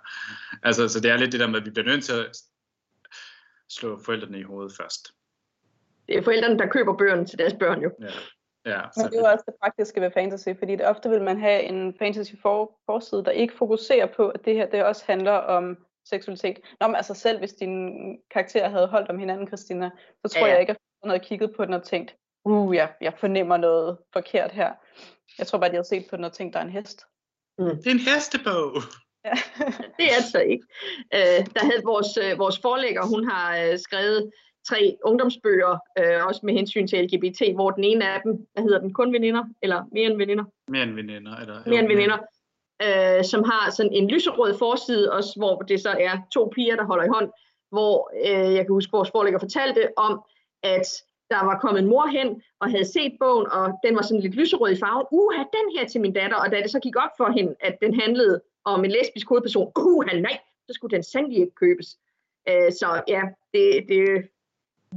Altså, 0.62 0.88
så 0.88 1.00
det 1.00 1.10
er 1.10 1.16
lidt 1.16 1.32
det 1.32 1.40
der 1.40 1.46
med, 1.46 1.60
at 1.60 1.66
vi 1.66 1.70
bliver 1.70 1.86
nødt 1.86 2.04
til 2.04 2.12
at 2.12 2.36
slå 3.68 4.00
forældrene 4.04 4.38
i 4.38 4.42
hovedet 4.42 4.72
først. 4.76 5.12
Det 6.08 6.16
er 6.16 6.22
forældrene, 6.22 6.58
der 6.58 6.66
køber 6.66 6.96
bøgerne 6.96 7.26
til 7.26 7.38
deres 7.38 7.54
børn 7.60 7.82
jo. 7.82 7.90
Ja. 8.00 8.10
Ja, 8.66 8.80
Men 8.96 9.06
det 9.06 9.14
er 9.14 9.20
jo 9.20 9.26
også 9.32 9.44
det 9.46 9.54
praktiske 9.62 10.00
ved 10.00 10.10
fantasy, 10.10 10.48
fordi 10.58 10.76
det 10.76 10.86
ofte 10.86 11.10
vil 11.10 11.22
man 11.22 11.40
have 11.40 11.62
en 11.62 11.94
fantasy 11.98 12.34
for, 12.42 12.78
forside, 12.86 13.24
der 13.24 13.30
ikke 13.30 13.54
fokuserer 13.56 14.06
på, 14.06 14.28
at 14.28 14.44
det 14.44 14.54
her 14.54 14.66
det 14.66 14.84
også 14.84 15.04
handler 15.06 15.32
om 15.32 15.78
seksualitet. 16.04 16.60
Nå, 16.80 16.86
men 16.86 16.96
altså 16.96 17.14
selv 17.14 17.38
hvis 17.38 17.52
din 17.52 17.92
karakter 18.30 18.68
havde 18.68 18.86
holdt 18.86 19.10
om 19.10 19.18
hinanden, 19.18 19.46
Christina, 19.46 19.90
så 20.24 20.32
tror 20.32 20.40
ja, 20.40 20.46
ja. 20.46 20.52
jeg 20.52 20.60
ikke, 20.60 20.70
at 20.70 20.78
jeg 21.02 21.10
havde 21.10 21.24
kigget 21.24 21.56
på 21.56 21.64
den 21.64 21.74
og 21.74 21.82
tænkt, 21.82 22.16
uh, 22.44 22.76
jeg, 22.76 22.92
jeg 23.00 23.12
fornemmer 23.18 23.56
noget 23.56 23.98
forkert 24.12 24.52
her. 24.52 24.72
Jeg 25.38 25.46
tror 25.46 25.58
bare, 25.58 25.70
de 25.70 25.74
havde 25.74 25.88
set 25.88 26.06
på 26.10 26.16
den 26.16 26.24
og 26.24 26.32
tænkt, 26.32 26.54
der 26.54 26.60
er 26.60 26.64
en 26.64 26.70
hest. 26.70 27.06
Mm. 27.58 27.64
Det 27.64 27.86
er 27.86 27.90
en 27.90 27.98
hestebog. 27.98 28.82
Ja. 29.24 29.32
det 29.96 30.04
er 30.10 30.14
altså 30.16 30.38
ikke. 30.38 30.66
Øh, 31.14 31.40
der 31.54 31.60
havde 31.60 31.82
vores, 31.84 32.16
øh, 32.16 32.38
vores 32.38 32.58
forlægger, 32.58 33.06
hun 33.06 33.28
har 33.28 33.58
øh, 33.58 33.78
skrevet 33.78 34.32
tre 34.68 34.96
ungdomsbøger, 35.04 35.78
øh, 35.98 36.26
også 36.26 36.40
med 36.42 36.54
hensyn 36.54 36.86
til 36.86 37.04
LGBT, 37.04 37.42
hvor 37.54 37.70
den 37.70 37.84
ene 37.84 38.08
af 38.08 38.20
dem, 38.24 38.46
hvad 38.52 38.62
hedder 38.62 38.80
den, 38.80 38.92
kun 38.92 39.12
veninder, 39.12 39.44
eller 39.62 39.84
mere 39.92 40.06
end 40.10 40.16
veninder? 40.16 40.44
Mere 40.68 40.82
end 40.82 40.94
veninder. 40.94 41.36
Eller, 41.36 41.62
mere 41.66 41.80
end 41.80 41.88
veninder, 41.88 42.18
øh, 42.82 43.24
som 43.24 43.44
har 43.44 43.70
sådan 43.70 43.92
en 43.92 44.08
lyserød 44.08 44.58
forside, 44.58 45.12
også 45.12 45.32
hvor 45.36 45.56
det 45.58 45.80
så 45.80 45.90
er 46.00 46.18
to 46.32 46.52
piger, 46.54 46.76
der 46.76 46.84
holder 46.84 47.04
i 47.04 47.08
hånd, 47.08 47.30
hvor 47.70 48.10
øh, 48.26 48.54
jeg 48.54 48.64
kan 48.64 48.74
huske, 48.78 48.92
vores 48.92 49.10
forlægger 49.10 49.38
fortalte 49.38 49.88
om, 49.96 50.22
at 50.62 50.86
der 51.30 51.44
var 51.44 51.58
kommet 51.58 51.82
en 51.82 51.88
mor 51.88 52.06
hen 52.06 52.42
og 52.60 52.70
havde 52.70 52.84
set 52.84 53.12
bogen, 53.20 53.46
og 53.52 53.78
den 53.84 53.96
var 53.96 54.02
sådan 54.02 54.20
lidt 54.20 54.34
lyserød 54.34 54.72
i 54.72 54.80
farven. 54.80 55.06
Uha, 55.10 55.42
den 55.58 55.66
her 55.76 55.88
til 55.88 56.00
min 56.00 56.12
datter. 56.12 56.36
Og 56.36 56.50
da 56.52 56.56
det 56.56 56.70
så 56.70 56.80
gik 56.80 56.96
op 56.96 57.10
for 57.16 57.30
hende, 57.36 57.54
at 57.60 57.74
den 57.82 58.00
handlede 58.00 58.40
om 58.64 58.84
en 58.84 58.90
lesbisk 58.90 59.28
hovedperson, 59.28 59.72
uha, 59.76 60.20
nej, 60.20 60.38
så 60.66 60.74
skulle 60.74 60.94
den 60.96 61.02
sandelig 61.02 61.38
ikke 61.38 61.54
købes. 61.54 61.88
Øh, 62.48 62.72
så 62.72 63.02
ja, 63.08 63.22
det, 63.54 63.84
det, 63.88 64.28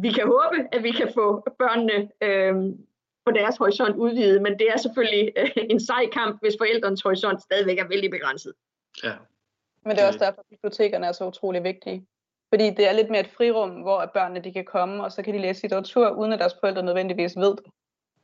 vi 0.01 0.11
kan 0.11 0.27
håbe, 0.27 0.67
at 0.71 0.83
vi 0.83 0.91
kan 0.91 1.11
få 1.13 1.45
børnene 1.59 2.09
øh, 2.21 2.55
på 3.25 3.31
deres 3.31 3.57
horisont 3.57 3.95
udvidet, 3.95 4.41
men 4.41 4.59
det 4.59 4.67
er 4.73 4.77
selvfølgelig 4.77 5.33
øh, 5.37 5.49
en 5.55 5.79
sej 5.79 6.09
kamp, 6.13 6.41
hvis 6.41 6.55
forældrenes 6.59 7.01
horisont 7.01 7.41
stadigvæk 7.41 7.79
er 7.79 7.87
vældig 7.87 8.11
begrænset. 8.11 8.53
Ja. 9.03 9.13
Men 9.85 9.95
det 9.95 10.03
er 10.03 10.07
også 10.07 10.19
derfor, 10.19 10.39
at 10.41 10.47
bibliotekerne 10.49 11.07
er 11.07 11.11
så 11.11 11.27
utrolig 11.27 11.63
vigtige. 11.63 12.07
Fordi 12.53 12.69
det 12.69 12.87
er 12.87 12.91
lidt 12.91 13.09
mere 13.09 13.19
et 13.19 13.31
frirum, 13.37 13.69
hvor 13.69 14.05
børnene 14.13 14.39
de 14.39 14.53
kan 14.53 14.65
komme, 14.65 15.03
og 15.03 15.11
så 15.11 15.23
kan 15.23 15.33
de 15.33 15.39
læse 15.39 15.61
litteratur, 15.61 16.09
uden 16.09 16.33
at 16.33 16.39
deres 16.39 16.55
forældre 16.59 16.83
nødvendigvis 16.83 17.37
ved 17.37 17.55
det. 17.55 17.65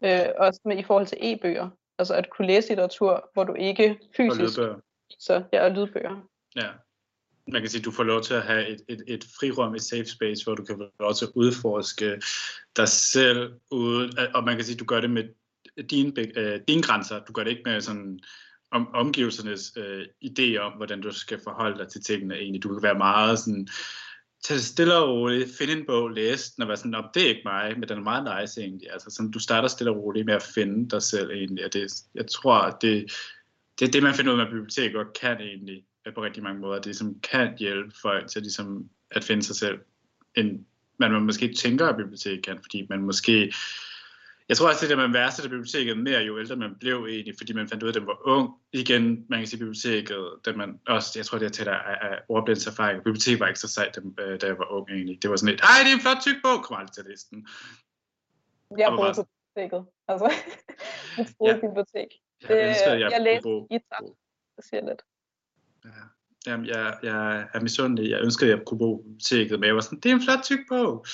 Øh, 0.03 0.33
også 0.37 0.61
med, 0.65 0.77
i 0.77 0.83
forhold 0.83 1.05
til 1.05 1.17
e-bøger. 1.21 1.69
Altså 1.97 2.13
at 2.13 2.29
kunne 2.29 2.47
læse 2.47 2.67
litteratur, 2.67 3.29
hvor 3.33 3.43
du 3.43 3.53
ikke 3.53 3.99
fysisk... 4.17 4.59
Og 4.59 4.63
lydbøger. 4.63 4.79
Så, 5.19 5.43
ja, 5.53 5.65
og 5.65 5.71
lydbøger. 5.71 6.27
Ja. 6.55 6.69
Man 7.47 7.61
kan 7.61 7.69
sige, 7.69 7.81
du 7.81 7.91
får 7.91 8.03
lov 8.03 8.21
til 8.21 8.33
at 8.33 8.41
have 8.43 8.67
et, 8.67 8.81
et, 8.87 9.03
et 9.07 9.23
frirum, 9.39 9.75
et 9.75 9.81
safe 9.81 10.05
space, 10.05 10.43
hvor 10.43 10.55
du 10.55 10.63
kan 10.63 10.77
få 10.77 10.89
lov 10.99 11.13
til 11.13 11.25
at 11.25 11.31
udforske 11.35 12.21
dig 12.77 12.87
selv, 12.87 13.53
uden, 13.71 14.17
og 14.33 14.43
man 14.43 14.55
kan 14.55 14.65
sige, 14.65 14.77
du 14.77 14.85
gør 14.85 15.01
det 15.01 15.09
med 15.09 15.23
dine, 15.89 16.37
øh, 16.37 16.59
dine 16.67 16.81
grænser. 16.81 17.19
Du 17.19 17.33
gør 17.33 17.43
det 17.43 17.51
ikke 17.51 17.63
med 17.65 17.81
sådan 17.81 18.19
om, 18.71 18.93
omgivelsernes 18.93 19.73
øh, 19.77 20.05
idé 20.25 20.57
om, 20.57 20.71
hvordan 20.71 21.01
du 21.01 21.11
skal 21.11 21.39
forholde 21.43 21.77
dig 21.77 21.87
til 21.87 22.03
tingene 22.03 22.35
egentlig. 22.35 22.63
Du 22.63 22.73
kan 22.73 22.83
være 22.83 22.97
meget 22.97 23.39
sådan, 23.39 23.67
tage 24.43 24.57
det 24.57 24.65
stille 24.65 24.95
og 24.95 25.09
roligt, 25.09 25.57
finde 25.57 25.73
en 25.73 25.85
bog, 25.85 26.09
læse 26.09 26.55
den 26.55 26.61
og 26.61 26.67
være 26.67 26.77
sådan, 26.77 27.03
det 27.13 27.23
er 27.23 27.29
ikke 27.29 27.41
mig, 27.45 27.79
men 27.79 27.89
den 27.89 27.97
er 27.97 28.01
meget 28.01 28.41
nice 28.41 28.61
egentlig. 28.61 28.91
Altså 28.91 29.09
sådan, 29.09 29.31
du 29.31 29.39
starter 29.39 29.67
stille 29.67 29.91
og 29.91 29.97
roligt 29.97 30.25
med 30.25 30.33
at 30.33 30.43
finde 30.55 30.89
dig 30.89 31.01
selv 31.01 31.31
egentlig, 31.31 31.65
og 31.65 31.73
det, 31.73 31.91
jeg 32.15 32.27
tror, 32.27 32.77
det, 32.81 33.11
det 33.79 33.87
er 33.87 33.91
det, 33.91 34.03
man 34.03 34.13
finder 34.13 34.33
ud 34.33 34.39
af, 34.39 34.45
at 34.45 34.51
biblioteket 34.51 34.93
godt 34.93 35.19
kan 35.19 35.41
egentlig, 35.41 35.85
på 36.15 36.23
rigtig 36.23 36.43
mange 36.43 36.61
måder. 36.61 36.75
Det 36.75 36.85
ligesom 36.85 37.19
kan 37.19 37.57
hjælpe 37.57 37.95
folk 38.01 38.27
til 38.27 38.41
ligesom, 38.41 38.89
at 39.11 39.23
finde 39.23 39.43
sig 39.43 39.55
selv, 39.55 39.79
end 40.35 40.65
man, 40.97 41.11
man 41.11 41.21
måske 41.21 41.53
tænker, 41.53 41.87
at 41.87 41.97
biblioteket 41.97 42.45
kan, 42.45 42.59
fordi 42.63 42.87
man 42.89 43.01
måske 43.01 43.53
jeg 44.49 44.57
tror 44.57 44.69
også, 44.69 44.81
det 44.81 44.89
der 44.89 44.95
man 44.95 45.13
værste 45.13 45.49
biblioteket 45.49 45.97
mere, 45.97 46.19
jo 46.21 46.39
ældre 46.39 46.55
man 46.55 46.75
blev 46.79 47.05
egentlig, 47.09 47.35
fordi 47.37 47.53
man 47.53 47.67
fandt 47.67 47.83
ud 47.83 47.87
af, 47.87 47.91
at 47.91 47.99
den 47.99 48.07
var 48.07 48.27
ung. 48.27 48.49
Igen, 48.71 49.25
man 49.29 49.39
kan 49.39 49.47
sige 49.47 49.59
biblioteket, 49.59 50.29
da 50.45 50.51
man 50.51 50.79
også, 50.87 51.09
jeg 51.15 51.25
tror 51.25 51.37
det 51.37 51.45
er 51.45 51.49
til 51.49 51.65
der 51.65 51.77
af 51.77 52.19
ordblænds 52.29 52.67
erfaring. 52.67 53.03
Biblioteket 53.03 53.39
var 53.39 53.47
ikke 53.47 53.59
så 53.59 53.67
sejt, 53.67 53.97
øh, 54.19 54.41
da 54.41 54.45
jeg 54.47 54.57
var 54.57 54.71
ung 54.71 54.89
egentlig. 54.89 55.21
Det 55.21 55.29
var 55.29 55.35
sådan 55.35 55.53
et, 55.53 55.61
ej, 55.61 55.77
det 55.83 55.91
er 55.91 55.95
en 55.95 56.01
flot 56.01 56.21
tyk 56.21 56.37
bog, 56.43 56.63
kom 56.63 56.77
aldrig 56.77 56.93
til 56.93 57.05
listen. 57.09 57.47
Jeg 58.77 58.87
har 58.87 58.95
boet 58.97 59.15
på 59.15 59.23
biblioteket, 59.31 59.81
altså 60.07 60.27
stort 61.33 61.49
ja. 61.49 61.67
bibliotek. 61.67 62.09
Det, 62.41 62.49
jeg, 62.49 62.99
jeg, 63.01 63.11
jeg 63.11 63.21
læste 63.21 63.49
guitar, 63.49 64.01
det 64.55 64.63
siger 64.69 64.83
lidt. 64.89 65.01
Ja. 65.85 65.89
Jamen, 66.47 66.65
jeg, 66.65 66.97
jeg 67.03 67.47
er 67.53 67.59
misundelig. 67.59 68.11
Jeg 68.11 68.21
ønsker, 68.21 68.45
at 68.45 68.49
jeg 68.49 68.65
kunne 68.65 68.77
bo 68.77 68.97
biblioteket, 68.97 69.59
men 69.59 69.67
jeg 69.67 69.75
var 69.75 69.81
sådan, 69.81 69.99
det 69.99 70.11
er 70.11 70.15
en 70.15 70.23
flot 70.23 70.43
tyk 70.43 70.59
bog. 70.69 71.05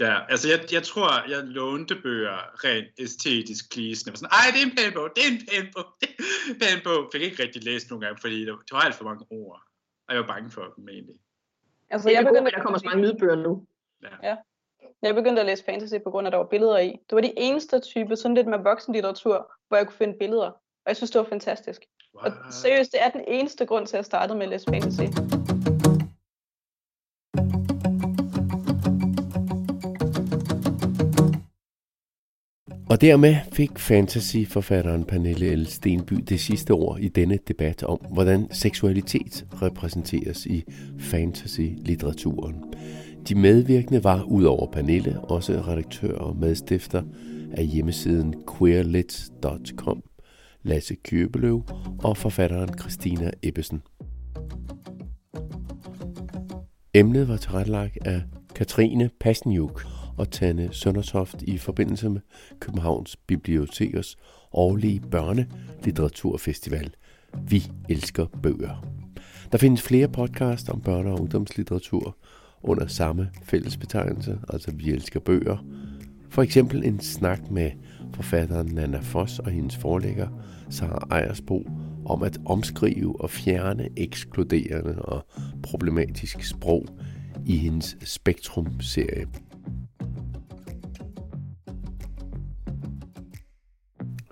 Ja, 0.00 0.26
altså 0.28 0.48
jeg, 0.48 0.72
jeg 0.72 0.82
tror, 0.82 1.28
jeg 1.30 1.44
lånte 1.44 1.94
bøger 2.02 2.64
rent 2.64 2.88
æstetisk 2.98 3.72
pleasende. 3.72 4.16
Sådan, 4.16 4.30
Ej, 4.32 4.46
det 4.52 4.60
er 4.62 4.66
en 4.70 4.76
pæn 4.76 4.92
bog, 4.94 5.08
det 5.16 5.22
er 5.26 5.30
en 5.34 5.46
pæn 5.50 5.72
bog, 5.74 5.86
det 6.00 6.08
er 6.08 6.22
en 6.48 6.58
pæn 6.60 6.80
bog. 6.84 7.10
Fik 7.12 7.22
ikke 7.22 7.42
rigtig 7.42 7.64
læst 7.64 7.90
nogle 7.90 8.06
gange, 8.06 8.20
fordi 8.20 8.40
det 8.46 8.72
var 8.72 8.80
alt 8.80 8.94
for 8.94 9.04
mange 9.04 9.26
ord. 9.30 9.62
Og 10.06 10.14
jeg 10.14 10.20
var 10.22 10.26
bange 10.26 10.50
for 10.50 10.64
dem 10.76 10.88
egentlig. 10.88 11.16
Altså, 11.90 12.10
jeg 12.10 12.24
begyndte, 12.24 12.50
at 12.50 12.56
der 12.56 12.62
kommer 12.62 12.78
så 12.78 12.84
mange 12.84 13.02
lydbøger 13.06 13.36
nu. 13.36 13.66
Ja. 14.02 14.28
ja. 14.28 14.36
Jeg 15.02 15.14
begyndte 15.14 15.40
at 15.40 15.46
læse 15.46 15.64
fantasy 15.64 15.94
på 16.04 16.10
grund 16.10 16.26
af, 16.26 16.28
at 16.28 16.32
der 16.32 16.38
var 16.38 16.46
billeder 16.46 16.78
i. 16.78 16.88
Det 16.88 17.16
var 17.16 17.20
de 17.20 17.38
eneste 17.38 17.80
type, 17.80 18.16
sådan 18.16 18.34
lidt 18.34 18.46
med 18.46 18.58
voksenlitteratur, 18.58 19.52
hvor 19.68 19.76
jeg 19.76 19.86
kunne 19.86 19.96
finde 19.96 20.18
billeder. 20.18 20.50
Og 20.84 20.86
jeg 20.86 20.96
synes, 20.96 21.10
det 21.10 21.18
var 21.18 21.28
fantastisk. 21.28 21.82
Wow. 22.14 22.24
Og 22.24 22.52
seriøst, 22.52 22.92
det 22.92 23.02
er 23.02 23.10
den 23.10 23.24
eneste 23.28 23.66
grund 23.66 23.86
til, 23.86 23.96
at 23.96 23.98
jeg 23.98 24.04
startede 24.04 24.38
med 24.38 24.46
at 24.46 24.50
læse 24.50 24.66
fantasy. 24.70 25.02
Og 32.90 33.00
dermed 33.00 33.36
fik 33.52 33.78
fantasyforfatteren 33.78 35.04
Pernille 35.04 35.56
L. 35.56 35.66
Stenby 35.66 36.14
det 36.14 36.40
sidste 36.40 36.70
ord 36.70 36.98
i 37.00 37.08
denne 37.08 37.38
debat 37.48 37.82
om, 37.82 37.98
hvordan 37.98 38.48
seksualitet 38.52 39.46
repræsenteres 39.62 40.46
i 40.46 40.64
fantasy-litteraturen. 40.98 42.74
De 43.28 43.34
medvirkende 43.34 44.04
var 44.04 44.22
udover 44.22 44.70
Pernille 44.72 45.20
også 45.20 45.52
redaktør 45.52 46.18
og 46.18 46.36
medstifter 46.36 47.02
af 47.52 47.66
hjemmesiden 47.66 48.34
queerlit.com, 48.58 50.02
Lasse 50.68 50.94
Købeløv 50.94 51.62
og 52.04 52.16
forfatteren 52.16 52.78
Christina 52.78 53.30
Ebbesen. 53.42 53.82
Emnet 56.94 57.28
var 57.28 57.36
tilrettelagt 57.36 58.06
af 58.06 58.22
Katrine 58.54 59.10
Passenjuk, 59.20 59.84
og 60.16 60.30
Tanne 60.30 60.68
Søndertoft 60.72 61.42
i 61.42 61.58
forbindelse 61.58 62.08
med 62.08 62.20
Københavns 62.60 63.16
Bibliotekers 63.16 64.16
årlige 64.52 65.00
børnelitteraturfestival 65.00 66.94
Vi 67.48 67.70
elsker 67.88 68.26
bøger. 68.42 68.86
Der 69.52 69.58
findes 69.58 69.82
flere 69.82 70.08
podcasts 70.08 70.68
om 70.68 70.82
børne- 70.88 71.08
og 71.08 71.20
ungdomslitteratur 71.20 72.16
under 72.62 72.86
samme 72.86 73.30
fællesbetegnelse, 73.42 74.38
altså 74.48 74.70
Vi 74.74 74.90
elsker 74.90 75.20
bøger. 75.20 75.64
For 76.30 76.42
eksempel 76.42 76.84
en 76.84 77.00
snak 77.00 77.50
med 77.50 77.70
forfatteren 78.14 78.66
Nana 78.66 78.98
Foss 78.98 79.38
og 79.38 79.50
hendes 79.50 79.76
forlægger 79.76 80.28
Sara 80.70 81.06
Ejersbo 81.10 81.66
om 82.06 82.22
at 82.22 82.38
omskrive 82.46 83.20
og 83.20 83.30
fjerne 83.30 83.88
ekskluderende 83.96 85.02
og 85.02 85.26
problematisk 85.62 86.42
sprog 86.42 86.86
i 87.46 87.56
hendes 87.56 87.96
Spektrum-serie. 88.04 89.26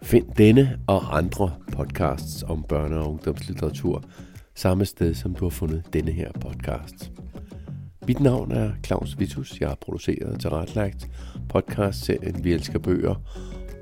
Find 0.02 0.26
denne 0.38 0.80
og 0.86 1.16
andre 1.16 1.52
podcasts 1.72 2.42
om 2.42 2.64
børne- 2.72 2.94
og 2.94 3.10
ungdomslitteratur 3.10 4.02
samme 4.56 4.84
sted, 4.84 5.14
som 5.14 5.34
du 5.34 5.44
har 5.44 5.50
fundet 5.50 5.84
denne 5.92 6.12
her 6.12 6.32
podcast. 6.40 7.12
Mit 8.06 8.20
navn 8.20 8.52
er 8.52 8.72
Claus 8.84 9.18
Vitus. 9.18 9.60
Jeg 9.60 9.68
har 9.68 9.78
produceret 9.80 10.32
og 10.32 10.40
tilrettelagt 10.40 11.10
podcastserien 11.48 12.44
Vi 12.44 12.52
elsker 12.52 12.78
bøger. 12.78 13.14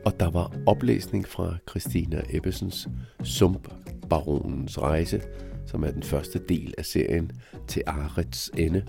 Og 0.05 0.21
der 0.21 0.31
var 0.31 0.53
oplæsning 0.67 1.29
fra 1.29 1.57
Christina 1.71 2.23
Ebbesens 2.31 2.89
Sump 3.23 3.69
Baronens 4.11 4.79
Rejse, 4.79 5.23
som 5.67 5.85
er 5.85 5.91
den 5.91 6.03
første 6.03 6.39
del 6.49 6.75
af 6.79 6.85
serien 6.85 7.33
til 7.69 7.83
Arets 7.87 8.51
Ende. 8.57 8.87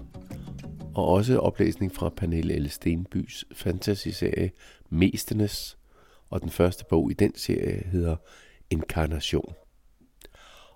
Og 0.96 1.08
også 1.08 1.40
oplæsning 1.40 1.96
fra 1.96 2.10
Pernille 2.10 2.60
L. 2.60 2.70
Stenbys 2.70 3.46
fantasyserie 3.54 4.52
Mestenes, 4.90 5.78
og 6.30 6.42
den 6.42 6.50
første 6.50 6.86
bog 6.90 7.12
i 7.12 7.14
den 7.14 7.36
serie 7.36 7.84
hedder 7.92 8.16
Inkarnation. 8.70 9.54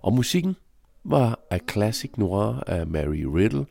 Og 0.02 0.14
musikken 0.14 0.56
var 1.04 1.40
A 1.50 1.58
Classic 1.72 2.12
Noir 2.18 2.64
af 2.68 2.88
Mary 2.88 3.24
Riddle 3.24 3.66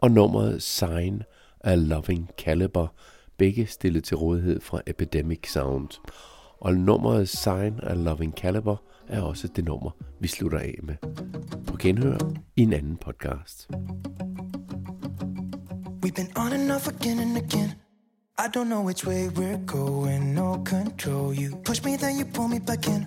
og 0.00 0.10
nummeret 0.10 0.62
Sign 0.62 1.22
af 1.60 1.88
Loving 1.88 2.30
Caliber, 2.38 2.88
begge 3.38 3.66
stillet 3.66 4.04
til 4.04 4.16
rådighed 4.16 4.60
fra 4.60 4.80
Epidemic 4.86 5.52
Sound. 5.52 5.88
Og 6.60 6.74
nummeret 6.74 7.28
Sign 7.28 7.80
af 7.82 8.04
Loving 8.04 8.32
Caliber 8.32 8.76
er 9.08 9.20
også 9.20 9.48
det 9.48 9.64
nummer, 9.64 9.90
vi 10.20 10.28
slutter 10.28 10.58
af 10.58 10.74
med. 10.82 10.94
På 11.66 11.76
genhør 11.76 12.18
i 12.56 12.62
en 12.62 12.72
anden 12.72 12.96
podcast. 12.96 13.68
We've 16.04 16.14
been 16.14 16.30
on 16.36 16.52
and 16.52 16.72
off 16.72 16.88
again 16.88 17.18
and 17.18 17.36
again. 17.36 17.70
I 18.38 18.46
don't 18.56 18.68
know 18.68 18.84
which 18.84 19.06
way 19.06 19.28
we're 19.28 19.66
going, 19.66 20.34
no 20.34 20.64
control. 20.64 21.34
You 21.38 21.56
push 21.64 21.84
me, 21.84 21.96
then 21.96 22.18
you 22.20 22.26
pull 22.34 22.48
me 22.48 22.60
back 22.66 22.86
in. 22.86 23.06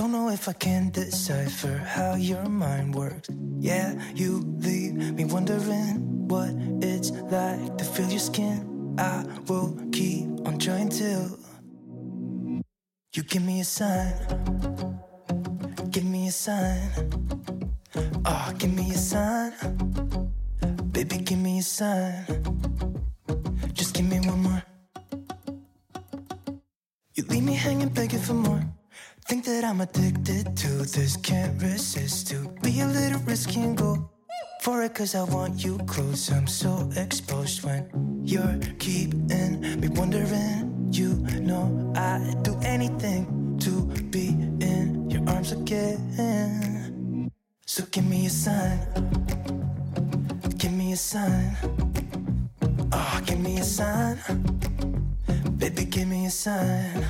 Don't 0.00 0.10
know 0.10 0.28
if 0.30 0.48
I 0.48 0.52
can 0.52 0.90
decipher 0.90 1.76
how 1.96 2.16
your 2.16 2.48
mind 2.48 2.94
works. 2.94 3.28
Yeah, 3.60 3.94
you 4.14 4.30
leave 4.66 4.92
me 5.18 5.24
wondering 5.24 6.28
what 6.28 6.50
it's 6.82 7.10
like 7.30 7.78
to 7.78 7.84
feel 7.84 8.08
your 8.08 8.24
skin. 8.30 8.73
I 8.98 9.24
will 9.48 9.76
keep 9.90 10.26
on 10.46 10.58
trying 10.58 10.88
till 10.88 11.38
you 13.12 13.22
give 13.24 13.42
me 13.42 13.60
a 13.60 13.64
sign. 13.64 14.14
Give 15.90 16.04
me 16.04 16.28
a 16.28 16.32
sign. 16.32 16.90
Oh, 18.24 18.52
give 18.56 18.72
me 18.72 18.90
a 18.90 18.94
sign. 18.94 19.52
Baby, 20.92 21.18
give 21.18 21.38
me 21.38 21.58
a 21.58 21.62
sign. 21.62 22.24
Just 23.72 23.94
give 23.94 24.06
me 24.06 24.20
one 24.20 24.42
more. 24.42 24.62
You 27.14 27.24
leave 27.24 27.42
me 27.42 27.54
hanging, 27.54 27.88
begging 27.88 28.20
for 28.20 28.34
more. 28.34 28.62
Think 29.26 29.44
that 29.46 29.64
I'm 29.64 29.80
addicted 29.80 30.56
to 30.56 30.68
this, 30.68 31.16
can't 31.16 31.60
resist 31.60 32.28
to 32.28 32.48
be 32.62 32.80
a 32.80 32.86
little 32.86 33.20
risky 33.20 33.60
and 33.60 33.76
go 33.76 34.10
for 34.64 34.82
it 34.82 34.94
cause 34.94 35.14
I 35.14 35.24
want 35.24 35.62
you 35.62 35.76
close. 35.86 36.32
I'm 36.32 36.46
so 36.46 36.88
exposed 36.96 37.62
when 37.64 37.84
you're 38.24 38.58
keeping 38.78 39.60
me 39.78 39.88
wondering. 39.88 40.88
You 40.90 41.16
know 41.40 41.92
I'd 41.94 42.42
do 42.42 42.58
anything 42.62 43.58
to 43.60 43.72
be 44.04 44.28
in 44.64 45.10
your 45.10 45.28
arms 45.28 45.52
again. 45.52 47.30
So 47.66 47.84
give 47.90 48.06
me 48.06 48.24
a 48.24 48.30
sign, 48.30 48.80
give 50.56 50.72
me 50.72 50.92
a 50.92 50.96
sign. 50.96 51.56
Oh, 52.90 53.20
give 53.26 53.40
me 53.40 53.58
a 53.58 53.64
sign, 53.64 54.16
baby, 55.58 55.84
give 55.84 56.06
me 56.08 56.26
a 56.26 56.30
sign 56.30 57.04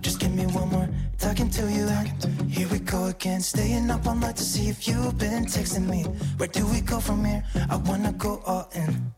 Just 0.00 0.20
give 0.20 0.32
me 0.34 0.46
one 0.46 0.68
more 0.70 0.88
talking 1.18 1.50
to 1.50 1.62
you 1.70 1.86
and 1.88 2.33
here 2.54 2.68
we 2.68 2.78
go 2.78 3.06
again 3.06 3.40
staying 3.40 3.90
up 3.90 4.06
all 4.06 4.14
night 4.14 4.36
to 4.36 4.44
see 4.44 4.68
if 4.68 4.86
you've 4.86 5.18
been 5.18 5.44
texting 5.44 5.88
me. 5.88 6.04
Where 6.36 6.48
do 6.48 6.64
we 6.66 6.80
go 6.80 7.00
from 7.00 7.24
here? 7.24 7.42
I 7.68 7.76
wanna 7.76 8.12
go 8.12 8.40
all 8.46 8.70
in. 8.74 9.12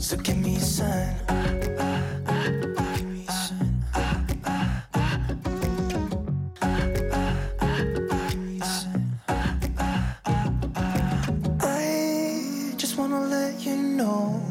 So 0.00 0.16
give 0.16 0.38
me 0.38 0.56
a 0.56 0.60
sign. 0.60 1.14
I 11.60 12.74
just 12.76 12.98
wanna 12.98 13.20
let 13.20 13.60
you 13.60 13.76
know 13.76 14.42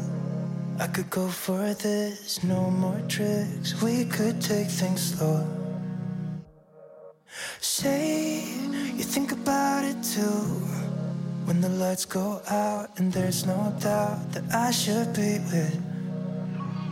I 0.80 0.86
could 0.86 1.10
go 1.10 1.28
for 1.28 1.74
this, 1.74 2.42
no 2.42 2.70
more 2.70 3.02
tricks. 3.06 3.82
We 3.82 4.06
could 4.06 4.40
take 4.40 4.68
things 4.68 5.02
slow. 5.12 5.63
Say 7.84 8.44
you 8.96 9.04
think 9.04 9.30
about 9.32 9.84
it 9.84 10.02
too. 10.02 10.40
When 11.44 11.60
the 11.60 11.68
lights 11.68 12.06
go 12.06 12.40
out, 12.48 12.88
and 12.96 13.12
there's 13.12 13.44
no 13.44 13.76
doubt 13.78 14.32
that 14.32 14.44
I 14.54 14.70
should 14.70 15.12
be 15.12 15.32
with. 15.52 15.76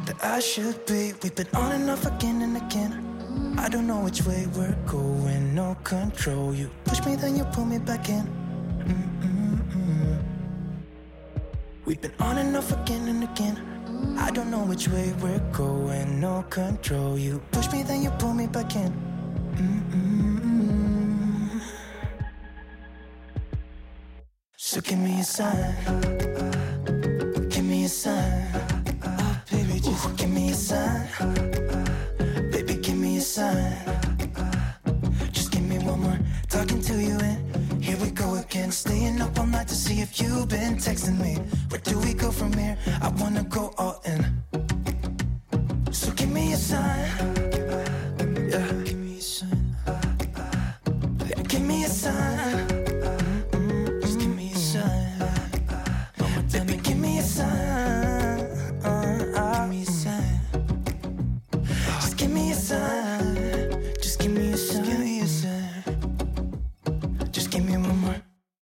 That 0.05 0.22
I 0.22 0.40
should 0.40 0.84
be. 0.84 1.14
We've 1.22 1.34
been 1.34 1.49
on 1.55 1.72
and 1.72 1.88
off 1.88 2.05
again 2.05 2.43
and 2.43 2.59
again. 2.59 2.93
I 3.57 3.70
don't 3.70 3.86
know 3.86 4.01
which 4.01 4.26
way 4.26 4.47
we're 4.55 4.76
going, 4.86 5.55
no 5.55 5.78
control. 5.82 6.55
You 6.55 6.68
push 6.84 7.01
me, 7.07 7.16
then 7.16 7.36
you 7.38 7.45
pull 7.45 7.64
me 7.64 7.78
back 7.78 8.11
in. 8.11 8.24
We've 11.86 12.03
been 12.03 12.12
on 12.20 12.36
and 12.36 12.55
off 12.55 12.70
again 12.70 13.09
and 13.09 13.24
again. 13.24 13.57
I 14.18 14.30
don't 14.30 14.51
know 14.51 14.64
which 14.64 14.88
way 14.88 15.14
we're 15.22 15.47
going, 15.53 16.20
no 16.20 16.45
control. 16.51 17.16
You 17.16 17.40
push 17.51 17.72
me, 17.72 17.82
then 17.82 18.03
you 18.03 18.11
pull 18.18 18.34
me 18.34 18.47
back 18.47 18.76
in. 18.76 18.93
Mm-mm-mm. 19.57 20.12
So 24.73 24.81
give 24.81 25.01
me 25.01 25.20
a 25.20 25.23
sign, 25.23 25.75
give 27.51 27.62
me 27.62 27.85
a 27.85 27.89
sign, 27.91 28.47
baby, 29.51 29.79
just 29.79 30.16
give 30.16 30.31
me 30.31 30.49
a 30.49 30.55
sign, 30.55 31.07
baby, 32.51 32.77
give 32.77 32.97
me 32.97 33.18
a 33.18 33.20
sign. 33.20 33.77
Just 35.31 35.53
give 35.53 35.62
me 35.62 35.79
one 35.81 36.01
more 36.01 36.18
talking 36.49 36.81
to 36.81 36.95
you 36.95 37.18
and 37.18 37.85
here 37.85 37.99
we 37.99 38.12
go 38.12 38.37
again, 38.37 38.70
staying 38.70 39.20
up 39.20 39.39
all 39.39 39.45
night 39.47 39.68
to 39.68 39.75
see 39.75 40.01
if 40.01 40.18
you've 40.18 40.49
been 40.49 40.77
texting 40.77 41.20
me. 41.20 41.35
Where 41.68 41.81
do 41.83 41.99
we 41.99 42.14
go 42.14 42.31
from 42.31 42.55
here? 42.55 42.79
I 43.03 43.09
wanna 43.09 43.45
go 43.45 43.75
all 43.77 44.01